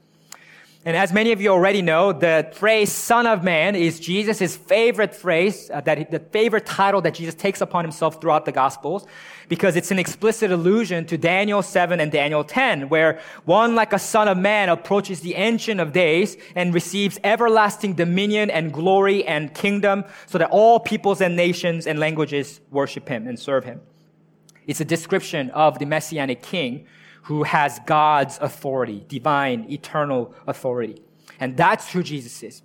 And 0.85 0.96
as 0.96 1.12
many 1.12 1.33
of 1.33 1.40
you 1.40 1.48
already 1.48 1.83
know, 1.83 2.12
the 2.12 2.48
phrase 2.55 2.92
Son 2.92 3.26
of 3.26 3.42
Man 3.42 3.74
is 3.74 3.98
Jesus' 3.98 4.57
favorite 4.57 5.12
phrase, 5.16 5.68
uh, 5.68 5.81
that 5.81 6.12
the 6.12 6.20
favorite 6.20 6.64
title 6.64 7.00
that 7.00 7.14
Jesus 7.14 7.35
takes 7.35 7.61
upon 7.61 7.85
himself 7.85 8.20
throughout 8.20 8.44
the 8.44 8.52
Gospels, 8.52 9.05
because 9.48 9.76
it's 9.76 9.90
an 9.90 9.98
explicit 9.98 10.50
allusion 10.50 11.06
to 11.06 11.16
Daniel 11.16 11.62
7 11.62 12.00
and 12.00 12.11
Daniel 12.11 12.44
10, 12.44 12.88
where 12.88 13.20
one 13.44 13.74
like 13.74 13.92
a 13.92 13.98
Son 13.98 14.28
of 14.28 14.37
Man 14.37 14.68
approaches 14.68 15.20
the 15.20 15.35
Ancient 15.35 15.80
of 15.80 15.92
Days 15.92 16.37
and 16.54 16.74
receives 16.74 17.18
everlasting 17.22 17.94
dominion 17.94 18.50
and 18.50 18.72
glory 18.72 19.24
and 19.24 19.54
kingdom 19.54 20.04
so 20.26 20.38
that 20.38 20.50
all 20.50 20.80
peoples 20.80 21.20
and 21.20 21.37
nations 21.37 21.87
and 21.87 21.98
languages 21.98 22.61
worship 22.70 23.09
him 23.09 23.26
and 23.26 23.38
serve 23.38 23.64
him. 23.64 23.80
It's 24.66 24.80
a 24.80 24.85
description 24.85 25.50
of 25.50 25.78
the 25.78 25.87
Messianic 25.87 26.42
King 26.42 26.87
who 27.22 27.44
has 27.44 27.80
God's 27.87 28.38
authority, 28.40 29.04
divine, 29.09 29.70
eternal 29.70 30.35
authority. 30.46 31.02
And 31.40 31.56
that's 31.56 31.92
who 31.92 32.02
Jesus 32.02 32.42
is. 32.42 32.62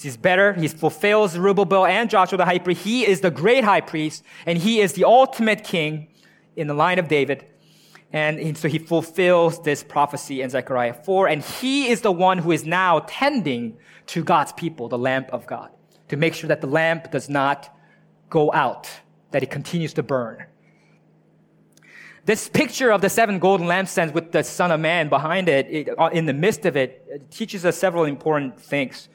He's 0.00 0.16
better. 0.16 0.52
He 0.54 0.68
fulfills 0.68 1.32
Zerubbabel 1.32 1.86
and 1.86 2.10
Joshua 2.10 2.38
the 2.38 2.44
high 2.44 2.58
priest. 2.58 2.82
He 2.82 3.06
is 3.06 3.20
the 3.20 3.30
great 3.30 3.64
high 3.64 3.80
priest, 3.80 4.22
and 4.46 4.58
he 4.58 4.80
is 4.80 4.92
the 4.92 5.04
ultimate 5.04 5.64
king 5.64 6.08
in 6.56 6.66
the 6.66 6.74
line 6.74 6.98
of 6.98 7.08
David. 7.08 7.46
And 8.12 8.56
so 8.56 8.68
he 8.68 8.78
fulfills 8.78 9.62
this 9.62 9.82
prophecy 9.82 10.40
in 10.40 10.48
Zechariah 10.50 10.94
4, 10.94 11.28
and 11.28 11.42
he 11.42 11.88
is 11.88 12.00
the 12.00 12.12
one 12.12 12.38
who 12.38 12.52
is 12.52 12.64
now 12.64 13.00
tending 13.06 13.76
to 14.06 14.24
God's 14.24 14.52
people, 14.52 14.88
the 14.88 14.98
lamp 14.98 15.28
of 15.30 15.46
God, 15.46 15.70
to 16.08 16.16
make 16.16 16.34
sure 16.34 16.48
that 16.48 16.62
the 16.62 16.66
lamp 16.66 17.10
does 17.10 17.28
not 17.28 17.74
go 18.30 18.50
out, 18.52 18.88
that 19.32 19.42
it 19.42 19.50
continues 19.50 19.92
to 19.94 20.02
burn. 20.02 20.46
This 22.24 22.48
picture 22.48 22.90
of 22.90 23.00
the 23.00 23.08
seven 23.08 23.38
golden 23.38 23.66
lampstands 23.66 24.12
with 24.12 24.32
the 24.32 24.42
Son 24.42 24.70
of 24.70 24.80
Man 24.80 25.08
behind 25.08 25.48
it, 25.48 25.66
it 25.70 25.88
uh, 25.98 26.10
in 26.12 26.26
the 26.26 26.34
midst 26.34 26.66
of 26.66 26.76
it, 26.76 27.04
it 27.08 27.30
teaches 27.30 27.64
us 27.64 27.76
several 27.76 28.04
important 28.04 28.60
things. 28.60 29.08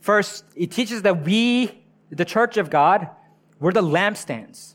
First, 0.00 0.44
it 0.54 0.70
teaches 0.70 1.02
that 1.02 1.24
we, 1.24 1.82
the 2.10 2.24
church 2.24 2.56
of 2.56 2.70
God, 2.70 3.08
we're 3.60 3.72
the 3.72 3.82
lampstands. 3.82 4.74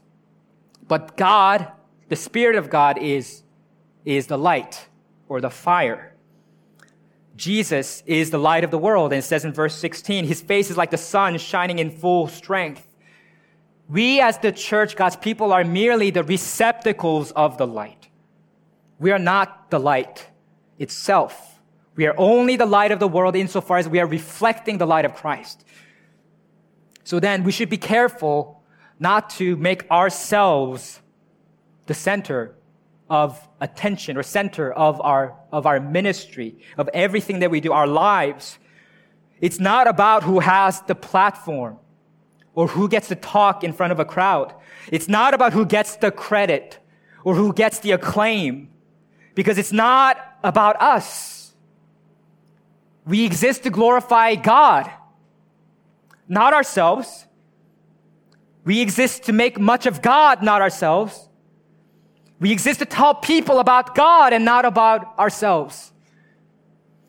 But 0.88 1.16
God, 1.18 1.72
the 2.10 2.16
Spirit 2.16 2.56
of 2.56 2.70
God, 2.70 2.98
is, 2.98 3.44
is 4.06 4.28
the 4.28 4.38
light 4.38 4.88
or 5.30 5.42
the 5.42 5.50
fire. 5.50 6.14
Jesus 7.36 8.04
is 8.06 8.30
the 8.30 8.38
light 8.38 8.64
of 8.64 8.72
the 8.72 8.78
world. 8.78 9.12
And 9.12 9.20
it 9.20 9.26
says 9.26 9.46
in 9.46 9.54
verse 9.54 9.76
16, 9.76 10.26
his 10.26 10.42
face 10.42 10.70
is 10.70 10.78
like 10.78 10.92
the 10.92 10.98
sun 10.98 11.38
shining 11.38 11.80
in 11.80 11.90
full 11.90 12.28
strength. 12.28 12.86
We 13.90 14.22
as 14.22 14.38
the 14.38 14.52
church, 14.52 14.96
God's 14.96 15.16
people, 15.16 15.52
are 15.52 15.64
merely 15.64 16.10
the 16.10 16.24
receptacles 16.24 17.32
of 17.32 17.58
the 17.58 17.68
light. 17.68 18.10
We 19.00 19.12
are 19.12 19.20
not 19.20 19.70
the 19.72 19.80
light 19.80 20.28
itself. 20.80 21.53
We 21.96 22.08
are 22.08 22.16
only 22.18 22.56
the 22.56 22.66
light 22.66 22.92
of 22.92 23.00
the 23.00 23.08
world 23.08 23.36
insofar 23.36 23.78
as 23.78 23.88
we 23.88 24.00
are 24.00 24.08
reflecting 24.08 24.78
the 24.78 24.88
light 24.88 25.06
of 25.06 25.14
Christ. 25.14 25.64
So 27.04 27.20
then 27.20 27.44
we 27.44 27.52
should 27.52 27.70
be 27.70 27.78
careful 27.78 28.64
not 29.00 29.30
to 29.32 29.56
make 29.58 29.90
ourselves 29.92 31.02
the 31.86 31.94
center 31.94 32.56
of 33.10 33.48
attention 33.60 34.18
or 34.18 34.24
center 34.24 34.72
of 34.72 35.00
our, 35.02 35.36
of 35.52 35.66
our 35.66 35.80
ministry, 35.80 36.56
of 36.78 36.90
everything 36.94 37.40
that 37.40 37.52
we 37.52 37.60
do, 37.60 37.72
our 37.74 37.86
lives. 37.86 38.58
It's 39.42 39.60
not 39.60 39.88
about 39.88 40.24
who 40.24 40.40
has 40.40 40.82
the 40.82 40.96
platform 40.96 41.78
or 42.56 42.68
who 42.68 42.88
gets 42.88 43.10
to 43.10 43.16
talk 43.16 43.64
in 43.64 43.74
front 43.74 43.92
of 43.92 44.00
a 44.00 44.06
crowd. 44.06 44.54
It's 44.92 45.08
not 45.08 45.34
about 45.34 45.54
who 45.54 45.66
gets 45.66 45.98
the 45.98 46.12
credit 46.12 46.80
or 47.24 47.36
who 47.36 47.54
gets 47.54 47.80
the 47.80 47.92
acclaim 47.92 48.70
because 49.36 49.58
it's 49.58 49.72
not 49.72 50.18
about 50.44 50.82
us. 50.82 51.43
We 53.06 53.26
exist 53.26 53.64
to 53.64 53.70
glorify 53.70 54.36
God, 54.36 54.90
not 56.28 56.54
ourselves. 56.54 57.28
We 58.64 58.82
exist 58.82 59.24
to 59.24 59.34
make 59.34 59.60
much 59.60 59.86
of 59.86 60.02
God, 60.02 60.42
not 60.42 60.62
ourselves. 60.62 61.28
We 62.40 62.52
exist 62.52 62.80
to 62.80 62.86
tell 62.86 63.14
people 63.14 63.60
about 63.60 63.96
God 63.96 64.34
and 64.34 64.46
not 64.46 64.66
about 64.66 65.18
ourselves. 65.20 65.92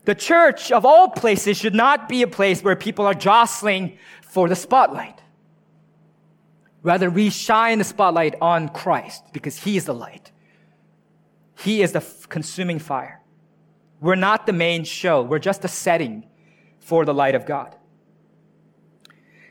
The 0.04 0.14
church 0.14 0.70
of 0.70 0.84
all 0.84 1.08
places 1.08 1.56
should 1.56 1.74
not 1.74 2.08
be 2.08 2.22
a 2.22 2.26
place 2.26 2.62
where 2.62 2.76
people 2.76 3.06
are 3.06 3.14
jostling 3.14 3.98
for 4.22 4.48
the 4.48 4.56
spotlight. 4.56 5.20
Rather, 6.82 7.08
we 7.08 7.30
shine 7.30 7.78
the 7.78 7.84
spotlight 7.84 8.34
on 8.42 8.68
Christ 8.68 9.22
because 9.32 9.56
He 9.56 9.76
is 9.76 9.86
the 9.86 9.94
light. 9.94 10.30
He 11.56 11.82
is 11.82 11.92
the 11.92 12.04
consuming 12.28 12.78
fire. 12.78 13.23
We're 14.00 14.14
not 14.14 14.46
the 14.46 14.52
main 14.52 14.84
show. 14.84 15.22
We're 15.22 15.38
just 15.38 15.64
a 15.64 15.68
setting 15.68 16.24
for 16.80 17.04
the 17.04 17.14
light 17.14 17.34
of 17.34 17.46
God. 17.46 17.76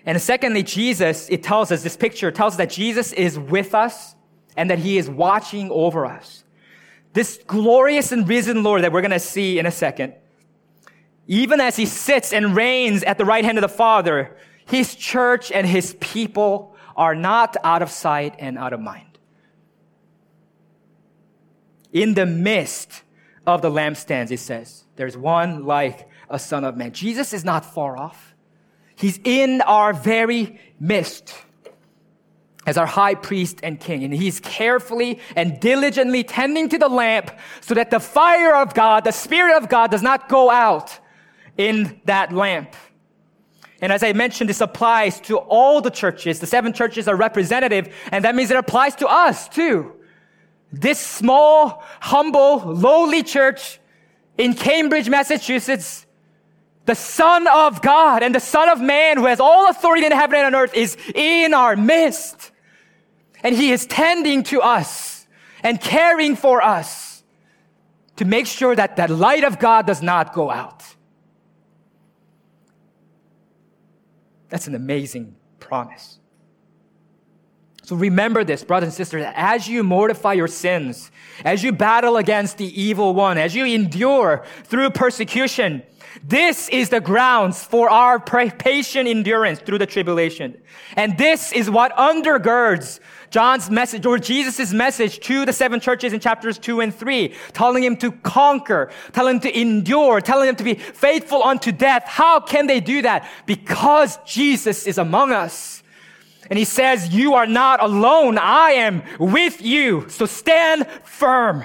And 0.06 0.21
secondly, 0.21 0.63
Jesus, 0.63 1.29
it 1.29 1.43
tells 1.43 1.71
us, 1.71 1.82
this 1.82 1.95
picture 1.95 2.32
tells 2.32 2.53
us 2.53 2.58
that 2.58 2.69
Jesus 2.69 3.13
is 3.13 3.39
with 3.39 3.73
us 3.73 4.15
and 4.58 4.69
that 4.69 4.79
He 4.79 4.97
is 4.97 5.10
watching 5.10 5.71
over 5.71 6.06
us. 6.06 6.43
This 7.13 7.39
glorious 7.47 8.12
and 8.12 8.27
risen 8.27 8.63
Lord 8.63 8.84
that 8.84 8.91
we're 8.91 9.01
going 9.01 9.12
to 9.12 9.19
see 9.19 9.60
in 9.60 9.65
a 9.65 9.71
second, 9.71 10.13
even 11.27 11.62
as 11.62 11.75
He 11.75 11.86
sits 11.86 12.34
and 12.34 12.56
reigns 12.56 13.03
at 13.03 13.17
the 13.17 13.25
right 13.25 13.45
hand 13.45 13.58
of 13.58 13.62
the 13.62 13.69
Father, 13.69 14.36
His 14.65 14.93
church 14.93 15.51
and 15.51 15.65
His 15.65 15.95
people 15.99 16.75
are 16.95 17.15
not 17.15 17.56
out 17.63 17.82
of 17.82 17.89
sight 17.89 18.36
and 18.39 18.58
out 18.58 18.73
of 18.73 18.79
mind. 18.79 19.17
In 21.91 22.13
the 22.15 22.25
midst 22.25 23.03
of 23.45 23.62
the 23.62 23.69
lampstands, 23.69 24.32
it 24.32 24.39
says, 24.39 24.84
there's 24.95 25.17
one 25.17 25.65
like 25.65 26.10
a 26.29 26.39
son 26.39 26.63
of 26.63 26.77
man. 26.77 26.91
Jesus 26.91 27.34
is 27.34 27.43
not 27.43 27.65
far 27.65 27.97
off. 27.97 28.36
He's 28.95 29.19
in 29.23 29.62
our 29.62 29.93
very 29.93 30.60
midst 30.79 31.34
as 32.65 32.77
our 32.77 32.86
high 32.86 33.15
priest 33.15 33.60
and 33.63 33.79
king. 33.79 34.03
And 34.03 34.13
he's 34.13 34.39
carefully 34.39 35.19
and 35.36 35.60
diligently 35.60 36.23
tending 36.23 36.69
to 36.69 36.77
the 36.77 36.88
lamp 36.88 37.32
so 37.62 37.73
that 37.73 37.91
the 37.91 37.99
fire 37.99 38.56
of 38.56 38.73
God, 38.73 39.03
the 39.03 39.12
Spirit 39.12 39.58
of 39.58 39.67
God 39.67 39.91
does 39.91 40.01
not 40.01 40.29
go 40.29 40.49
out 40.49 40.97
in 41.58 41.99
that 42.06 42.32
lamp. 42.32 42.75
And 43.82 43.91
as 43.91 44.01
I 44.01 44.13
mentioned, 44.13 44.49
this 44.49 44.62
applies 44.62 45.19
to 45.21 45.38
all 45.38 45.82
the 45.82 45.89
churches. 45.89 46.39
The 46.39 46.47
seven 46.47 46.71
churches 46.71 47.10
are 47.10 47.17
representative, 47.17 47.93
and 48.13 48.23
that 48.23 48.34
means 48.34 48.49
it 48.49 48.56
applies 48.56 48.95
to 48.95 49.08
us 49.08 49.49
too. 49.49 49.93
This 50.73 50.99
small, 50.99 51.83
humble, 52.01 52.57
lowly 52.57 53.21
church 53.21 53.79
in 54.39 54.55
Cambridge, 54.55 55.07
Massachusetts, 55.07 56.07
the 56.86 56.95
Son 56.95 57.47
of 57.47 57.83
God 57.83 58.23
and 58.23 58.33
the 58.33 58.39
Son 58.39 58.69
of 58.69 58.81
Man 58.81 59.17
who 59.17 59.27
has 59.27 59.39
all 59.39 59.69
authority 59.69 60.03
in 60.03 60.12
heaven 60.12 60.36
and 60.38 60.47
on 60.47 60.55
earth 60.55 60.73
is 60.73 60.97
in 61.13 61.53
our 61.53 61.75
midst. 61.75 62.51
And 63.43 63.55
he 63.55 63.71
is 63.71 63.86
tending 63.86 64.41
to 64.45 64.62
us 64.62 65.27
and 65.62 65.79
caring 65.79 66.36
for 66.36 66.63
us 66.63 67.23
to 68.15 68.25
make 68.25 68.47
sure 68.47 68.75
that 68.75 68.95
that 68.95 69.12
light 69.12 69.43
of 69.43 69.59
God 69.59 69.86
does 69.86 70.01
not 70.01 70.33
go 70.33 70.49
out. 70.49 70.83
That's 74.49 74.65
an 74.67 74.73
amazing 74.73 75.36
promise. 75.59 76.19
So 77.84 77.98
remember 77.98 78.46
this, 78.46 78.63
brothers 78.63 78.88
and 78.88 78.93
sisters, 78.93 79.26
as 79.36 79.67
you 79.67 79.84
mortify 79.84 80.34
your 80.34 80.48
sins, 80.48 81.12
as 81.43 81.63
you 81.63 81.74
battle 81.74 82.15
against 82.15 82.58
the 82.58 82.82
evil 82.82 83.13
one, 83.13 83.38
as 83.38 83.54
you 83.54 83.65
endure 83.65 84.46
through 84.63 84.91
persecution, 84.91 85.84
this 86.24 86.69
is 86.69 86.89
the 86.89 87.02
grounds 87.02 87.62
for 87.62 87.89
our 87.89 88.19
patient 88.19 89.10
endurance 89.10 89.60
through 89.60 89.80
the 89.80 89.86
tribulation. 89.86 90.58
And 90.96 91.17
this 91.17 91.52
is 91.52 91.69
what 91.69 91.93
undergirds 91.98 93.02
John's 93.32 93.69
message 93.69 94.06
or 94.06 94.17
Jesus' 94.17 94.72
message 94.72 95.19
to 95.22 95.46
the 95.46 95.52
seven 95.52 95.82
churches 95.82 96.13
in 96.13 96.22
chapters 96.22 96.58
two 96.58 96.80
and 96.80 96.96
three, 96.96 97.36
telling 97.52 97.84
him 97.84 97.98
to 97.98 98.12
conquer, 98.12 98.91
telling 99.12 99.36
him 99.36 99.41
to 99.41 99.60
endure, 99.60 100.22
telling 100.22 100.48
him 100.48 100.56
to 100.56 100.63
be 100.63 100.76
faithful 100.76 101.43
unto 101.43 101.74
death. 101.74 102.04
How 102.06 102.39
can 102.39 102.67
they 102.67 102.80
do 102.80 103.02
that? 103.02 103.30
Because 103.46 104.17
Jesus 104.26 104.88
is 104.88 104.98
among 104.98 105.34
us. 105.34 105.83
And 106.49 106.60
he 106.60 106.65
says, 106.65 107.13
you 107.13 107.34
are 107.36 107.47
not 107.47 107.82
alone. 107.82 108.38
I 108.38 108.71
am 108.71 109.03
with 109.19 109.62
you. 109.62 110.08
So 110.10 110.25
stand 110.25 110.88
firm. 111.03 111.63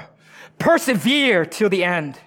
Persevere 0.58 1.44
till 1.44 1.68
the 1.68 1.84
end. 1.84 2.18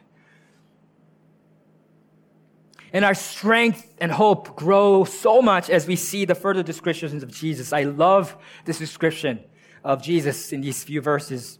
And 2.93 3.05
our 3.05 3.13
strength 3.13 3.95
and 3.99 4.11
hope 4.11 4.55
grow 4.55 5.05
so 5.05 5.41
much 5.41 5.69
as 5.69 5.87
we 5.87 5.95
see 5.95 6.25
the 6.25 6.35
further 6.35 6.61
descriptions 6.63 7.23
of 7.23 7.31
Jesus. 7.31 7.71
I 7.71 7.83
love 7.83 8.35
this 8.65 8.79
description 8.79 9.39
of 9.83 10.01
Jesus 10.03 10.51
in 10.51 10.61
these 10.61 10.83
few 10.83 11.01
verses. 11.01 11.59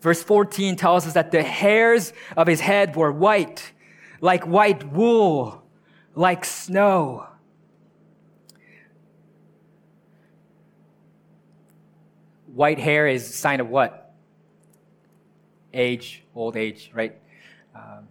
Verse 0.00 0.22
14 0.22 0.76
tells 0.76 1.06
us 1.06 1.14
that 1.14 1.30
the 1.30 1.42
hairs 1.42 2.12
of 2.36 2.46
his 2.46 2.60
head 2.60 2.96
were 2.96 3.10
white, 3.10 3.72
like 4.20 4.46
white 4.46 4.92
wool, 4.92 5.62
like 6.14 6.44
snow. 6.44 7.26
White 12.56 12.78
hair 12.78 13.06
is 13.06 13.28
a 13.28 13.32
sign 13.32 13.60
of 13.60 13.68
what? 13.68 14.14
Age, 15.74 16.24
old 16.34 16.56
age, 16.56 16.90
right? 16.94 17.14
Um, 17.74 18.08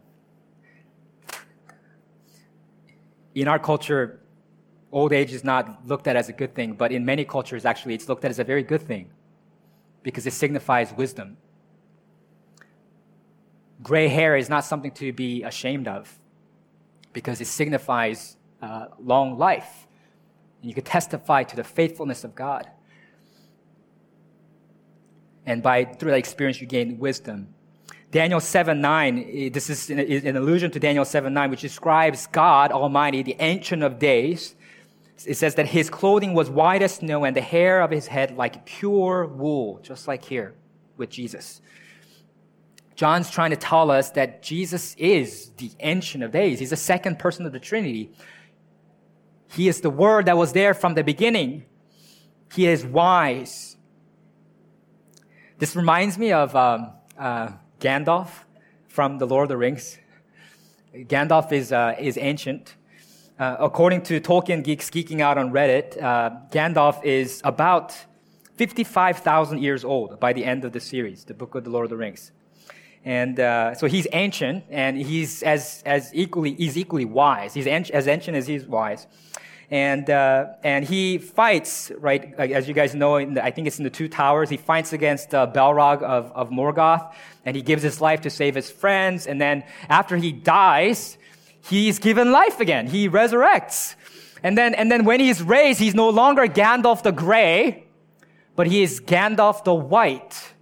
in 3.33 3.47
our 3.47 3.57
culture, 3.57 4.19
old 4.91 5.13
age 5.13 5.33
is 5.33 5.43
not 5.43 5.87
looked 5.87 6.07
at 6.07 6.15
as 6.15 6.29
a 6.29 6.31
good 6.31 6.53
thing, 6.53 6.73
but 6.73 6.91
in 6.91 7.03
many 7.03 7.25
cultures, 7.25 7.65
actually, 7.65 7.95
it's 7.95 8.07
looked 8.07 8.23
at 8.23 8.29
as 8.29 8.37
a 8.37 8.43
very 8.43 8.61
good 8.61 8.83
thing 8.83 9.09
because 10.03 10.27
it 10.27 10.33
signifies 10.33 10.93
wisdom. 10.93 11.37
Gray 13.81 14.07
hair 14.07 14.37
is 14.37 14.47
not 14.47 14.63
something 14.63 14.91
to 14.91 15.11
be 15.11 15.41
ashamed 15.41 15.87
of 15.87 16.19
because 17.13 17.41
it 17.41 17.47
signifies 17.47 18.37
uh, 18.61 18.85
long 18.99 19.39
life. 19.39 19.87
And 20.61 20.69
you 20.69 20.75
could 20.75 20.85
testify 20.85 21.41
to 21.41 21.55
the 21.55 21.63
faithfulness 21.63 22.23
of 22.23 22.35
God 22.35 22.69
and 25.45 25.61
by 25.61 25.85
through 25.85 26.11
that 26.11 26.17
experience 26.17 26.59
you 26.59 26.67
gain 26.67 26.97
wisdom. 26.97 27.53
Daniel 28.11 28.39
7 28.39 28.79
9, 28.79 29.17
eh, 29.17 29.49
this 29.51 29.69
is 29.69 29.89
an 29.89 30.37
allusion 30.37 30.71
to 30.71 30.79
Daniel 30.79 31.05
7 31.05 31.33
9, 31.33 31.49
which 31.49 31.61
describes 31.61 32.27
God 32.27 32.71
Almighty, 32.71 33.23
the 33.23 33.35
Ancient 33.39 33.83
of 33.83 33.99
Days. 33.99 34.55
It 35.25 35.35
says 35.35 35.55
that 35.55 35.67
his 35.67 35.89
clothing 35.89 36.33
was 36.33 36.49
white 36.49 36.81
as 36.81 36.95
snow 36.95 37.23
and 37.23 37.35
the 37.35 37.41
hair 37.41 37.81
of 37.81 37.91
his 37.91 38.07
head 38.07 38.35
like 38.35 38.65
pure 38.65 39.25
wool, 39.25 39.79
just 39.81 40.07
like 40.07 40.23
here 40.23 40.53
with 40.97 41.09
Jesus. 41.09 41.61
John's 42.95 43.29
trying 43.29 43.49
to 43.49 43.57
tell 43.57 43.91
us 43.91 44.11
that 44.11 44.41
Jesus 44.41 44.95
is 44.97 45.51
the 45.57 45.71
Ancient 45.81 46.23
of 46.23 46.31
Days. 46.31 46.59
He's 46.59 46.69
the 46.69 46.77
second 46.77 47.19
person 47.19 47.45
of 47.45 47.51
the 47.51 47.59
Trinity. 47.59 48.11
He 49.49 49.67
is 49.67 49.81
the 49.81 49.89
Word 49.89 50.25
that 50.27 50.37
was 50.37 50.53
there 50.53 50.73
from 50.73 50.93
the 50.93 51.03
beginning. 51.03 51.65
He 52.53 52.67
is 52.67 52.85
wise. 52.85 53.74
This 55.57 55.73
reminds 55.73 56.17
me 56.17 56.33
of 56.33 56.53
um, 56.53 56.89
uh, 57.17 57.51
Gandalf 57.79 58.27
from 58.89 59.19
The 59.19 59.25
Lord 59.25 59.43
of 59.43 59.49
the 59.49 59.57
Rings. 59.57 59.97
Gandalf 60.93 61.53
is, 61.53 61.71
uh, 61.71 61.95
is 61.97 62.17
ancient. 62.17 62.75
Uh, 63.39 63.55
according 63.59 64.01
to 64.03 64.19
Tolkien 64.19 64.65
Geeks 64.65 64.89
Geeking 64.89 65.21
Out 65.21 65.37
on 65.37 65.53
Reddit, 65.53 66.01
uh, 66.03 66.31
Gandalf 66.51 67.01
is 67.05 67.39
about 67.45 67.95
55,000 68.57 69.61
years 69.61 69.85
old 69.85 70.19
by 70.19 70.33
the 70.33 70.43
end 70.43 70.65
of 70.65 70.73
the 70.73 70.81
series, 70.81 71.23
the 71.23 71.33
Book 71.33 71.55
of 71.55 71.63
the 71.63 71.69
Lord 71.69 71.85
of 71.85 71.89
the 71.89 71.97
Rings. 71.97 72.33
And 73.05 73.39
uh, 73.39 73.75
so 73.75 73.87
he's 73.87 74.07
ancient, 74.11 74.65
and 74.69 74.97
he's 74.97 75.41
as, 75.41 75.83
as 75.85 76.11
equally, 76.13 76.55
he's 76.55 76.77
equally 76.77 77.05
wise. 77.05 77.53
He's 77.53 77.67
as 77.67 78.09
ancient 78.09 78.35
as 78.35 78.45
he's 78.45 78.65
wise 78.65 79.07
and 79.71 80.09
uh, 80.09 80.53
and 80.63 80.85
he 80.85 81.17
fights 81.17 81.91
right 81.97 82.33
as 82.35 82.67
you 82.67 82.73
guys 82.73 82.93
know. 82.93 83.23
The, 83.25 83.43
I 83.43 83.51
think 83.51 83.67
it's 83.67 83.77
in 83.77 83.83
the 83.83 83.89
Two 83.89 84.07
Towers. 84.07 84.49
He 84.49 84.57
fights 84.57 84.93
against 84.93 85.33
uh, 85.33 85.47
Balrog 85.47 86.01
of 86.03 86.31
of 86.33 86.49
Morgoth, 86.49 87.13
and 87.45 87.55
he 87.55 87.61
gives 87.61 87.81
his 87.81 87.99
life 88.01 88.21
to 88.21 88.29
save 88.29 88.55
his 88.55 88.69
friends. 88.69 89.27
And 89.27 89.41
then 89.41 89.63
after 89.89 90.17
he 90.17 90.31
dies, 90.31 91.17
he's 91.61 91.99
given 91.99 92.31
life 92.31 92.59
again. 92.59 92.87
He 92.87 93.09
resurrects, 93.09 93.95
and 94.43 94.57
then 94.57 94.75
and 94.75 94.91
then 94.91 95.05
when 95.05 95.19
he's 95.19 95.41
raised, 95.41 95.79
he's 95.79 95.95
no 95.95 96.09
longer 96.09 96.47
Gandalf 96.47 97.03
the 97.03 97.11
Gray, 97.11 97.85
but 98.55 98.67
he 98.67 98.83
is 98.83 98.99
Gandalf 98.99 99.63
the 99.63 99.73
White, 99.73 100.53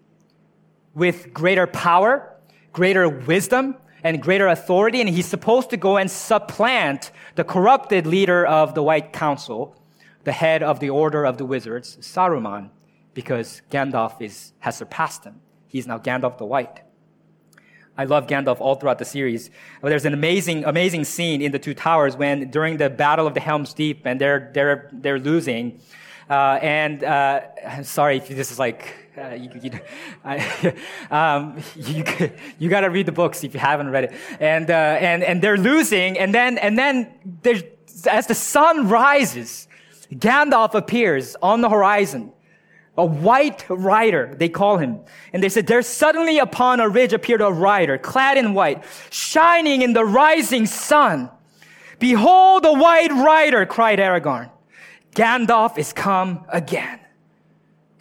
with 0.93 1.33
greater 1.33 1.67
power, 1.67 2.33
greater 2.71 3.09
wisdom, 3.09 3.75
and 4.03 4.21
greater 4.21 4.47
authority, 4.47 4.99
and 4.99 5.09
he's 5.09 5.25
supposed 5.25 5.69
to 5.69 5.77
go 5.77 5.97
and 5.97 6.11
supplant 6.11 7.11
the 7.35 7.43
corrupted 7.43 8.05
leader 8.05 8.45
of 8.45 8.75
the 8.75 8.83
White 8.83 9.13
Council, 9.13 9.75
the 10.23 10.31
head 10.31 10.61
of 10.61 10.79
the 10.79 10.89
Order 10.89 11.25
of 11.25 11.37
the 11.37 11.45
Wizards, 11.45 11.97
Saruman, 12.01 12.69
because 13.13 13.61
Gandalf 13.71 14.21
is, 14.21 14.53
has 14.59 14.77
surpassed 14.77 15.23
him. 15.23 15.39
He's 15.67 15.87
now 15.87 15.97
Gandalf 15.99 16.37
the 16.37 16.45
White. 16.45 16.81
I 17.97 18.05
love 18.05 18.27
Gandalf 18.27 18.59
all 18.59 18.75
throughout 18.75 18.97
the 18.97 19.05
series. 19.05 19.51
But 19.81 19.89
there's 19.89 20.05
an 20.05 20.13
amazing, 20.13 20.65
amazing 20.65 21.05
scene 21.05 21.41
in 21.41 21.51
the 21.51 21.59
Two 21.59 21.75
Towers 21.75 22.17
when 22.17 22.49
during 22.49 22.77
the 22.77 22.89
Battle 22.89 23.27
of 23.27 23.35
the 23.35 23.39
Helm's 23.39 23.73
Deep 23.73 24.01
and 24.05 24.19
they're, 24.19 24.51
they're, 24.53 24.89
they're 24.91 25.19
losing. 25.19 25.79
Uh, 26.29 26.57
and 26.61 27.03
uh, 27.03 27.41
I'm 27.67 27.83
sorry 27.83 28.17
if 28.17 28.27
this 28.27 28.51
is 28.51 28.57
like 28.57 29.02
uh, 29.17 29.35
you, 29.35 29.49
you, 29.61 29.71
I, 30.23 30.75
um, 31.11 31.61
you, 31.75 32.03
you 32.59 32.69
got 32.69 32.81
to 32.81 32.89
read 32.89 33.05
the 33.05 33.11
books 33.11 33.43
if 33.43 33.53
you 33.53 33.59
haven't 33.59 33.89
read 33.89 34.05
it. 34.05 34.13
And, 34.39 34.69
uh, 34.69 34.73
and, 34.73 35.23
and 35.23 35.41
they're 35.41 35.57
losing. 35.57 36.17
And 36.17 36.33
then, 36.33 36.57
and 36.57 36.77
then 36.77 37.13
as 38.07 38.27
the 38.27 38.35
sun 38.35 38.89
rises, 38.89 39.67
Gandalf 40.11 40.73
appears 40.73 41.35
on 41.41 41.61
the 41.61 41.69
horizon. 41.69 42.31
A 42.95 43.05
white 43.05 43.65
rider, 43.69 44.35
they 44.37 44.49
call 44.49 44.77
him. 44.77 44.99
And 45.33 45.41
they 45.41 45.49
said, 45.49 45.65
there 45.65 45.81
suddenly 45.81 46.37
upon 46.37 46.79
a 46.79 46.87
ridge 46.87 47.11
appeared 47.11 47.41
a 47.41 47.49
rider, 47.49 47.97
clad 47.97 48.37
in 48.37 48.53
white, 48.53 48.83
shining 49.09 49.81
in 49.81 49.93
the 49.93 50.05
rising 50.05 50.67
sun. 50.67 51.31
Behold 51.97 52.63
the 52.63 52.73
white 52.73 53.09
rider, 53.09 53.65
cried 53.65 53.97
Aragorn. 53.97 54.51
Gandalf 55.15 55.79
is 55.79 55.91
come 55.91 56.45
again. 56.49 56.99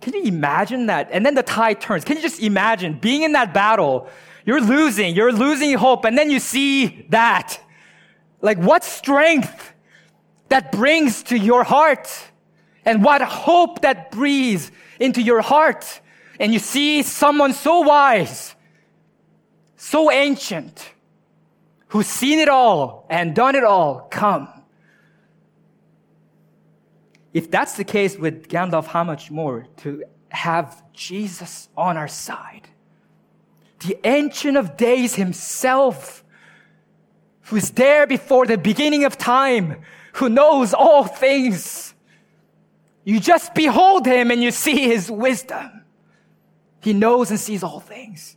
Can 0.02 0.14
you 0.14 0.24
imagine 0.24 0.86
that? 0.86 1.08
And 1.12 1.24
then 1.24 1.34
the 1.34 1.42
tide 1.42 1.80
turns. 1.80 2.04
Can 2.04 2.16
you 2.16 2.22
just 2.22 2.40
imagine 2.40 2.98
being 2.98 3.22
in 3.22 3.32
that 3.32 3.54
battle? 3.54 4.08
You're 4.44 4.60
losing, 4.60 5.14
you're 5.14 5.32
losing 5.32 5.72
hope, 5.78 6.04
and 6.04 6.18
then 6.18 6.30
you 6.30 6.40
see 6.40 7.06
that. 7.10 7.60
Like 8.40 8.58
what 8.58 8.84
strength 8.84 9.72
that 10.48 10.72
brings 10.72 11.22
to 11.24 11.38
your 11.38 11.64
heart, 11.64 12.10
and 12.84 13.02
what 13.02 13.22
hope 13.22 13.82
that 13.82 14.10
breathes 14.10 14.70
into 14.98 15.22
your 15.22 15.40
heart. 15.40 16.00
And 16.40 16.52
you 16.52 16.58
see 16.58 17.02
someone 17.02 17.52
so 17.52 17.80
wise, 17.80 18.54
so 19.76 20.10
ancient, 20.10 20.90
who's 21.88 22.08
seen 22.08 22.40
it 22.40 22.48
all 22.48 23.06
and 23.08 23.34
done 23.34 23.54
it 23.54 23.64
all 23.64 24.08
come. 24.10 24.48
If 27.32 27.50
that's 27.50 27.76
the 27.76 27.84
case 27.84 28.16
with 28.16 28.48
Gandalf, 28.48 28.86
how 28.86 29.04
much 29.04 29.30
more 29.30 29.66
to 29.78 30.04
have 30.28 30.82
Jesus 30.92 31.68
on 31.76 31.96
our 31.96 32.08
side? 32.08 32.68
The 33.80 33.98
Ancient 34.04 34.56
of 34.56 34.76
Days 34.76 35.14
himself, 35.14 36.22
who 37.42 37.56
is 37.56 37.70
there 37.70 38.06
before 38.06 38.46
the 38.46 38.58
beginning 38.58 39.04
of 39.04 39.16
time, 39.16 39.82
who 40.14 40.28
knows 40.28 40.74
all 40.74 41.04
things. 41.04 41.94
You 43.04 43.18
just 43.18 43.54
behold 43.54 44.06
him 44.06 44.30
and 44.30 44.42
you 44.42 44.50
see 44.50 44.86
his 44.88 45.10
wisdom. 45.10 45.84
He 46.80 46.92
knows 46.92 47.30
and 47.30 47.40
sees 47.40 47.62
all 47.62 47.80
things. 47.80 48.36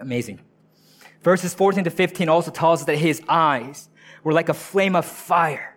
Amazing. 0.00 0.40
Verses 1.22 1.52
14 1.54 1.84
to 1.84 1.90
15 1.90 2.28
also 2.28 2.50
tells 2.50 2.80
us 2.80 2.86
that 2.86 2.96
his 2.96 3.20
eyes 3.28 3.88
were 4.24 4.32
like 4.32 4.48
a 4.48 4.54
flame 4.54 4.96
of 4.96 5.04
fire. 5.04 5.76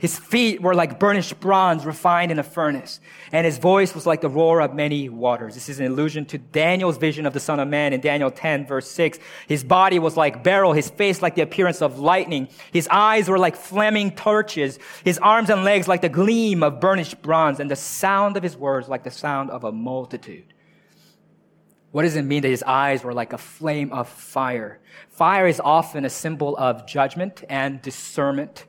His 0.00 0.18
feet 0.18 0.62
were 0.62 0.74
like 0.74 0.98
burnished 0.98 1.38
bronze 1.40 1.84
refined 1.84 2.32
in 2.32 2.38
a 2.38 2.42
furnace, 2.42 3.00
and 3.32 3.44
his 3.44 3.58
voice 3.58 3.94
was 3.94 4.06
like 4.06 4.22
the 4.22 4.30
roar 4.30 4.62
of 4.62 4.74
many 4.74 5.10
waters. 5.10 5.52
This 5.52 5.68
is 5.68 5.78
an 5.78 5.84
allusion 5.84 6.24
to 6.26 6.38
Daniel's 6.38 6.96
vision 6.96 7.26
of 7.26 7.34
the 7.34 7.40
Son 7.40 7.60
of 7.60 7.68
Man 7.68 7.92
in 7.92 8.00
Daniel 8.00 8.30
10 8.30 8.66
verse 8.66 8.90
6. 8.90 9.18
His 9.46 9.62
body 9.62 9.98
was 9.98 10.16
like 10.16 10.42
beryl, 10.42 10.72
his 10.72 10.88
face 10.88 11.20
like 11.20 11.34
the 11.34 11.42
appearance 11.42 11.82
of 11.82 11.98
lightning. 11.98 12.48
His 12.72 12.88
eyes 12.90 13.28
were 13.28 13.38
like 13.38 13.56
flaming 13.56 14.12
torches, 14.12 14.78
his 15.04 15.18
arms 15.18 15.50
and 15.50 15.64
legs 15.64 15.86
like 15.86 16.00
the 16.00 16.08
gleam 16.08 16.62
of 16.62 16.80
burnished 16.80 17.20
bronze, 17.20 17.60
and 17.60 17.70
the 17.70 17.76
sound 17.76 18.38
of 18.38 18.42
his 18.42 18.56
words 18.56 18.88
like 18.88 19.04
the 19.04 19.10
sound 19.10 19.50
of 19.50 19.64
a 19.64 19.72
multitude. 19.72 20.54
What 21.92 22.02
does 22.02 22.14
it 22.14 22.22
mean 22.22 22.42
that 22.42 22.48
his 22.48 22.62
eyes 22.62 23.02
were 23.02 23.12
like 23.12 23.32
a 23.32 23.38
flame 23.38 23.92
of 23.92 24.08
fire? 24.08 24.78
Fire 25.08 25.48
is 25.48 25.60
often 25.60 26.04
a 26.04 26.10
symbol 26.10 26.56
of 26.56 26.86
judgment 26.86 27.42
and 27.48 27.82
discernment. 27.82 28.64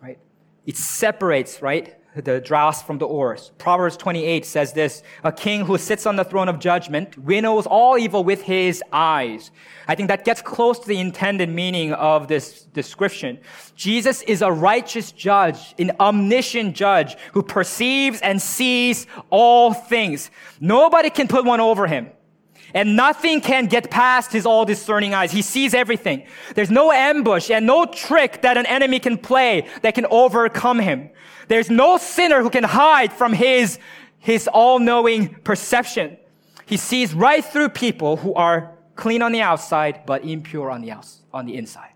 Right? 0.00 0.18
It 0.64 0.76
separates, 0.76 1.60
right? 1.60 1.96
The 2.16 2.40
dross 2.40 2.80
from 2.80 2.98
the 2.98 3.06
ores. 3.06 3.50
Proverbs 3.58 3.96
28 3.96 4.46
says 4.46 4.72
this, 4.72 5.02
a 5.24 5.32
king 5.32 5.66
who 5.66 5.76
sits 5.76 6.06
on 6.06 6.14
the 6.14 6.24
throne 6.24 6.48
of 6.48 6.60
judgment 6.60 7.18
winnows 7.18 7.66
all 7.66 7.98
evil 7.98 8.22
with 8.22 8.42
his 8.42 8.82
eyes. 8.92 9.50
I 9.88 9.96
think 9.96 10.08
that 10.08 10.24
gets 10.24 10.40
close 10.40 10.78
to 10.78 10.86
the 10.86 11.00
intended 11.00 11.48
meaning 11.48 11.92
of 11.92 12.28
this 12.28 12.62
description. 12.62 13.40
Jesus 13.74 14.22
is 14.22 14.42
a 14.42 14.50
righteous 14.52 15.10
judge, 15.10 15.74
an 15.78 15.90
omniscient 15.98 16.76
judge 16.76 17.16
who 17.32 17.42
perceives 17.42 18.20
and 18.20 18.40
sees 18.40 19.08
all 19.28 19.74
things. 19.74 20.30
Nobody 20.60 21.10
can 21.10 21.26
put 21.26 21.44
one 21.44 21.60
over 21.60 21.88
him. 21.88 22.10
And 22.74 22.96
nothing 22.96 23.40
can 23.40 23.66
get 23.66 23.90
past 23.90 24.32
his 24.32 24.44
all 24.44 24.64
discerning 24.64 25.14
eyes. 25.14 25.30
He 25.30 25.42
sees 25.42 25.74
everything. 25.74 26.26
There's 26.56 26.72
no 26.72 26.90
ambush 26.90 27.50
and 27.50 27.66
no 27.66 27.86
trick 27.86 28.42
that 28.42 28.58
an 28.58 28.66
enemy 28.66 28.98
can 28.98 29.16
play 29.16 29.68
that 29.82 29.94
can 29.94 30.06
overcome 30.10 30.80
him. 30.80 31.10
There's 31.46 31.70
no 31.70 31.98
sinner 31.98 32.42
who 32.42 32.50
can 32.50 32.64
hide 32.64 33.12
from 33.12 33.32
his, 33.32 33.78
his 34.18 34.48
all-knowing 34.48 35.34
perception. 35.44 36.16
He 36.66 36.76
sees 36.76 37.14
right 37.14 37.44
through 37.44 37.68
people 37.70 38.16
who 38.16 38.34
are 38.34 38.72
clean 38.96 39.22
on 39.22 39.32
the 39.32 39.42
outside, 39.42 40.04
but 40.06 40.24
impure 40.24 40.70
on 40.70 40.80
the 40.80 40.96
on 41.32 41.46
the 41.46 41.56
inside. 41.56 41.92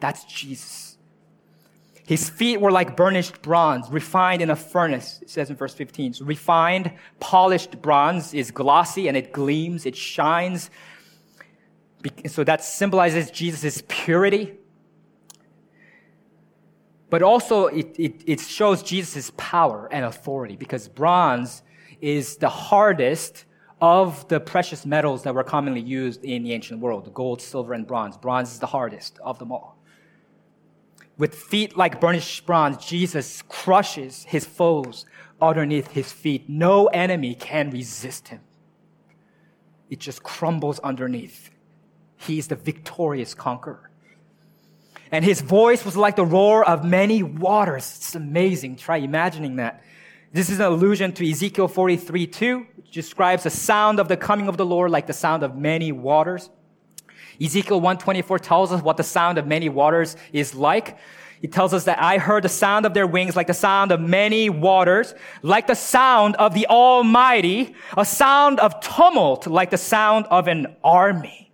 That's 0.00 0.24
Jesus. 0.24 0.87
His 2.08 2.30
feet 2.30 2.58
were 2.58 2.72
like 2.72 2.96
burnished 2.96 3.42
bronze, 3.42 3.90
refined 3.90 4.40
in 4.40 4.48
a 4.48 4.56
furnace, 4.56 5.18
it 5.20 5.28
says 5.28 5.50
in 5.50 5.56
verse 5.56 5.74
15. 5.74 6.14
So 6.14 6.24
refined, 6.24 6.90
polished 7.20 7.82
bronze 7.82 8.32
is 8.32 8.50
glossy 8.50 9.08
and 9.08 9.14
it 9.16 9.30
gleams, 9.30 9.84
it 9.84 9.94
shines. 9.94 10.70
So 12.28 12.44
that 12.44 12.64
symbolizes 12.64 13.30
Jesus' 13.30 13.82
purity. 13.88 14.54
But 17.10 17.22
also 17.22 17.66
it, 17.66 17.94
it, 17.98 18.22
it 18.24 18.40
shows 18.40 18.82
Jesus' 18.82 19.30
power 19.36 19.86
and 19.92 20.06
authority 20.06 20.56
because 20.56 20.88
bronze 20.88 21.62
is 22.00 22.38
the 22.38 22.48
hardest 22.48 23.44
of 23.82 24.26
the 24.28 24.40
precious 24.40 24.86
metals 24.86 25.24
that 25.24 25.34
were 25.34 25.44
commonly 25.44 25.82
used 25.82 26.24
in 26.24 26.42
the 26.42 26.54
ancient 26.54 26.80
world, 26.80 27.12
gold, 27.12 27.42
silver, 27.42 27.74
and 27.74 27.86
bronze. 27.86 28.16
Bronze 28.16 28.50
is 28.50 28.60
the 28.60 28.66
hardest 28.66 29.18
of 29.22 29.38
them 29.38 29.52
all. 29.52 29.77
With 31.18 31.34
feet 31.34 31.76
like 31.76 32.00
burnished 32.00 32.46
bronze, 32.46 32.84
Jesus 32.84 33.42
crushes 33.48 34.24
his 34.24 34.44
foes 34.44 35.04
underneath 35.42 35.88
his 35.88 36.12
feet. 36.12 36.48
No 36.48 36.86
enemy 36.86 37.34
can 37.34 37.70
resist 37.70 38.28
him. 38.28 38.40
It 39.90 39.98
just 39.98 40.22
crumbles 40.22 40.78
underneath. 40.78 41.50
He 42.16 42.38
is 42.38 42.48
the 42.48 42.56
victorious 42.56 43.34
conqueror. 43.34 43.90
And 45.10 45.24
his 45.24 45.40
voice 45.40 45.84
was 45.84 45.96
like 45.96 46.16
the 46.16 46.24
roar 46.24 46.64
of 46.68 46.84
many 46.84 47.22
waters. 47.22 47.94
It's 47.96 48.14
amazing. 48.14 48.76
Try 48.76 48.98
imagining 48.98 49.56
that. 49.56 49.82
This 50.32 50.50
is 50.50 50.60
an 50.60 50.66
allusion 50.66 51.12
to 51.14 51.28
Ezekiel 51.28 51.68
43 51.68 52.26
2, 52.26 52.66
which 52.76 52.90
describes 52.90 53.44
the 53.44 53.50
sound 53.50 53.98
of 53.98 54.08
the 54.08 54.16
coming 54.16 54.48
of 54.48 54.58
the 54.58 54.66
Lord 54.66 54.90
like 54.90 55.06
the 55.06 55.14
sound 55.14 55.42
of 55.42 55.56
many 55.56 55.90
waters. 55.90 56.50
Ezekiel 57.40 57.80
124 57.80 58.38
tells 58.38 58.72
us 58.72 58.82
what 58.82 58.96
the 58.96 59.02
sound 59.02 59.38
of 59.38 59.46
many 59.46 59.68
waters 59.68 60.16
is 60.32 60.54
like. 60.54 60.98
It 61.40 61.52
tells 61.52 61.72
us 61.72 61.84
that 61.84 62.02
I 62.02 62.18
heard 62.18 62.42
the 62.42 62.48
sound 62.48 62.84
of 62.84 62.94
their 62.94 63.06
wings 63.06 63.36
like 63.36 63.46
the 63.46 63.54
sound 63.54 63.92
of 63.92 64.00
many 64.00 64.50
waters, 64.50 65.14
like 65.42 65.68
the 65.68 65.76
sound 65.76 66.34
of 66.36 66.52
the 66.52 66.66
Almighty, 66.66 67.76
a 67.96 68.04
sound 68.04 68.58
of 68.58 68.80
tumult 68.80 69.46
like 69.46 69.70
the 69.70 69.78
sound 69.78 70.26
of 70.30 70.48
an 70.48 70.76
army. 70.82 71.52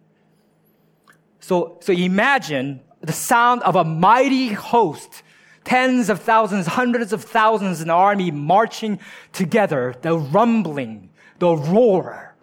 So, 1.40 1.78
so 1.82 1.92
imagine 1.92 2.80
the 3.02 3.12
sound 3.12 3.62
of 3.62 3.76
a 3.76 3.84
mighty 3.84 4.48
host, 4.48 5.22
tens 5.64 6.08
of 6.08 6.20
thousands, 6.20 6.66
hundreds 6.66 7.12
of 7.12 7.22
thousands 7.22 7.82
in 7.82 7.90
army 7.90 8.30
marching 8.30 8.98
together, 9.32 9.94
the 10.00 10.16
rumbling, 10.16 11.10
the 11.40 11.54
roar. 11.54 12.34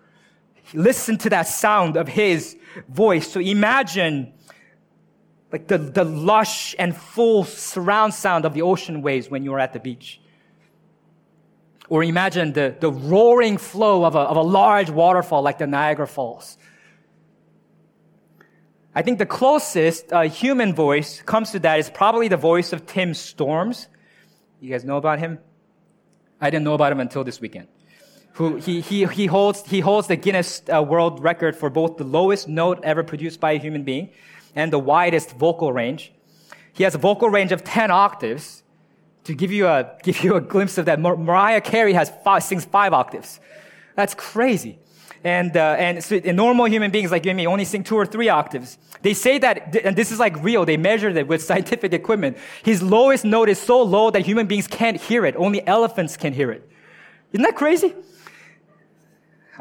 Listen 0.75 1.17
to 1.17 1.29
that 1.31 1.47
sound 1.47 1.97
of 1.97 2.07
his 2.07 2.55
voice. 2.87 3.31
So 3.31 3.39
imagine 3.39 4.33
like 5.51 5.67
the, 5.67 5.77
the 5.77 6.03
lush 6.03 6.75
and 6.79 6.95
full 6.95 7.43
surround 7.43 8.13
sound 8.13 8.45
of 8.45 8.53
the 8.53 8.61
ocean 8.61 9.01
waves 9.01 9.29
when 9.29 9.43
you're 9.43 9.59
at 9.59 9.73
the 9.73 9.79
beach. 9.79 10.21
Or 11.89 12.03
imagine 12.03 12.53
the, 12.53 12.75
the 12.79 12.91
roaring 12.91 13.57
flow 13.57 14.05
of 14.05 14.15
a, 14.15 14.19
of 14.19 14.37
a 14.37 14.41
large 14.41 14.89
waterfall 14.89 15.41
like 15.41 15.57
the 15.57 15.67
Niagara 15.67 16.07
Falls. 16.07 16.57
I 18.95 19.01
think 19.01 19.19
the 19.19 19.25
closest 19.25 20.11
uh, 20.11 20.21
human 20.21 20.73
voice 20.73 21.21
comes 21.21 21.51
to 21.51 21.59
that 21.59 21.79
is 21.79 21.89
probably 21.89 22.27
the 22.27 22.37
voice 22.37 22.73
of 22.73 22.85
Tim 22.85 23.13
Storms. 23.13 23.87
You 24.59 24.69
guys 24.69 24.85
know 24.85 24.97
about 24.97 25.19
him? 25.19 25.39
I 26.39 26.49
didn't 26.49 26.63
know 26.63 26.73
about 26.73 26.91
him 26.91 26.99
until 26.99 27.23
this 27.23 27.41
weekend 27.41 27.67
who 28.33 28.55
he, 28.57 28.81
he, 28.81 29.05
he, 29.05 29.25
holds, 29.25 29.63
he 29.65 29.81
holds 29.81 30.07
the 30.07 30.15
Guinness 30.15 30.61
uh, 30.73 30.81
World 30.81 31.21
Record 31.21 31.55
for 31.55 31.69
both 31.69 31.97
the 31.97 32.03
lowest 32.03 32.47
note 32.47 32.79
ever 32.83 33.03
produced 33.03 33.39
by 33.39 33.53
a 33.53 33.59
human 33.59 33.83
being 33.83 34.09
and 34.55 34.71
the 34.71 34.79
widest 34.79 35.31
vocal 35.31 35.73
range. 35.73 36.11
He 36.73 36.83
has 36.83 36.95
a 36.95 36.97
vocal 36.97 37.29
range 37.29 37.51
of 37.51 37.63
10 37.63 37.91
octaves. 37.91 38.63
To 39.25 39.35
give 39.35 39.51
you 39.51 39.67
a, 39.67 39.95
give 40.01 40.23
you 40.23 40.35
a 40.35 40.41
glimpse 40.41 40.79
of 40.79 40.85
that, 40.85 40.99
Mar- 40.99 41.15
Mariah 41.15 41.61
Carey 41.61 41.93
has 41.93 42.11
five, 42.23 42.43
sings 42.43 42.65
five 42.65 42.91
octaves. 42.91 43.39
That's 43.95 44.15
crazy. 44.15 44.79
And, 45.23 45.55
uh, 45.55 45.75
and 45.77 46.03
so 46.03 46.17
normal 46.17 46.65
human 46.65 46.89
beings 46.89 47.11
like 47.11 47.25
you 47.25 47.29
and 47.29 47.37
me 47.37 47.45
only 47.45 47.65
sing 47.65 47.83
two 47.83 47.95
or 47.95 48.07
three 48.07 48.29
octaves. 48.29 48.79
They 49.03 49.13
say 49.13 49.37
that, 49.37 49.75
and 49.75 49.95
this 49.95 50.11
is 50.11 50.19
like 50.19 50.41
real, 50.43 50.65
they 50.65 50.77
measured 50.77 51.17
it 51.17 51.27
with 51.27 51.43
scientific 51.49 51.93
equipment. 51.93 52.37
His 52.63 52.81
lowest 52.81 53.23
note 53.23 53.49
is 53.49 53.59
so 53.59 53.83
low 53.83 54.09
that 54.09 54.25
human 54.25 54.47
beings 54.47 54.65
can't 54.65 54.99
hear 54.99 55.25
it. 55.25 55.35
Only 55.35 55.65
elephants 55.67 56.17
can 56.17 56.33
hear 56.33 56.51
it. 56.51 56.67
Isn't 57.31 57.43
that 57.43 57.55
crazy? 57.55 57.93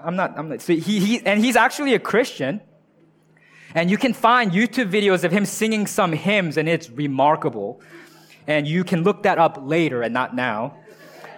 I'm 0.03 0.17
not, 0.17 0.39
I'm 0.39 0.49
not, 0.49 0.61
so 0.61 0.73
he, 0.73 1.01
he, 1.01 1.27
and 1.27 1.45
he's 1.45 1.57
actually 1.57 1.95
a 1.95 1.99
Christian. 1.99 2.61
And 3.75 3.91
you 3.91 3.97
can 3.97 4.13
find 4.13 4.51
YouTube 4.51 4.91
videos 4.91 5.23
of 5.23 5.31
him 5.31 5.45
singing 5.45 5.87
some 5.87 6.13
hymns 6.13 6.57
and 6.57 6.69
it's 6.69 6.91
remarkable. 6.91 7.81
And 8.47 8.67
you 8.67 8.83
can 8.83 9.03
look 9.05 9.23
that 9.23 9.39
up 9.39 9.59
later 9.61 10.03
and 10.03 10.13
not 10.13 10.35
now. 10.35 10.77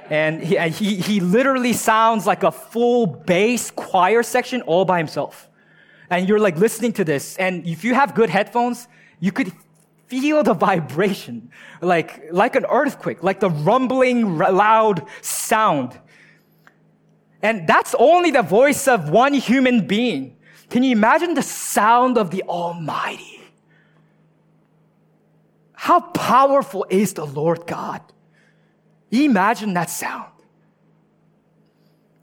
And 0.08 0.42
he, 0.42 0.58
and 0.58 0.72
he, 0.72 0.96
he 0.96 1.20
literally 1.20 1.72
sounds 1.72 2.26
like 2.26 2.42
a 2.42 2.52
full 2.52 3.06
bass 3.06 3.70
choir 3.70 4.22
section 4.22 4.62
all 4.62 4.84
by 4.84 4.98
himself. 4.98 5.48
And 6.10 6.28
you're 6.28 6.38
like 6.38 6.56
listening 6.56 6.92
to 6.94 7.04
this. 7.04 7.36
And 7.36 7.66
if 7.66 7.84
you 7.84 7.94
have 7.94 8.14
good 8.14 8.30
headphones, 8.30 8.88
you 9.20 9.32
could 9.32 9.52
feel 10.06 10.42
the 10.42 10.52
vibration, 10.52 11.50
like, 11.80 12.30
like 12.30 12.54
an 12.54 12.66
earthquake, 12.66 13.22
like 13.22 13.40
the 13.40 13.48
rumbling, 13.48 14.36
loud 14.36 15.06
sound. 15.22 15.98
And 17.42 17.66
that's 17.66 17.94
only 17.98 18.30
the 18.30 18.42
voice 18.42 18.86
of 18.86 19.10
one 19.10 19.34
human 19.34 19.86
being. 19.86 20.36
Can 20.70 20.84
you 20.84 20.92
imagine 20.92 21.34
the 21.34 21.42
sound 21.42 22.16
of 22.16 22.30
the 22.30 22.42
Almighty? 22.44 23.40
How 25.74 26.00
powerful 26.00 26.86
is 26.88 27.14
the 27.14 27.26
Lord 27.26 27.66
God? 27.66 28.00
Imagine 29.10 29.74
that 29.74 29.90
sound. 29.90 30.30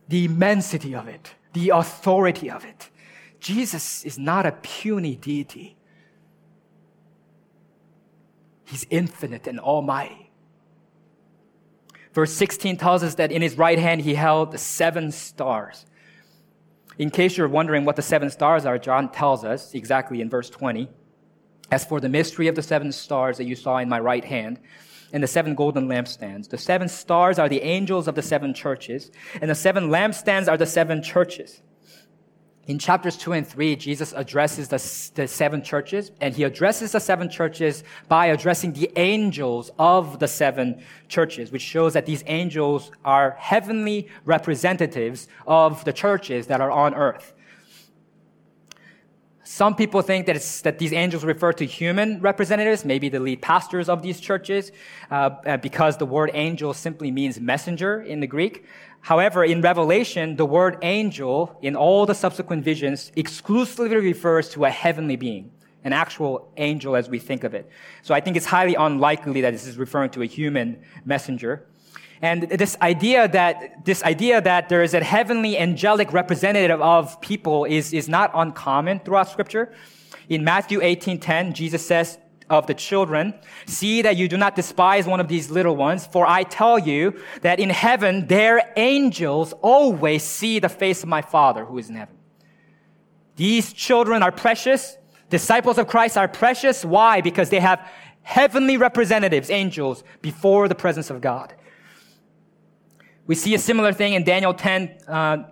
The 0.07 0.25
immensity 0.25 0.95
of 0.95 1.07
it, 1.07 1.35
the 1.53 1.69
authority 1.69 2.49
of 2.49 2.63
it. 2.63 2.89
Jesus 3.39 4.05
is 4.05 4.17
not 4.17 4.45
a 4.45 4.53
puny 4.53 5.15
deity. 5.15 5.75
He's 8.65 8.87
infinite 8.89 9.45
and 9.47 9.59
almighty. 9.59 10.28
Verse 12.13 12.33
16 12.33 12.77
tells 12.77 13.03
us 13.03 13.15
that 13.15 13.31
in 13.31 13.41
his 13.41 13.57
right 13.57 13.77
hand 13.77 14.01
he 14.01 14.15
held 14.15 14.59
seven 14.59 15.11
stars. 15.11 15.85
In 16.97 17.09
case 17.09 17.37
you're 17.37 17.47
wondering 17.47 17.85
what 17.85 17.95
the 17.95 18.01
seven 18.01 18.29
stars 18.29 18.65
are, 18.65 18.77
John 18.77 19.09
tells 19.11 19.45
us 19.45 19.73
exactly 19.73 20.21
in 20.21 20.29
verse 20.29 20.49
20. 20.49 20.89
As 21.71 21.85
for 21.85 21.99
the 21.99 22.09
mystery 22.09 22.47
of 22.47 22.55
the 22.55 22.63
seven 22.63 22.91
stars 22.91 23.37
that 23.37 23.45
you 23.45 23.55
saw 23.55 23.77
in 23.77 23.87
my 23.87 23.99
right 23.99 24.25
hand, 24.25 24.59
and 25.13 25.23
the 25.23 25.27
seven 25.27 25.55
golden 25.55 25.87
lampstands, 25.87 26.49
the 26.49 26.57
seven 26.57 26.87
stars 26.87 27.39
are 27.39 27.49
the 27.49 27.61
angels 27.61 28.07
of 28.07 28.15
the 28.15 28.21
seven 28.21 28.53
churches, 28.53 29.11
and 29.41 29.49
the 29.49 29.55
seven 29.55 29.89
lampstands 29.89 30.47
are 30.47 30.57
the 30.57 30.65
seven 30.65 31.01
churches. 31.01 31.61
In 32.69 32.77
chapters 32.77 33.17
two 33.17 33.33
and 33.33 33.47
three, 33.47 33.75
Jesus 33.75 34.13
addresses 34.15 34.67
the, 34.67 34.77
the, 35.19 35.27
seven 35.27 35.63
churches, 35.63 36.11
and 36.21 36.35
he 36.35 36.43
addresses 36.43 36.91
the 36.91 36.99
seven 36.99 37.27
churches 37.27 37.83
by 38.07 38.27
addressing 38.27 38.73
the 38.73 38.91
angels 38.95 39.71
of 39.79 40.19
the 40.19 40.27
seven 40.27 40.83
churches, 41.07 41.51
which 41.51 41.63
shows 41.63 41.93
that 41.93 42.05
these 42.05 42.23
angels 42.27 42.91
are 43.03 43.31
heavenly 43.39 44.07
representatives 44.23 45.27
of 45.47 45.83
the 45.83 45.91
churches 45.91 46.45
that 46.45 46.61
are 46.61 46.69
on 46.69 46.93
earth. 46.93 47.33
Some 49.51 49.75
people 49.75 50.03
think 50.03 50.27
that, 50.27 50.35
that 50.61 50.77
these 50.77 50.93
angels 50.93 51.23
refer 51.23 51.51
to 51.53 51.65
human 51.65 52.21
representatives, 52.21 52.85
maybe 52.85 53.09
the 53.09 53.19
lead 53.19 53.41
pastors 53.41 53.89
of 53.89 54.03
these 54.03 54.19
churches, 54.19 54.71
uh, 55.09 55.31
uh 55.43 55.57
because 55.57 55.97
the 55.97 56.05
word 56.05 56.29
angel 56.35 56.71
simply 56.71 57.09
means 57.09 57.39
messenger 57.39 57.99
in 57.99 58.19
the 58.19 58.27
Greek. 58.27 58.63
However, 59.01 59.43
in 59.43 59.61
Revelation, 59.61 60.35
the 60.35 60.45
word 60.45 60.77
angel 60.83 61.57
in 61.63 61.75
all 61.75 62.05
the 62.05 62.13
subsequent 62.13 62.63
visions 62.63 63.11
exclusively 63.15 63.95
refers 63.95 64.49
to 64.49 64.65
a 64.65 64.69
heavenly 64.69 65.15
being, 65.15 65.49
an 65.83 65.93
actual 65.93 66.53
angel 66.57 66.95
as 66.95 67.09
we 67.09 67.17
think 67.17 67.43
of 67.43 67.55
it. 67.55 67.67
So 68.03 68.13
I 68.13 68.19
think 68.19 68.37
it's 68.37 68.45
highly 68.45 68.75
unlikely 68.75 69.41
that 69.41 69.53
this 69.53 69.65
is 69.65 69.77
referring 69.77 70.11
to 70.11 70.21
a 70.21 70.27
human 70.27 70.77
messenger. 71.05 71.65
And 72.21 72.43
this 72.43 72.75
idea 72.81 73.27
that, 73.29 73.85
this 73.85 74.03
idea 74.03 74.41
that 74.41 74.69
there 74.69 74.83
is 74.83 74.93
a 74.93 75.03
heavenly 75.03 75.57
angelic 75.57 76.11
representative 76.11 76.81
of 76.81 77.19
people 77.21 77.65
is, 77.65 77.93
is 77.93 78.09
not 78.09 78.31
uncommon 78.33 78.99
throughout 78.99 79.29
scripture. 79.29 79.73
In 80.27 80.43
Matthew 80.43 80.79
18:10, 80.79 81.53
Jesus 81.53 81.85
says, 81.85 82.17
of 82.49 82.67
the 82.67 82.73
children. 82.73 83.33
See 83.65 84.01
that 84.01 84.17
you 84.17 84.27
do 84.27 84.37
not 84.37 84.55
despise 84.55 85.05
one 85.05 85.19
of 85.19 85.27
these 85.27 85.49
little 85.49 85.75
ones, 85.75 86.07
for 86.07 86.25
I 86.25 86.43
tell 86.43 86.79
you 86.79 87.19
that 87.41 87.59
in 87.59 87.69
heaven 87.69 88.27
their 88.27 88.73
angels 88.75 89.53
always 89.61 90.23
see 90.23 90.59
the 90.59 90.69
face 90.69 91.03
of 91.03 91.09
my 91.09 91.21
Father 91.21 91.65
who 91.65 91.77
is 91.77 91.89
in 91.89 91.95
heaven. 91.95 92.15
These 93.35 93.73
children 93.73 94.23
are 94.23 94.31
precious. 94.31 94.97
Disciples 95.29 95.77
of 95.77 95.87
Christ 95.87 96.17
are 96.17 96.27
precious. 96.27 96.83
Why? 96.83 97.21
Because 97.21 97.49
they 97.49 97.59
have 97.59 97.87
heavenly 98.23 98.77
representatives, 98.77 99.49
angels, 99.49 100.03
before 100.21 100.67
the 100.67 100.75
presence 100.75 101.09
of 101.09 101.21
God. 101.21 101.53
We 103.29 103.35
see 103.35 103.53
a 103.53 103.59
similar 103.59 103.93
thing 103.93 104.13
in 104.13 104.23
Daniel 104.23 104.55
10, 104.55 104.97
uh, 105.07 105.43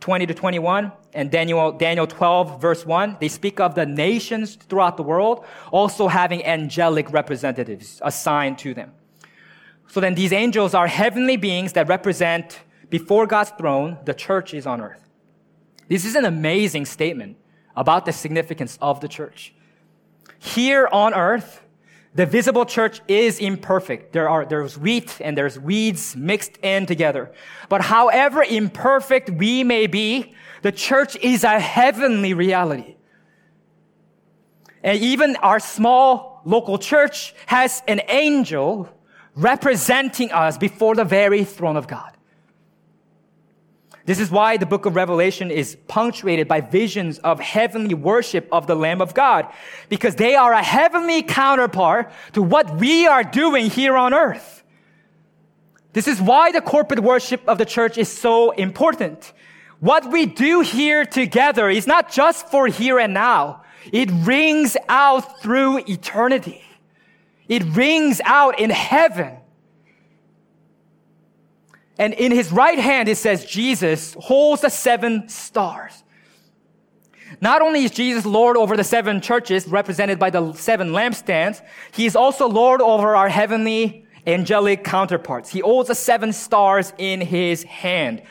20 0.00 0.26
to 0.26 0.34
21 0.34 0.90
and 1.14 1.30
Daniel, 1.30 1.70
Daniel 1.70 2.04
12 2.04 2.60
verse 2.60 2.84
1, 2.84 3.18
they 3.20 3.28
speak 3.28 3.60
of 3.60 3.76
the 3.76 3.86
nations 3.86 4.56
throughout 4.56 4.96
the 4.96 5.04
world 5.04 5.44
also 5.70 6.08
having 6.08 6.44
angelic 6.44 7.12
representatives 7.12 8.00
assigned 8.04 8.58
to 8.58 8.74
them. 8.74 8.90
So 9.86 10.00
then 10.00 10.16
these 10.16 10.32
angels 10.32 10.74
are 10.74 10.88
heavenly 10.88 11.36
beings 11.36 11.74
that 11.74 11.86
represent 11.86 12.58
before 12.90 13.28
God's 13.28 13.50
throne 13.50 13.98
the 14.04 14.12
churches 14.12 14.66
on 14.66 14.80
earth. 14.80 15.08
This 15.86 16.04
is 16.04 16.16
an 16.16 16.24
amazing 16.24 16.86
statement 16.86 17.36
about 17.76 18.04
the 18.04 18.12
significance 18.12 18.80
of 18.82 19.00
the 19.00 19.06
church. 19.06 19.54
Here 20.40 20.88
on 20.90 21.14
earth, 21.14 21.62
the 22.16 22.24
visible 22.24 22.64
church 22.64 23.02
is 23.08 23.38
imperfect. 23.38 24.14
There 24.14 24.26
are, 24.26 24.46
there's 24.46 24.78
wheat 24.78 25.20
and 25.20 25.36
there's 25.36 25.60
weeds 25.60 26.16
mixed 26.16 26.56
in 26.62 26.86
together. 26.86 27.30
But 27.68 27.82
however 27.82 28.42
imperfect 28.42 29.28
we 29.28 29.62
may 29.62 29.86
be, 29.86 30.34
the 30.62 30.72
church 30.72 31.16
is 31.16 31.44
a 31.44 31.60
heavenly 31.60 32.32
reality. 32.32 32.96
And 34.82 34.98
even 34.98 35.36
our 35.36 35.60
small 35.60 36.40
local 36.46 36.78
church 36.78 37.34
has 37.44 37.82
an 37.86 38.00
angel 38.08 38.88
representing 39.34 40.32
us 40.32 40.56
before 40.56 40.94
the 40.94 41.04
very 41.04 41.44
throne 41.44 41.76
of 41.76 41.86
God. 41.86 42.15
This 44.06 44.20
is 44.20 44.30
why 44.30 44.56
the 44.56 44.66
book 44.66 44.86
of 44.86 44.94
Revelation 44.94 45.50
is 45.50 45.76
punctuated 45.88 46.46
by 46.46 46.60
visions 46.60 47.18
of 47.18 47.40
heavenly 47.40 47.94
worship 47.94 48.48
of 48.52 48.68
the 48.68 48.76
Lamb 48.76 49.02
of 49.02 49.14
God, 49.14 49.52
because 49.88 50.14
they 50.14 50.36
are 50.36 50.52
a 50.52 50.62
heavenly 50.62 51.22
counterpart 51.22 52.12
to 52.32 52.42
what 52.42 52.76
we 52.76 53.06
are 53.08 53.24
doing 53.24 53.68
here 53.68 53.96
on 53.96 54.14
earth. 54.14 54.62
This 55.92 56.06
is 56.06 56.20
why 56.20 56.52
the 56.52 56.60
corporate 56.60 57.00
worship 57.00 57.42
of 57.48 57.58
the 57.58 57.64
church 57.64 57.98
is 57.98 58.08
so 58.08 58.52
important. 58.52 59.32
What 59.80 60.10
we 60.10 60.24
do 60.24 60.60
here 60.60 61.04
together 61.04 61.68
is 61.68 61.86
not 61.86 62.12
just 62.12 62.48
for 62.48 62.68
here 62.68 62.98
and 62.98 63.12
now. 63.12 63.62
It 63.92 64.10
rings 64.12 64.76
out 64.88 65.42
through 65.42 65.78
eternity. 65.88 66.62
It 67.48 67.64
rings 67.64 68.20
out 68.24 68.60
in 68.60 68.70
heaven. 68.70 69.38
And 71.98 72.12
in 72.14 72.32
his 72.32 72.52
right 72.52 72.78
hand, 72.78 73.08
it 73.08 73.16
says 73.16 73.44
Jesus 73.44 74.14
holds 74.20 74.62
the 74.62 74.68
seven 74.68 75.28
stars. 75.28 76.02
Not 77.40 77.62
only 77.62 77.84
is 77.84 77.90
Jesus 77.90 78.24
Lord 78.24 78.56
over 78.56 78.76
the 78.76 78.84
seven 78.84 79.20
churches 79.20 79.66
represented 79.66 80.18
by 80.18 80.30
the 80.30 80.52
seven 80.52 80.90
lampstands, 80.90 81.62
he 81.92 82.06
is 82.06 82.16
also 82.16 82.48
Lord 82.48 82.80
over 82.80 83.16
our 83.16 83.28
heavenly 83.28 84.06
angelic 84.26 84.84
counterparts. 84.84 85.50
He 85.50 85.60
holds 85.60 85.88
the 85.88 85.94
seven 85.94 86.32
stars 86.32 86.92
in 86.98 87.20
his 87.20 87.62
hand. 87.64 88.22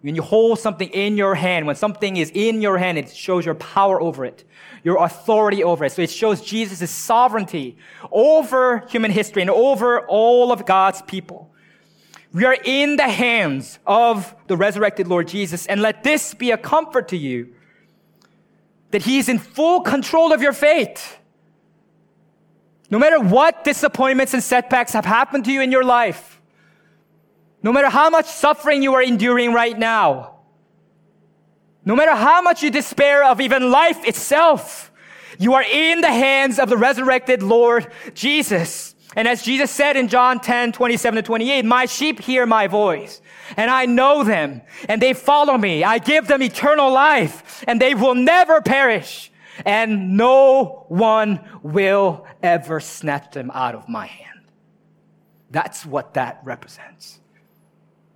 When 0.00 0.14
you 0.14 0.22
hold 0.22 0.60
something 0.60 0.88
in 0.90 1.16
your 1.16 1.34
hand, 1.34 1.66
when 1.66 1.74
something 1.74 2.16
is 2.16 2.30
in 2.32 2.62
your 2.62 2.78
hand, 2.78 2.98
it 2.98 3.10
shows 3.10 3.44
your 3.44 3.56
power 3.56 4.00
over 4.00 4.24
it, 4.24 4.44
your 4.84 5.02
authority 5.02 5.64
over 5.64 5.84
it. 5.84 5.92
So 5.92 6.02
it 6.02 6.10
shows 6.10 6.40
Jesus' 6.40 6.90
sovereignty 6.90 7.76
over 8.12 8.86
human 8.88 9.10
history 9.10 9.42
and 9.42 9.50
over 9.50 10.06
all 10.06 10.52
of 10.52 10.64
God's 10.64 11.02
people. 11.02 11.52
We 12.32 12.44
are 12.44 12.56
in 12.62 12.96
the 12.96 13.08
hands 13.08 13.78
of 13.86 14.34
the 14.46 14.56
resurrected 14.56 15.08
Lord 15.08 15.28
Jesus, 15.28 15.66
and 15.66 15.80
let 15.80 16.04
this 16.04 16.34
be 16.34 16.50
a 16.50 16.58
comfort 16.58 17.08
to 17.08 17.16
you 17.16 17.54
that 18.90 19.02
He 19.02 19.18
is 19.18 19.28
in 19.28 19.38
full 19.38 19.80
control 19.80 20.32
of 20.32 20.42
your 20.42 20.52
fate. 20.52 21.18
No 22.90 22.98
matter 22.98 23.20
what 23.20 23.64
disappointments 23.64 24.34
and 24.34 24.42
setbacks 24.42 24.92
have 24.92 25.04
happened 25.04 25.44
to 25.44 25.52
you 25.52 25.60
in 25.60 25.70
your 25.70 25.84
life, 25.84 26.40
no 27.62 27.72
matter 27.72 27.90
how 27.90 28.08
much 28.08 28.26
suffering 28.26 28.82
you 28.82 28.94
are 28.94 29.02
enduring 29.02 29.52
right 29.52 29.78
now, 29.78 30.36
no 31.84 31.96
matter 31.96 32.14
how 32.14 32.42
much 32.42 32.62
you 32.62 32.70
despair 32.70 33.24
of 33.24 33.40
even 33.40 33.70
life 33.70 34.04
itself, 34.06 34.90
you 35.38 35.54
are 35.54 35.62
in 35.62 36.00
the 36.00 36.08
hands 36.08 36.58
of 36.58 36.68
the 36.68 36.76
resurrected 36.76 37.42
Lord 37.42 37.90
Jesus. 38.14 38.94
And 39.18 39.26
as 39.26 39.42
Jesus 39.42 39.72
said 39.72 39.96
in 39.96 40.06
John 40.06 40.38
10, 40.38 40.70
27 40.70 41.16
to 41.16 41.22
28, 41.22 41.64
my 41.64 41.86
sheep 41.86 42.20
hear 42.20 42.46
my 42.46 42.68
voice 42.68 43.20
and 43.56 43.68
I 43.68 43.84
know 43.84 44.22
them 44.22 44.62
and 44.88 45.02
they 45.02 45.12
follow 45.12 45.58
me. 45.58 45.82
I 45.82 45.98
give 45.98 46.28
them 46.28 46.40
eternal 46.40 46.92
life 46.92 47.64
and 47.66 47.80
they 47.80 47.96
will 47.96 48.14
never 48.14 48.60
perish 48.60 49.32
and 49.66 50.16
no 50.16 50.84
one 50.86 51.40
will 51.64 52.28
ever 52.44 52.78
snatch 52.78 53.32
them 53.32 53.50
out 53.52 53.74
of 53.74 53.88
my 53.88 54.06
hand. 54.06 54.44
That's 55.50 55.84
what 55.84 56.14
that 56.14 56.40
represents. 56.44 57.18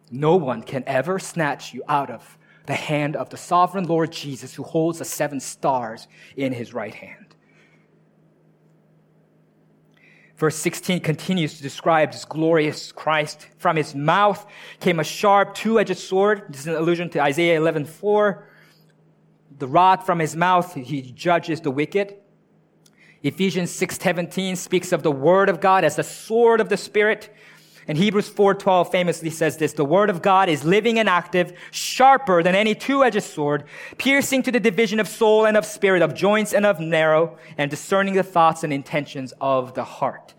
No 0.08 0.36
one 0.36 0.62
can 0.62 0.84
ever 0.86 1.18
snatch 1.18 1.74
you 1.74 1.82
out 1.88 2.10
of 2.10 2.38
the 2.66 2.74
hand 2.74 3.16
of 3.16 3.28
the 3.30 3.36
sovereign 3.36 3.88
Lord 3.88 4.12
Jesus 4.12 4.54
who 4.54 4.62
holds 4.62 5.00
the 5.00 5.04
seven 5.04 5.40
stars 5.40 6.06
in 6.36 6.52
his 6.52 6.72
right 6.72 6.94
hand. 6.94 7.31
Verse 10.42 10.56
16 10.56 10.98
continues 10.98 11.54
to 11.56 11.62
describe 11.62 12.10
this 12.10 12.24
glorious 12.24 12.90
Christ. 12.90 13.46
From 13.58 13.76
his 13.76 13.94
mouth 13.94 14.44
came 14.80 14.98
a 14.98 15.04
sharp 15.04 15.54
two-edged 15.54 15.96
sword. 15.96 16.46
This 16.48 16.62
is 16.62 16.66
an 16.66 16.74
allusion 16.74 17.08
to 17.10 17.22
Isaiah 17.22 17.60
11:4. 17.60 18.42
The 19.60 19.68
rod 19.68 20.04
from 20.04 20.18
his 20.18 20.34
mouth, 20.34 20.74
he 20.74 21.12
judges 21.12 21.60
the 21.60 21.70
wicked. 21.70 22.16
Ephesians 23.22 23.70
6:17 23.70 24.56
speaks 24.56 24.90
of 24.90 25.04
the 25.04 25.12
word 25.12 25.48
of 25.48 25.60
God 25.60 25.84
as 25.84 25.94
the 25.94 26.02
sword 26.02 26.60
of 26.60 26.68
the 26.70 26.76
spirit. 26.76 27.32
And 27.88 27.98
Hebrews 27.98 28.30
4:12 28.30 28.92
famously 28.92 29.30
says 29.30 29.56
this, 29.56 29.72
the 29.72 29.84
word 29.84 30.08
of 30.08 30.22
God 30.22 30.48
is 30.48 30.64
living 30.64 30.98
and 30.98 31.08
active, 31.08 31.52
sharper 31.70 32.42
than 32.42 32.54
any 32.54 32.74
two-edged 32.74 33.22
sword, 33.22 33.64
piercing 33.98 34.42
to 34.44 34.52
the 34.52 34.60
division 34.60 35.00
of 35.00 35.08
soul 35.08 35.46
and 35.46 35.56
of 35.56 35.66
spirit, 35.66 36.00
of 36.00 36.14
joints 36.14 36.52
and 36.52 36.64
of 36.64 36.78
marrow, 36.78 37.36
and 37.58 37.70
discerning 37.70 38.14
the 38.14 38.22
thoughts 38.22 38.62
and 38.62 38.72
intentions 38.72 39.32
of 39.40 39.74
the 39.74 39.84
heart. 39.84 40.34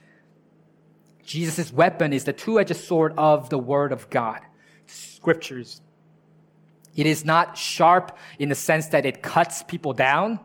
Jesus' 1.26 1.72
weapon 1.72 2.14
is 2.14 2.24
the 2.24 2.34
two-edged 2.34 2.76
sword 2.76 3.14
of 3.18 3.50
the 3.50 3.58
Word 3.58 3.91
of 3.91 4.10
God, 4.10 4.41
scriptures. 4.88 5.82
It 6.96 7.06
is 7.06 7.26
not 7.26 7.58
sharp 7.58 8.18
in 8.39 8.50
the 8.50 8.56
sense 8.56 8.88
that 8.88 9.06
it 9.06 9.22
cuts 9.22 9.64
people 9.64 9.94
down 9.94 10.39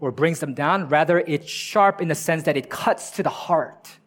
or 0.00 0.10
brings 0.10 0.40
them 0.40 0.54
down. 0.54 0.88
Rather, 0.88 1.18
it's 1.20 1.48
sharp 1.48 2.00
in 2.00 2.08
the 2.08 2.14
sense 2.14 2.44
that 2.44 2.56
it 2.56 2.70
cuts 2.70 3.10
to 3.12 3.22
the 3.22 3.28
heart. 3.28 3.98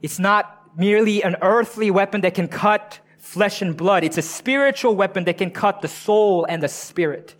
It's 0.00 0.18
not 0.18 0.61
merely 0.76 1.22
an 1.22 1.36
earthly 1.42 1.90
weapon 1.90 2.20
that 2.22 2.34
can 2.34 2.48
cut 2.48 3.00
flesh 3.18 3.62
and 3.62 3.76
blood. 3.76 4.04
It's 4.04 4.18
a 4.18 4.22
spiritual 4.22 4.96
weapon 4.96 5.24
that 5.24 5.38
can 5.38 5.50
cut 5.50 5.80
the 5.80 5.88
soul 5.88 6.44
and 6.48 6.62
the 6.62 6.68
spirit. 6.68 7.34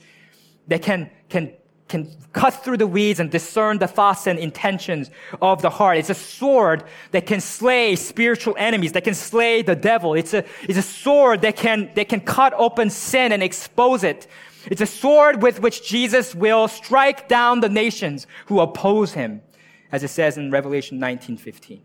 That 0.68 0.83
can, 0.83 1.11
can 1.28 1.53
can 1.93 2.11
cut 2.33 2.53
through 2.64 2.78
the 2.78 2.87
weeds 2.87 3.20
and 3.20 3.30
discern 3.30 3.76
the 3.78 3.87
thoughts 3.87 4.26
and 4.26 4.39
intentions 4.39 5.11
of 5.43 5.61
the 5.61 5.68
heart. 5.68 5.99
It's 5.99 6.09
a 6.09 6.14
sword 6.14 6.85
that 7.11 7.26
can 7.26 7.41
slay 7.41 7.97
spiritual 7.97 8.55
enemies, 8.59 8.93
that 8.93 9.05
can 9.05 9.14
slay 9.14 9.61
the 9.61 9.76
devil. 9.76 10.14
It's 10.14 10.33
a, 10.33 10.43
it's 10.62 10.78
a 10.78 10.83
sword 10.83 11.43
that 11.43 11.55
can, 11.55 11.91
that 11.95 12.09
can 12.09 12.20
cut 12.20 12.55
open 12.55 12.89
sin 12.89 13.30
and 13.30 13.43
expose 13.43 14.05
it. 14.05 14.26
It's 14.70 14.80
a 14.80 14.87
sword 14.87 15.43
with 15.43 15.61
which 15.61 15.87
Jesus 15.87 16.35
will 16.35 16.66
strike 16.66 17.28
down 17.28 17.61
the 17.61 17.68
nations 17.68 18.26
who 18.47 18.61
oppose 18.61 19.12
him, 19.12 19.43
as 19.91 20.03
it 20.03 20.09
says 20.09 20.39
in 20.39 20.51
Revelation 20.51 20.99
19:15. 20.99 21.80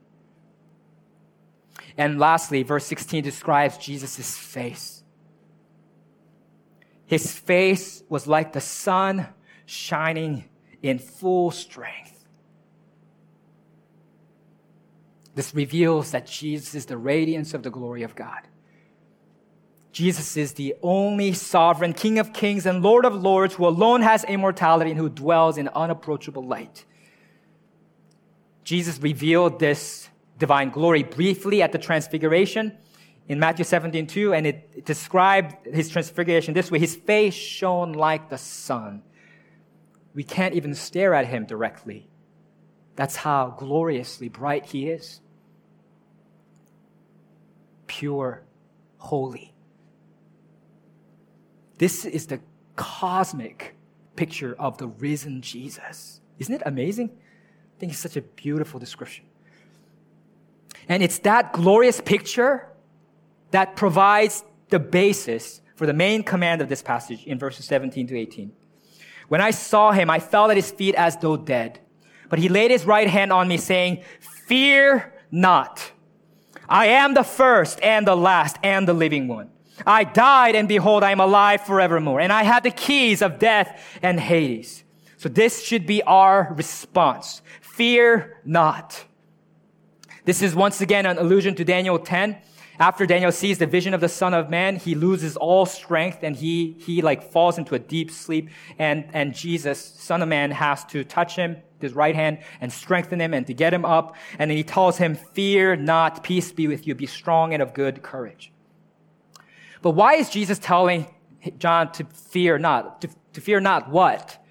And 1.98 2.20
lastly, 2.20 2.64
verse 2.64 2.86
16 2.86 3.24
describes 3.24 3.78
Jesus' 3.78 4.38
face. 4.38 5.04
His 7.08 7.32
face 7.32 8.04
was 8.08 8.28
like 8.28 8.54
the 8.54 8.62
sun 8.62 9.28
shining 9.66 10.46
in 10.84 11.00
full 11.00 11.52
strength. 11.52 12.26
This 15.34 15.56
reveals 15.56 16.12
that 16.12 16.28
Jesus 16.28 16.76
is 16.76 16.86
the 16.86 16.98
radiance 16.98 17.54
of 17.54 17.64
the 17.64 17.70
glory 17.70 18.04
of 18.04 18.16
God. 18.16 18.42
Jesus 19.92 20.38
is 20.38 20.54
the 20.54 20.76
only 20.84 21.34
sovereign 21.34 21.94
King 21.94 22.20
of 22.20 22.34
kings 22.34 22.66
and 22.66 22.84
Lord 22.84 23.06
of 23.06 23.16
lords 23.16 23.56
who 23.56 23.68
alone 23.68 24.02
has 24.02 24.24
immortality 24.24 24.92
and 24.92 25.00
who 25.00 25.10
dwells 25.10 25.58
in 25.58 25.70
unapproachable 25.70 26.44
light. 26.44 26.86
Jesus 28.64 29.00
revealed 29.00 29.60
this 29.60 30.10
divine 30.38 30.70
glory 30.70 31.04
briefly 31.04 31.62
at 31.62 31.72
the 31.72 31.78
transfiguration 31.78 32.78
in 33.28 33.40
Matthew 33.40 33.66
17, 33.66 34.08
2, 34.08 34.34
and 34.34 34.48
it 34.48 34.86
described 34.86 35.66
his 35.66 35.90
transfiguration 35.90 36.54
this 36.54 36.72
way. 36.72 36.80
His 36.80 36.96
face 36.96 37.34
shone 37.34 37.94
like 37.94 38.30
the 38.30 38.38
sun. 38.38 39.04
We 40.14 40.24
can't 40.24 40.56
even 40.56 40.74
stare 40.74 41.14
at 41.14 41.28
him 41.28 41.46
directly. 41.46 42.08
That's 42.96 43.18
how 43.18 43.56
gloriously 43.58 44.30
bright 44.30 44.66
he 44.66 44.90
is. 44.90 45.22
Pure, 47.86 48.44
holy. 48.98 49.54
This 51.78 52.06
is 52.06 52.28
the 52.28 52.40
cosmic 52.76 53.76
picture 54.16 54.56
of 54.58 54.78
the 54.78 54.88
risen 54.88 55.42
Jesus. 55.42 56.22
Isn't 56.40 56.56
it 56.56 56.64
amazing? 56.66 57.12
I 57.12 57.80
think 57.80 57.92
it's 57.92 58.02
such 58.02 58.18
a 58.18 58.22
beautiful 58.22 58.80
description. 58.80 59.27
And 60.90 61.04
it's 61.04 61.20
that 61.20 61.54
glorious 61.54 62.02
picture 62.02 62.68
that 63.52 63.76
provides 63.76 64.44
the 64.70 64.80
basis 64.80 65.62
for 65.76 65.86
the 65.86 65.94
main 65.94 66.24
command 66.24 66.62
of 66.62 66.70
this 66.70 66.82
passage 66.82 67.24
in 67.26 67.38
verses 67.38 67.66
17 67.66 68.08
to 68.08 68.18
18. 68.18 68.52
When 69.28 69.42
I 69.42 69.52
saw 69.52 69.92
him, 69.92 70.10
I 70.10 70.20
fell 70.20 70.50
at 70.50 70.58
his 70.58 70.72
feet 70.72 70.96
as 70.96 71.18
though 71.18 71.38
dead. 71.38 71.80
But 72.30 72.40
he 72.40 72.50
laid 72.50 72.72
his 72.72 72.86
right 72.86 73.08
hand 73.08 73.32
on 73.32 73.48
me, 73.48 73.58
saying, 73.58 74.04
Fear 74.20 75.14
not. 75.32 75.92
I 76.68 76.88
am 76.88 77.14
the 77.14 77.24
first 77.24 77.82
and 77.82 78.08
the 78.08 78.16
last 78.16 78.58
and 78.64 78.88
the 78.88 78.94
living 78.94 79.28
one. 79.28 79.50
I 79.86 80.04
died, 80.04 80.56
and 80.56 80.68
behold, 80.68 81.04
I 81.04 81.12
am 81.12 81.20
alive 81.20 81.62
forevermore. 81.62 82.20
And 82.20 82.34
I 82.34 82.44
have 82.44 82.64
the 82.64 82.72
keys 82.72 83.22
of 83.22 83.40
death 83.40 83.82
and 84.02 84.20
Hades. 84.20 84.84
So 85.18 85.30
this 85.30 85.64
should 85.64 85.86
be 85.86 86.02
our 86.04 86.54
response. 86.56 87.42
Fear 87.62 88.38
not. 88.44 89.06
This 90.28 90.42
is 90.42 90.54
once 90.54 90.82
again 90.82 91.06
an 91.06 91.18
allusion 91.18 91.56
to 91.56 91.64
Daniel 91.64 91.98
10. 91.98 92.36
After 92.80 93.06
Daniel 93.06 93.32
sees 93.32 93.60
the 93.60 93.66
vision 93.66 93.94
of 93.94 94.02
the 94.02 94.10
Son 94.10 94.34
of 94.34 94.50
Man, 94.50 94.76
he 94.76 94.94
loses 94.94 95.38
all 95.38 95.66
strength 95.66 96.20
and 96.22 96.36
he, 96.36 96.76
he 96.80 97.02
like 97.02 97.32
falls 97.32 97.58
into 97.58 97.76
a 97.76 97.80
deep 97.80 98.12
sleep. 98.12 98.50
And, 98.78 99.06
and 99.14 99.34
Jesus, 99.34 99.80
Son 99.80 100.22
of 100.22 100.28
Man, 100.28 100.52
has 100.52 100.84
to 100.88 101.06
touch 101.06 101.38
him, 101.38 101.56
his 101.80 101.94
right 101.94 102.14
hand, 102.14 102.40
and 102.60 102.74
strengthen 102.74 103.22
him 103.22 103.34
and 103.34 103.48
to 103.48 103.54
get 103.54 103.74
him 103.74 103.86
up. 103.86 104.18
And 104.38 104.52
then 104.52 104.58
he 104.58 104.66
tells 104.66 104.98
him, 104.98 105.16
fear 105.16 105.78
not, 105.78 106.24
peace 106.24 106.52
be 106.52 106.68
with 106.68 106.86
you, 106.86 106.94
be 106.94 107.06
strong 107.06 107.54
and 107.54 107.62
of 107.62 107.74
good 107.74 108.02
courage. 108.02 108.52
But 109.82 109.92
why 109.92 110.16
is 110.16 110.30
Jesus 110.30 110.60
telling 110.60 111.08
John 111.58 111.94
to 111.94 112.04
fear 112.04 112.60
not? 112.60 113.00
To, 113.00 113.10
to 113.32 113.40
fear 113.40 113.62
not 113.62 113.90
what? 113.90 114.44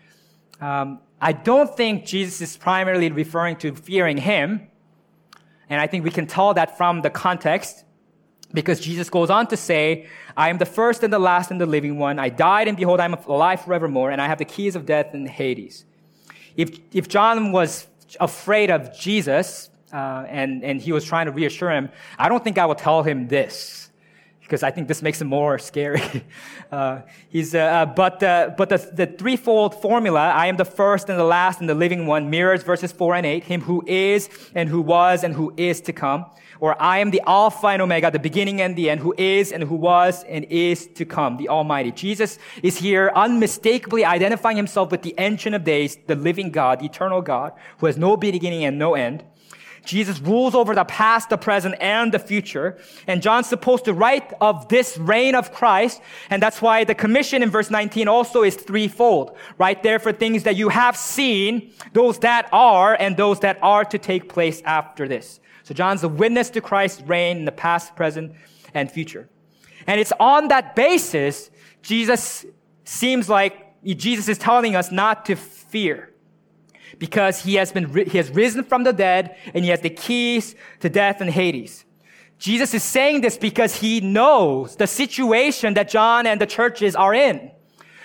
Um, 0.59 1.01
I 1.21 1.33
don't 1.33 1.77
think 1.77 2.07
Jesus 2.07 2.41
is 2.41 2.57
primarily 2.57 3.11
referring 3.11 3.57
to 3.57 3.75
fearing 3.75 4.17
him. 4.17 4.69
And 5.69 5.81
I 5.81 5.87
think 5.87 6.05
we 6.05 6.11
can 6.11 6.27
tell 6.27 6.55
that 6.55 6.77
from 6.77 7.03
the 7.03 7.11
context 7.11 7.85
because 8.53 8.81
Jesus 8.81 9.11
goes 9.11 9.31
on 9.31 9.49
to 9.49 9.57
say, 9.57 10.07
I 10.37 10.49
am 10.49 10.59
the 10.59 10.67
first 10.67 11.03
and 11.03 11.13
the 11.13 11.19
last 11.19 11.51
and 11.51 11.61
the 11.61 11.67
living 11.67 11.99
one. 11.99 12.19
I 12.19 12.29
died 12.29 12.69
and 12.69 12.77
behold, 12.77 13.01
I 13.01 13.05
am 13.05 13.15
alive 13.15 13.63
forevermore 13.63 14.11
and 14.11 14.21
I 14.21 14.27
have 14.27 14.39
the 14.39 14.45
keys 14.45 14.77
of 14.77 14.87
death 14.87 15.13
and 15.13 15.29
Hades. 15.29 15.85
If, 16.57 16.79
if 16.93 17.09
John 17.09 17.53
was 17.53 17.87
afraid 18.21 18.71
of 18.71 18.97
Jesus, 18.97 19.71
uh, 19.93 20.25
and, 20.29 20.65
and 20.65 20.81
he 20.81 20.93
was 20.93 21.05
trying 21.05 21.27
to 21.27 21.33
reassure 21.33 21.71
him, 21.71 21.91
I 22.19 22.29
don't 22.29 22.43
think 22.43 22.59
I 22.59 22.67
will 22.67 22.75
tell 22.75 23.03
him 23.03 23.29
this 23.29 23.86
because 24.47 24.63
I 24.63 24.71
think 24.71 24.87
this 24.87 25.03
makes 25.03 25.21
him 25.21 25.29
more 25.29 25.59
scary. 25.59 26.03
Uh, 26.73 27.03
he's, 27.29 27.55
uh, 27.55 27.59
uh, 27.59 27.87
but 27.87 28.21
uh, 28.25 28.51
but 28.59 28.69
the, 28.69 28.77
the 28.93 29.07
threefold 29.07 29.81
formula, 29.81 30.33
I 30.35 30.47
am 30.47 30.57
the 30.57 30.65
first 30.65 31.09
and 31.09 31.17
the 31.17 31.23
last 31.23 31.61
and 31.61 31.69
the 31.69 31.77
living 31.77 32.09
one, 32.09 32.29
mirrors 32.29 32.65
verses 32.65 32.91
4 32.91 33.15
and 33.15 33.25
8, 33.25 33.45
him 33.45 33.61
who 33.61 33.85
is 33.87 34.29
and 34.53 34.69
who 34.69 34.81
was 34.81 35.23
and 35.23 35.33
who 35.33 35.55
is 35.57 35.81
to 35.83 35.93
come. 35.93 36.27
Or 36.59 36.81
I 36.83 36.99
am 36.99 37.13
the 37.13 37.23
Alpha 37.25 37.69
and 37.69 37.81
Omega, 37.81 38.11
the 38.11 38.19
beginning 38.19 38.61
and 38.61 38.75
the 38.75 38.91
end, 38.91 39.01
who 39.01 39.15
is 39.17 39.53
and 39.53 39.63
who 39.63 39.77
was 39.77 40.25
and 40.25 40.45
is 40.47 40.89
to 40.89 41.05
come, 41.05 41.37
the 41.37 41.49
Almighty. 41.49 41.93
Jesus 41.93 42.41
is 42.65 42.79
here 42.79 43.13
unmistakably 43.15 44.05
identifying 44.05 44.57
himself 44.57 44.91
with 44.91 45.03
the 45.03 45.15
Ancient 45.19 45.55
of 45.55 45.63
Days, 45.63 45.97
the 46.09 46.17
living 46.17 46.51
God, 46.51 46.81
the 46.81 46.87
eternal 46.87 47.23
God, 47.23 47.53
who 47.79 47.87
has 47.87 47.97
no 47.97 48.17
beginning 48.17 48.65
and 48.65 48.77
no 48.77 48.97
end. 48.97 49.23
Jesus 49.87 50.21
rules 50.21 50.55
over 50.55 50.75
the 50.75 50.85
past, 50.85 51.31
the 51.31 51.39
present, 51.39 51.77
and 51.81 52.13
the 52.13 52.19
future. 52.19 52.79
And 53.07 53.23
John's 53.23 53.47
supposed 53.47 53.85
to 53.87 53.95
write 53.95 54.33
of 54.41 54.69
this 54.69 54.99
reign 54.99 55.35
of 55.35 55.53
Christ. 55.53 56.01
And 56.29 56.43
that's 56.43 56.61
why 56.61 56.85
the 56.85 56.95
commission 56.95 57.43
in 57.43 57.51
verse 57.51 57.71
19 57.71 58.09
also 58.09 58.43
is 58.43 58.57
threefold. 58.57 59.37
Write 59.59 59.83
there 59.83 59.99
for 59.99 60.13
things 60.13 60.43
that 60.43 60.57
you 60.57 60.69
have 60.69 60.97
seen, 60.97 61.73
those 61.93 62.19
that 62.21 62.49
are, 62.53 62.95
and 62.95 63.17
those 63.17 63.41
that 63.41 63.59
are 63.63 63.85
to 63.85 63.99
take 63.99 64.29
place 64.29 64.61
after 64.65 65.09
this. 65.09 65.41
So 65.63 65.75
John's 65.75 66.05
a 66.05 66.09
witness 66.09 66.51
to 66.51 66.61
Christ's 66.61 67.03
reign 67.03 67.39
in 67.39 67.45
the 67.45 67.53
past, 67.53 67.97
present, 67.97 68.33
and 68.75 68.91
future. 68.91 69.29
And 69.87 70.01
it's 70.01 70.13
on 70.19 70.49
that 70.49 70.77
basis, 70.77 71.51
Jesus 71.83 72.45
seems 72.85 73.29
like 73.29 73.63
Jesus 73.85 74.29
is 74.29 74.39
telling 74.39 74.75
us 74.75 74.91
not 74.91 75.27
to 75.27 75.37
fear 75.37 76.13
because 76.99 77.43
he 77.43 77.55
has 77.55 77.73
been, 77.73 77.93
he 78.07 78.19
has 78.19 78.31
risen 78.31 78.65
from 78.65 78.85
the 78.85 78.93
dead 78.93 79.37
and 79.55 79.65
he 79.65 79.71
has 79.71 79.81
the 79.81 79.91
keys 79.91 80.55
to 80.81 80.89
death 80.89 81.21
and 81.21 81.31
Hades. 81.31 81.85
Jesus 82.39 82.75
is 82.75 82.83
saying 82.83 83.23
this 83.23 83.39
because 83.39 83.77
he 83.77 84.01
knows 84.01 84.77
the 84.77 84.87
situation 84.87 85.75
that 85.75 85.89
John 85.89 86.27
and 86.27 86.41
the 86.41 86.47
churches 86.47 86.95
are 86.95 87.15
in. 87.15 87.51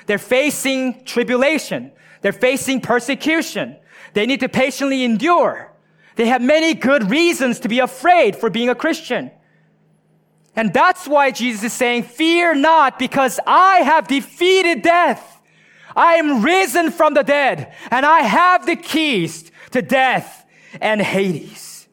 They're 0.06 0.18
facing 0.18 1.04
tribulation. 1.04 1.92
They're 2.22 2.32
facing 2.32 2.82
persecution. 2.82 3.78
They 4.14 4.26
need 4.26 4.40
to 4.42 4.50
patiently 4.50 5.04
endure. 5.04 5.74
They 6.16 6.28
have 6.28 6.42
many 6.42 6.74
good 6.74 7.10
reasons 7.10 7.60
to 7.62 7.70
be 7.70 7.80
afraid 7.80 8.36
for 8.36 8.50
being 8.50 8.70
a 8.70 8.76
Christian. 8.76 9.32
And 10.56 10.74
that's 10.74 11.08
why 11.08 11.32
Jesus 11.32 11.64
is 11.64 11.74
saying, 11.74 12.04
fear 12.04 12.54
not 12.54 13.00
because 13.00 13.40
I 13.48 13.78
have 13.80 14.08
defeated 14.08 14.82
death. 14.82 15.31
I 15.96 16.16
am 16.16 16.44
risen 16.44 16.92
from 16.92 17.14
the 17.14 17.24
dead 17.24 17.74
and 17.90 18.06
I 18.06 18.22
have 18.22 18.66
the 18.66 18.76
keys 18.76 19.52
to 19.72 19.82
death 19.82 20.46
and 20.80 21.02
Hades. 21.02 21.88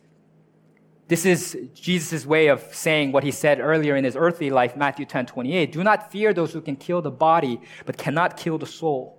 This 1.09 1.25
is 1.25 1.57
Jesus' 1.73 2.27
way 2.27 2.49
of 2.49 2.63
saying 2.75 3.13
what 3.13 3.25
he 3.25 3.31
said 3.31 3.61
earlier 3.61 3.97
in 3.97 4.05
his 4.05 4.15
earthly 4.15 4.51
life, 4.51 4.77
Matthew 4.77 5.07
10 5.07 5.25
28. 5.25 5.73
Do 5.73 5.83
not 5.83 6.13
fear 6.13 6.35
those 6.35 6.53
who 6.53 6.61
can 6.61 6.77
kill 6.77 7.01
the 7.01 7.11
body, 7.11 7.61
but 7.87 7.97
cannot 7.97 8.37
kill 8.37 8.59
the 8.59 8.67
soul. 8.67 9.19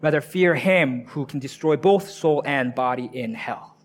Rather, 0.00 0.20
fear 0.20 0.56
him 0.56 1.06
who 1.06 1.24
can 1.24 1.38
destroy 1.38 1.76
both 1.76 2.10
soul 2.10 2.42
and 2.44 2.74
body 2.74 3.08
in 3.12 3.32
hell. 3.32 3.76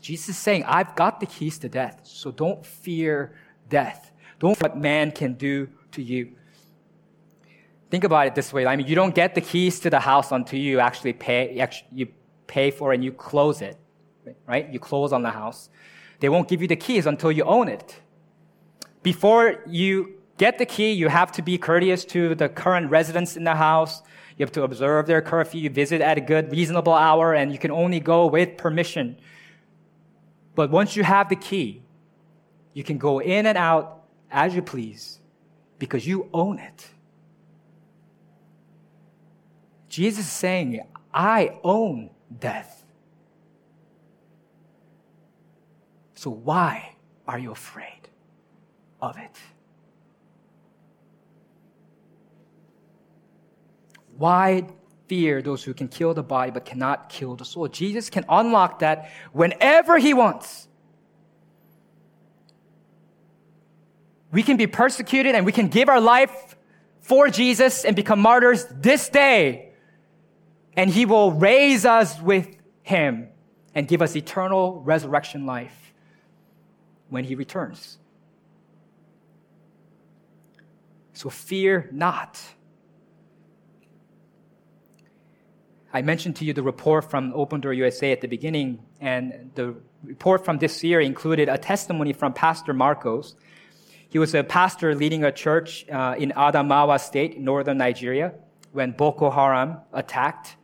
Jesus 0.00 0.30
is 0.30 0.38
saying, 0.38 0.64
I've 0.64 0.94
got 0.94 1.20
the 1.20 1.26
keys 1.26 1.58
to 1.58 1.68
death, 1.68 2.00
so 2.04 2.30
don't 2.30 2.64
fear 2.64 3.34
death. 3.68 4.12
Don't 4.38 4.56
fear 4.56 4.70
what 4.70 4.78
man 4.78 5.10
can 5.10 5.34
do 5.34 5.68
to 5.92 6.02
you. 6.02 6.36
Think 7.90 8.04
about 8.04 8.28
it 8.28 8.34
this 8.34 8.52
way. 8.52 8.66
I 8.66 8.76
mean, 8.76 8.86
you 8.86 8.94
don't 8.94 9.14
get 9.14 9.34
the 9.34 9.40
keys 9.40 9.80
to 9.80 9.90
the 9.90 10.00
house 10.00 10.30
until 10.30 10.60
you 10.60 10.78
actually 10.78 11.12
pay, 11.12 11.66
you 11.92 12.08
pay 12.46 12.70
for 12.70 12.92
it 12.92 12.96
and 12.96 13.04
you 13.04 13.12
close 13.12 13.60
it, 13.62 13.76
right? 14.46 14.72
You 14.72 14.78
close 14.78 15.12
on 15.12 15.22
the 15.22 15.30
house. 15.30 15.70
They 16.20 16.28
won't 16.28 16.48
give 16.48 16.62
you 16.62 16.68
the 16.68 16.76
keys 16.76 17.06
until 17.06 17.32
you 17.32 17.44
own 17.44 17.68
it. 17.68 18.00
Before 19.02 19.62
you 19.66 20.20
get 20.36 20.58
the 20.58 20.66
key, 20.66 20.92
you 20.92 21.08
have 21.08 21.32
to 21.32 21.42
be 21.42 21.58
courteous 21.58 22.04
to 22.06 22.34
the 22.34 22.48
current 22.48 22.90
residents 22.90 23.36
in 23.36 23.44
the 23.44 23.56
house. 23.56 24.02
You 24.36 24.44
have 24.44 24.52
to 24.52 24.62
observe 24.62 25.06
their 25.06 25.20
curfew. 25.20 25.60
You 25.60 25.70
visit 25.70 26.00
at 26.00 26.16
a 26.16 26.20
good, 26.20 26.52
reasonable 26.52 26.94
hour, 26.94 27.34
and 27.34 27.52
you 27.52 27.58
can 27.58 27.70
only 27.70 28.00
go 28.00 28.26
with 28.26 28.56
permission. 28.56 29.16
But 30.54 30.70
once 30.70 30.94
you 30.94 31.02
have 31.02 31.28
the 31.28 31.36
key, 31.36 31.82
you 32.72 32.84
can 32.84 32.98
go 32.98 33.20
in 33.20 33.46
and 33.46 33.58
out 33.58 34.04
as 34.30 34.54
you 34.54 34.62
please 34.62 35.20
because 35.78 36.06
you 36.06 36.28
own 36.32 36.58
it. 36.58 36.88
Jesus 39.90 40.26
is 40.26 40.32
saying, 40.32 40.80
I 41.12 41.58
own 41.64 42.10
death. 42.38 42.84
So 46.14 46.30
why 46.30 46.94
are 47.26 47.38
you 47.38 47.50
afraid 47.50 48.08
of 49.02 49.18
it? 49.18 49.36
Why 54.16 54.68
fear 55.08 55.42
those 55.42 55.64
who 55.64 55.74
can 55.74 55.88
kill 55.88 56.14
the 56.14 56.22
body 56.22 56.52
but 56.52 56.64
cannot 56.64 57.08
kill 57.08 57.34
the 57.34 57.44
soul? 57.44 57.66
Jesus 57.66 58.10
can 58.10 58.24
unlock 58.28 58.78
that 58.78 59.10
whenever 59.32 59.98
he 59.98 60.14
wants. 60.14 60.68
We 64.30 64.44
can 64.44 64.56
be 64.56 64.68
persecuted 64.68 65.34
and 65.34 65.44
we 65.44 65.50
can 65.50 65.66
give 65.66 65.88
our 65.88 66.00
life 66.00 66.54
for 67.00 67.28
Jesus 67.28 67.84
and 67.84 67.96
become 67.96 68.20
martyrs 68.20 68.66
this 68.70 69.08
day. 69.08 69.69
And 70.76 70.90
he 70.90 71.04
will 71.04 71.32
raise 71.32 71.84
us 71.84 72.20
with 72.20 72.56
him 72.82 73.28
and 73.74 73.86
give 73.86 74.02
us 74.02 74.16
eternal 74.16 74.80
resurrection 74.82 75.46
life 75.46 75.92
when 77.08 77.24
he 77.24 77.34
returns. 77.34 77.98
So 81.12 81.28
fear 81.28 81.88
not. 81.92 82.40
I 85.92 86.02
mentioned 86.02 86.36
to 86.36 86.44
you 86.44 86.52
the 86.52 86.62
report 86.62 87.10
from 87.10 87.32
Open 87.34 87.60
Door 87.60 87.74
USA 87.74 88.12
at 88.12 88.20
the 88.20 88.28
beginning, 88.28 88.78
and 89.00 89.50
the 89.56 89.74
report 90.04 90.44
from 90.44 90.58
this 90.58 90.82
year 90.84 91.00
included 91.00 91.48
a 91.48 91.58
testimony 91.58 92.12
from 92.12 92.32
Pastor 92.32 92.72
Marcos 92.72 93.34
he 94.10 94.18
was 94.18 94.34
a 94.34 94.42
pastor 94.42 94.96
leading 94.96 95.22
a 95.22 95.30
church 95.30 95.88
uh, 95.88 96.16
in 96.18 96.32
Adamawa 96.32 96.98
State, 97.00 97.38
northern 97.38 97.78
Nigeria, 97.78 98.34
when 98.72 98.90
Boko 98.90 99.30
Haram 99.30 99.78
attacked. 99.92 100.56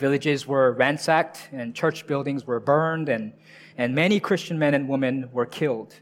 Villages 0.00 0.46
were 0.46 0.72
ransacked 0.72 1.50
and 1.52 1.74
church 1.74 2.06
buildings 2.06 2.46
were 2.46 2.58
burned, 2.58 3.10
and, 3.10 3.34
and 3.76 3.94
many 3.94 4.18
Christian 4.18 4.58
men 4.58 4.72
and 4.72 4.88
women 4.88 5.28
were 5.30 5.44
killed. 5.44 5.94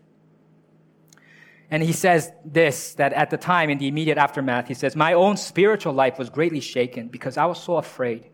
And 1.68 1.82
he 1.82 1.92
says 1.92 2.30
this 2.44 2.94
that 2.94 3.12
at 3.12 3.30
the 3.30 3.36
time, 3.36 3.70
in 3.70 3.78
the 3.78 3.88
immediate 3.88 4.16
aftermath, 4.16 4.68
he 4.68 4.74
says, 4.74 4.94
My 4.94 5.14
own 5.14 5.36
spiritual 5.36 5.92
life 5.92 6.16
was 6.16 6.30
greatly 6.30 6.60
shaken 6.60 7.08
because 7.08 7.36
I 7.36 7.46
was 7.46 7.60
so 7.60 7.76
afraid. 7.76 8.30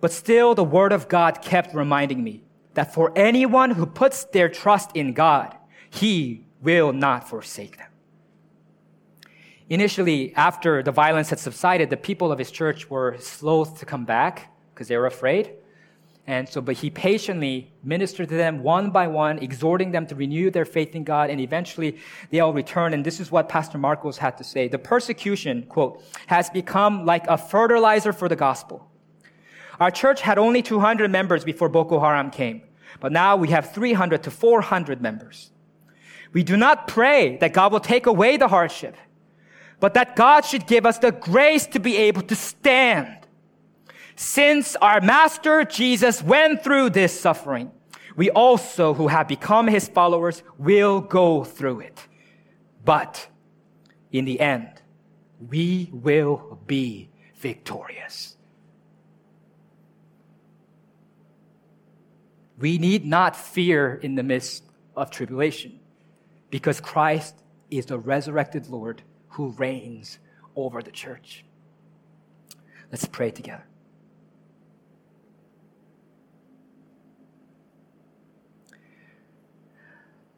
But 0.00 0.12
still, 0.12 0.54
the 0.54 0.62
word 0.62 0.92
of 0.92 1.08
God 1.08 1.42
kept 1.42 1.74
reminding 1.74 2.22
me 2.22 2.44
that 2.74 2.94
for 2.94 3.12
anyone 3.16 3.72
who 3.72 3.86
puts 3.86 4.24
their 4.26 4.48
trust 4.48 4.92
in 4.94 5.14
God, 5.14 5.56
he 5.90 6.46
will 6.62 6.92
not 6.92 7.28
forsake 7.28 7.76
them. 7.76 7.88
Initially, 9.70 10.34
after 10.34 10.82
the 10.82 10.92
violence 10.92 11.30
had 11.30 11.38
subsided, 11.38 11.88
the 11.88 11.96
people 11.96 12.30
of 12.30 12.38
his 12.38 12.50
church 12.50 12.90
were 12.90 13.16
slow 13.18 13.64
to 13.64 13.86
come 13.86 14.04
back 14.04 14.54
because 14.72 14.88
they 14.88 14.96
were 14.96 15.06
afraid. 15.06 15.52
And 16.26 16.48
so, 16.48 16.60
but 16.62 16.76
he 16.76 16.88
patiently 16.88 17.72
ministered 17.82 18.30
to 18.30 18.36
them 18.36 18.62
one 18.62 18.90
by 18.90 19.08
one, 19.08 19.38
exhorting 19.38 19.90
them 19.90 20.06
to 20.06 20.14
renew 20.14 20.50
their 20.50 20.64
faith 20.64 20.94
in 20.94 21.04
God, 21.04 21.28
and 21.28 21.38
eventually 21.38 21.98
they 22.30 22.40
all 22.40 22.52
returned. 22.52 22.94
And 22.94 23.04
this 23.04 23.20
is 23.20 23.30
what 23.30 23.48
Pastor 23.48 23.76
Marcos 23.76 24.16
had 24.16 24.38
to 24.38 24.44
say. 24.44 24.68
The 24.68 24.78
persecution, 24.78 25.64
quote, 25.64 26.02
has 26.26 26.48
become 26.48 27.04
like 27.04 27.26
a 27.26 27.36
fertilizer 27.36 28.12
for 28.12 28.28
the 28.28 28.36
gospel. 28.36 28.90
Our 29.80 29.90
church 29.90 30.22
had 30.22 30.38
only 30.38 30.62
200 30.62 31.10
members 31.10 31.44
before 31.44 31.68
Boko 31.68 32.00
Haram 32.00 32.30
came, 32.30 32.62
but 33.00 33.12
now 33.12 33.36
we 33.36 33.48
have 33.48 33.72
300 33.72 34.22
to 34.22 34.30
400 34.30 35.02
members. 35.02 35.50
We 36.32 36.42
do 36.42 36.56
not 36.56 36.88
pray 36.88 37.36
that 37.38 37.52
God 37.52 37.72
will 37.72 37.80
take 37.80 38.06
away 38.06 38.36
the 38.38 38.48
hardship, 38.48 38.96
but 39.80 39.94
that 39.94 40.16
God 40.16 40.44
should 40.44 40.66
give 40.66 40.86
us 40.86 40.98
the 40.98 41.12
grace 41.12 41.66
to 41.68 41.78
be 41.78 41.96
able 41.96 42.22
to 42.22 42.36
stand. 42.36 43.26
Since 44.16 44.76
our 44.76 45.00
Master 45.00 45.64
Jesus 45.64 46.22
went 46.22 46.62
through 46.62 46.90
this 46.90 47.18
suffering, 47.18 47.70
we 48.16 48.30
also 48.30 48.94
who 48.94 49.08
have 49.08 49.26
become 49.26 49.66
his 49.66 49.88
followers 49.88 50.42
will 50.56 51.00
go 51.00 51.44
through 51.44 51.80
it. 51.80 52.06
But 52.84 53.28
in 54.12 54.24
the 54.24 54.38
end, 54.40 54.82
we 55.40 55.90
will 55.92 56.60
be 56.66 57.10
victorious. 57.36 58.36
We 62.58 62.78
need 62.78 63.04
not 63.04 63.34
fear 63.34 63.96
in 63.96 64.14
the 64.14 64.22
midst 64.22 64.64
of 64.96 65.10
tribulation 65.10 65.80
because 66.50 66.80
Christ 66.80 67.34
is 67.70 67.86
the 67.86 67.98
resurrected 67.98 68.68
Lord 68.68 69.02
who 69.34 69.48
reigns 69.50 70.18
over 70.54 70.80
the 70.80 70.92
church. 70.92 71.44
Let's 72.90 73.04
pray 73.06 73.32
together. 73.32 73.64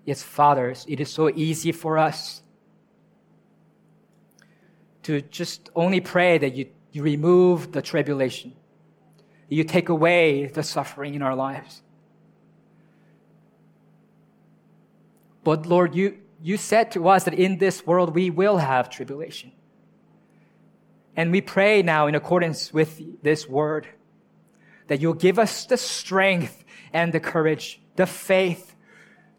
Yes, 0.06 0.22
fathers, 0.22 0.86
it 0.88 1.00
is 1.00 1.10
so 1.10 1.28
easy 1.28 1.72
for 1.72 1.98
us 1.98 2.42
to 5.02 5.20
just 5.20 5.68
only 5.74 6.00
pray 6.00 6.38
that 6.38 6.54
you, 6.54 6.66
you 6.92 7.02
remove 7.02 7.72
the 7.72 7.82
tribulation, 7.82 8.54
you 9.48 9.62
take 9.62 9.90
away 9.90 10.46
the 10.46 10.62
suffering 10.62 11.14
in 11.14 11.22
our 11.22 11.34
lives. 11.34 11.82
But 15.44 15.66
Lord, 15.66 15.94
you, 15.94 16.18
you 16.42 16.56
said 16.56 16.92
to 16.92 17.08
us 17.08 17.24
that 17.24 17.34
in 17.34 17.58
this 17.58 17.86
world 17.86 18.14
we 18.14 18.30
will 18.30 18.58
have 18.58 18.90
tribulation. 18.90 19.52
And 21.16 21.32
we 21.32 21.40
pray 21.40 21.82
now 21.82 22.06
in 22.06 22.14
accordance 22.14 22.72
with 22.72 23.22
this 23.22 23.48
word 23.48 23.88
that 24.88 25.00
you'll 25.00 25.14
give 25.14 25.38
us 25.38 25.64
the 25.64 25.76
strength 25.76 26.64
and 26.92 27.12
the 27.12 27.20
courage, 27.20 27.80
the 27.96 28.06
faith 28.06 28.74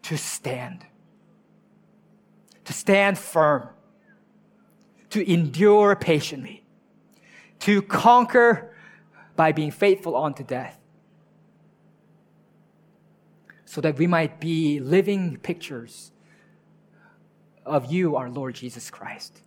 to 0.02 0.16
stand, 0.16 0.84
to 2.64 2.72
stand 2.72 3.16
firm, 3.16 3.68
to 5.10 5.32
endure 5.32 5.94
patiently, 5.96 6.64
to 7.60 7.80
conquer 7.82 8.74
by 9.36 9.52
being 9.52 9.70
faithful 9.70 10.16
unto 10.16 10.42
death 10.42 10.78
so 13.64 13.80
that 13.80 13.98
we 13.98 14.06
might 14.06 14.40
be 14.40 14.80
living 14.80 15.36
pictures 15.36 16.10
of 17.68 17.92
you, 17.92 18.16
our 18.16 18.30
Lord 18.30 18.54
Jesus 18.54 18.90
Christ, 18.90 19.40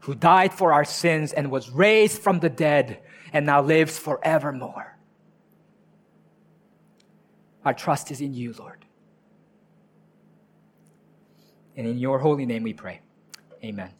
who 0.00 0.14
died 0.14 0.52
for 0.52 0.72
our 0.72 0.84
sins 0.84 1.32
and 1.32 1.50
was 1.50 1.70
raised 1.70 2.20
from 2.20 2.40
the 2.40 2.48
dead 2.48 3.00
and 3.32 3.46
now 3.46 3.62
lives 3.62 3.98
forevermore. 3.98 4.96
Our 7.64 7.74
trust 7.74 8.10
is 8.10 8.20
in 8.20 8.34
you, 8.34 8.54
Lord. 8.58 8.84
And 11.76 11.86
in 11.86 11.98
your 11.98 12.18
holy 12.18 12.44
name 12.44 12.62
we 12.62 12.74
pray. 12.74 13.00
Amen. 13.64 13.90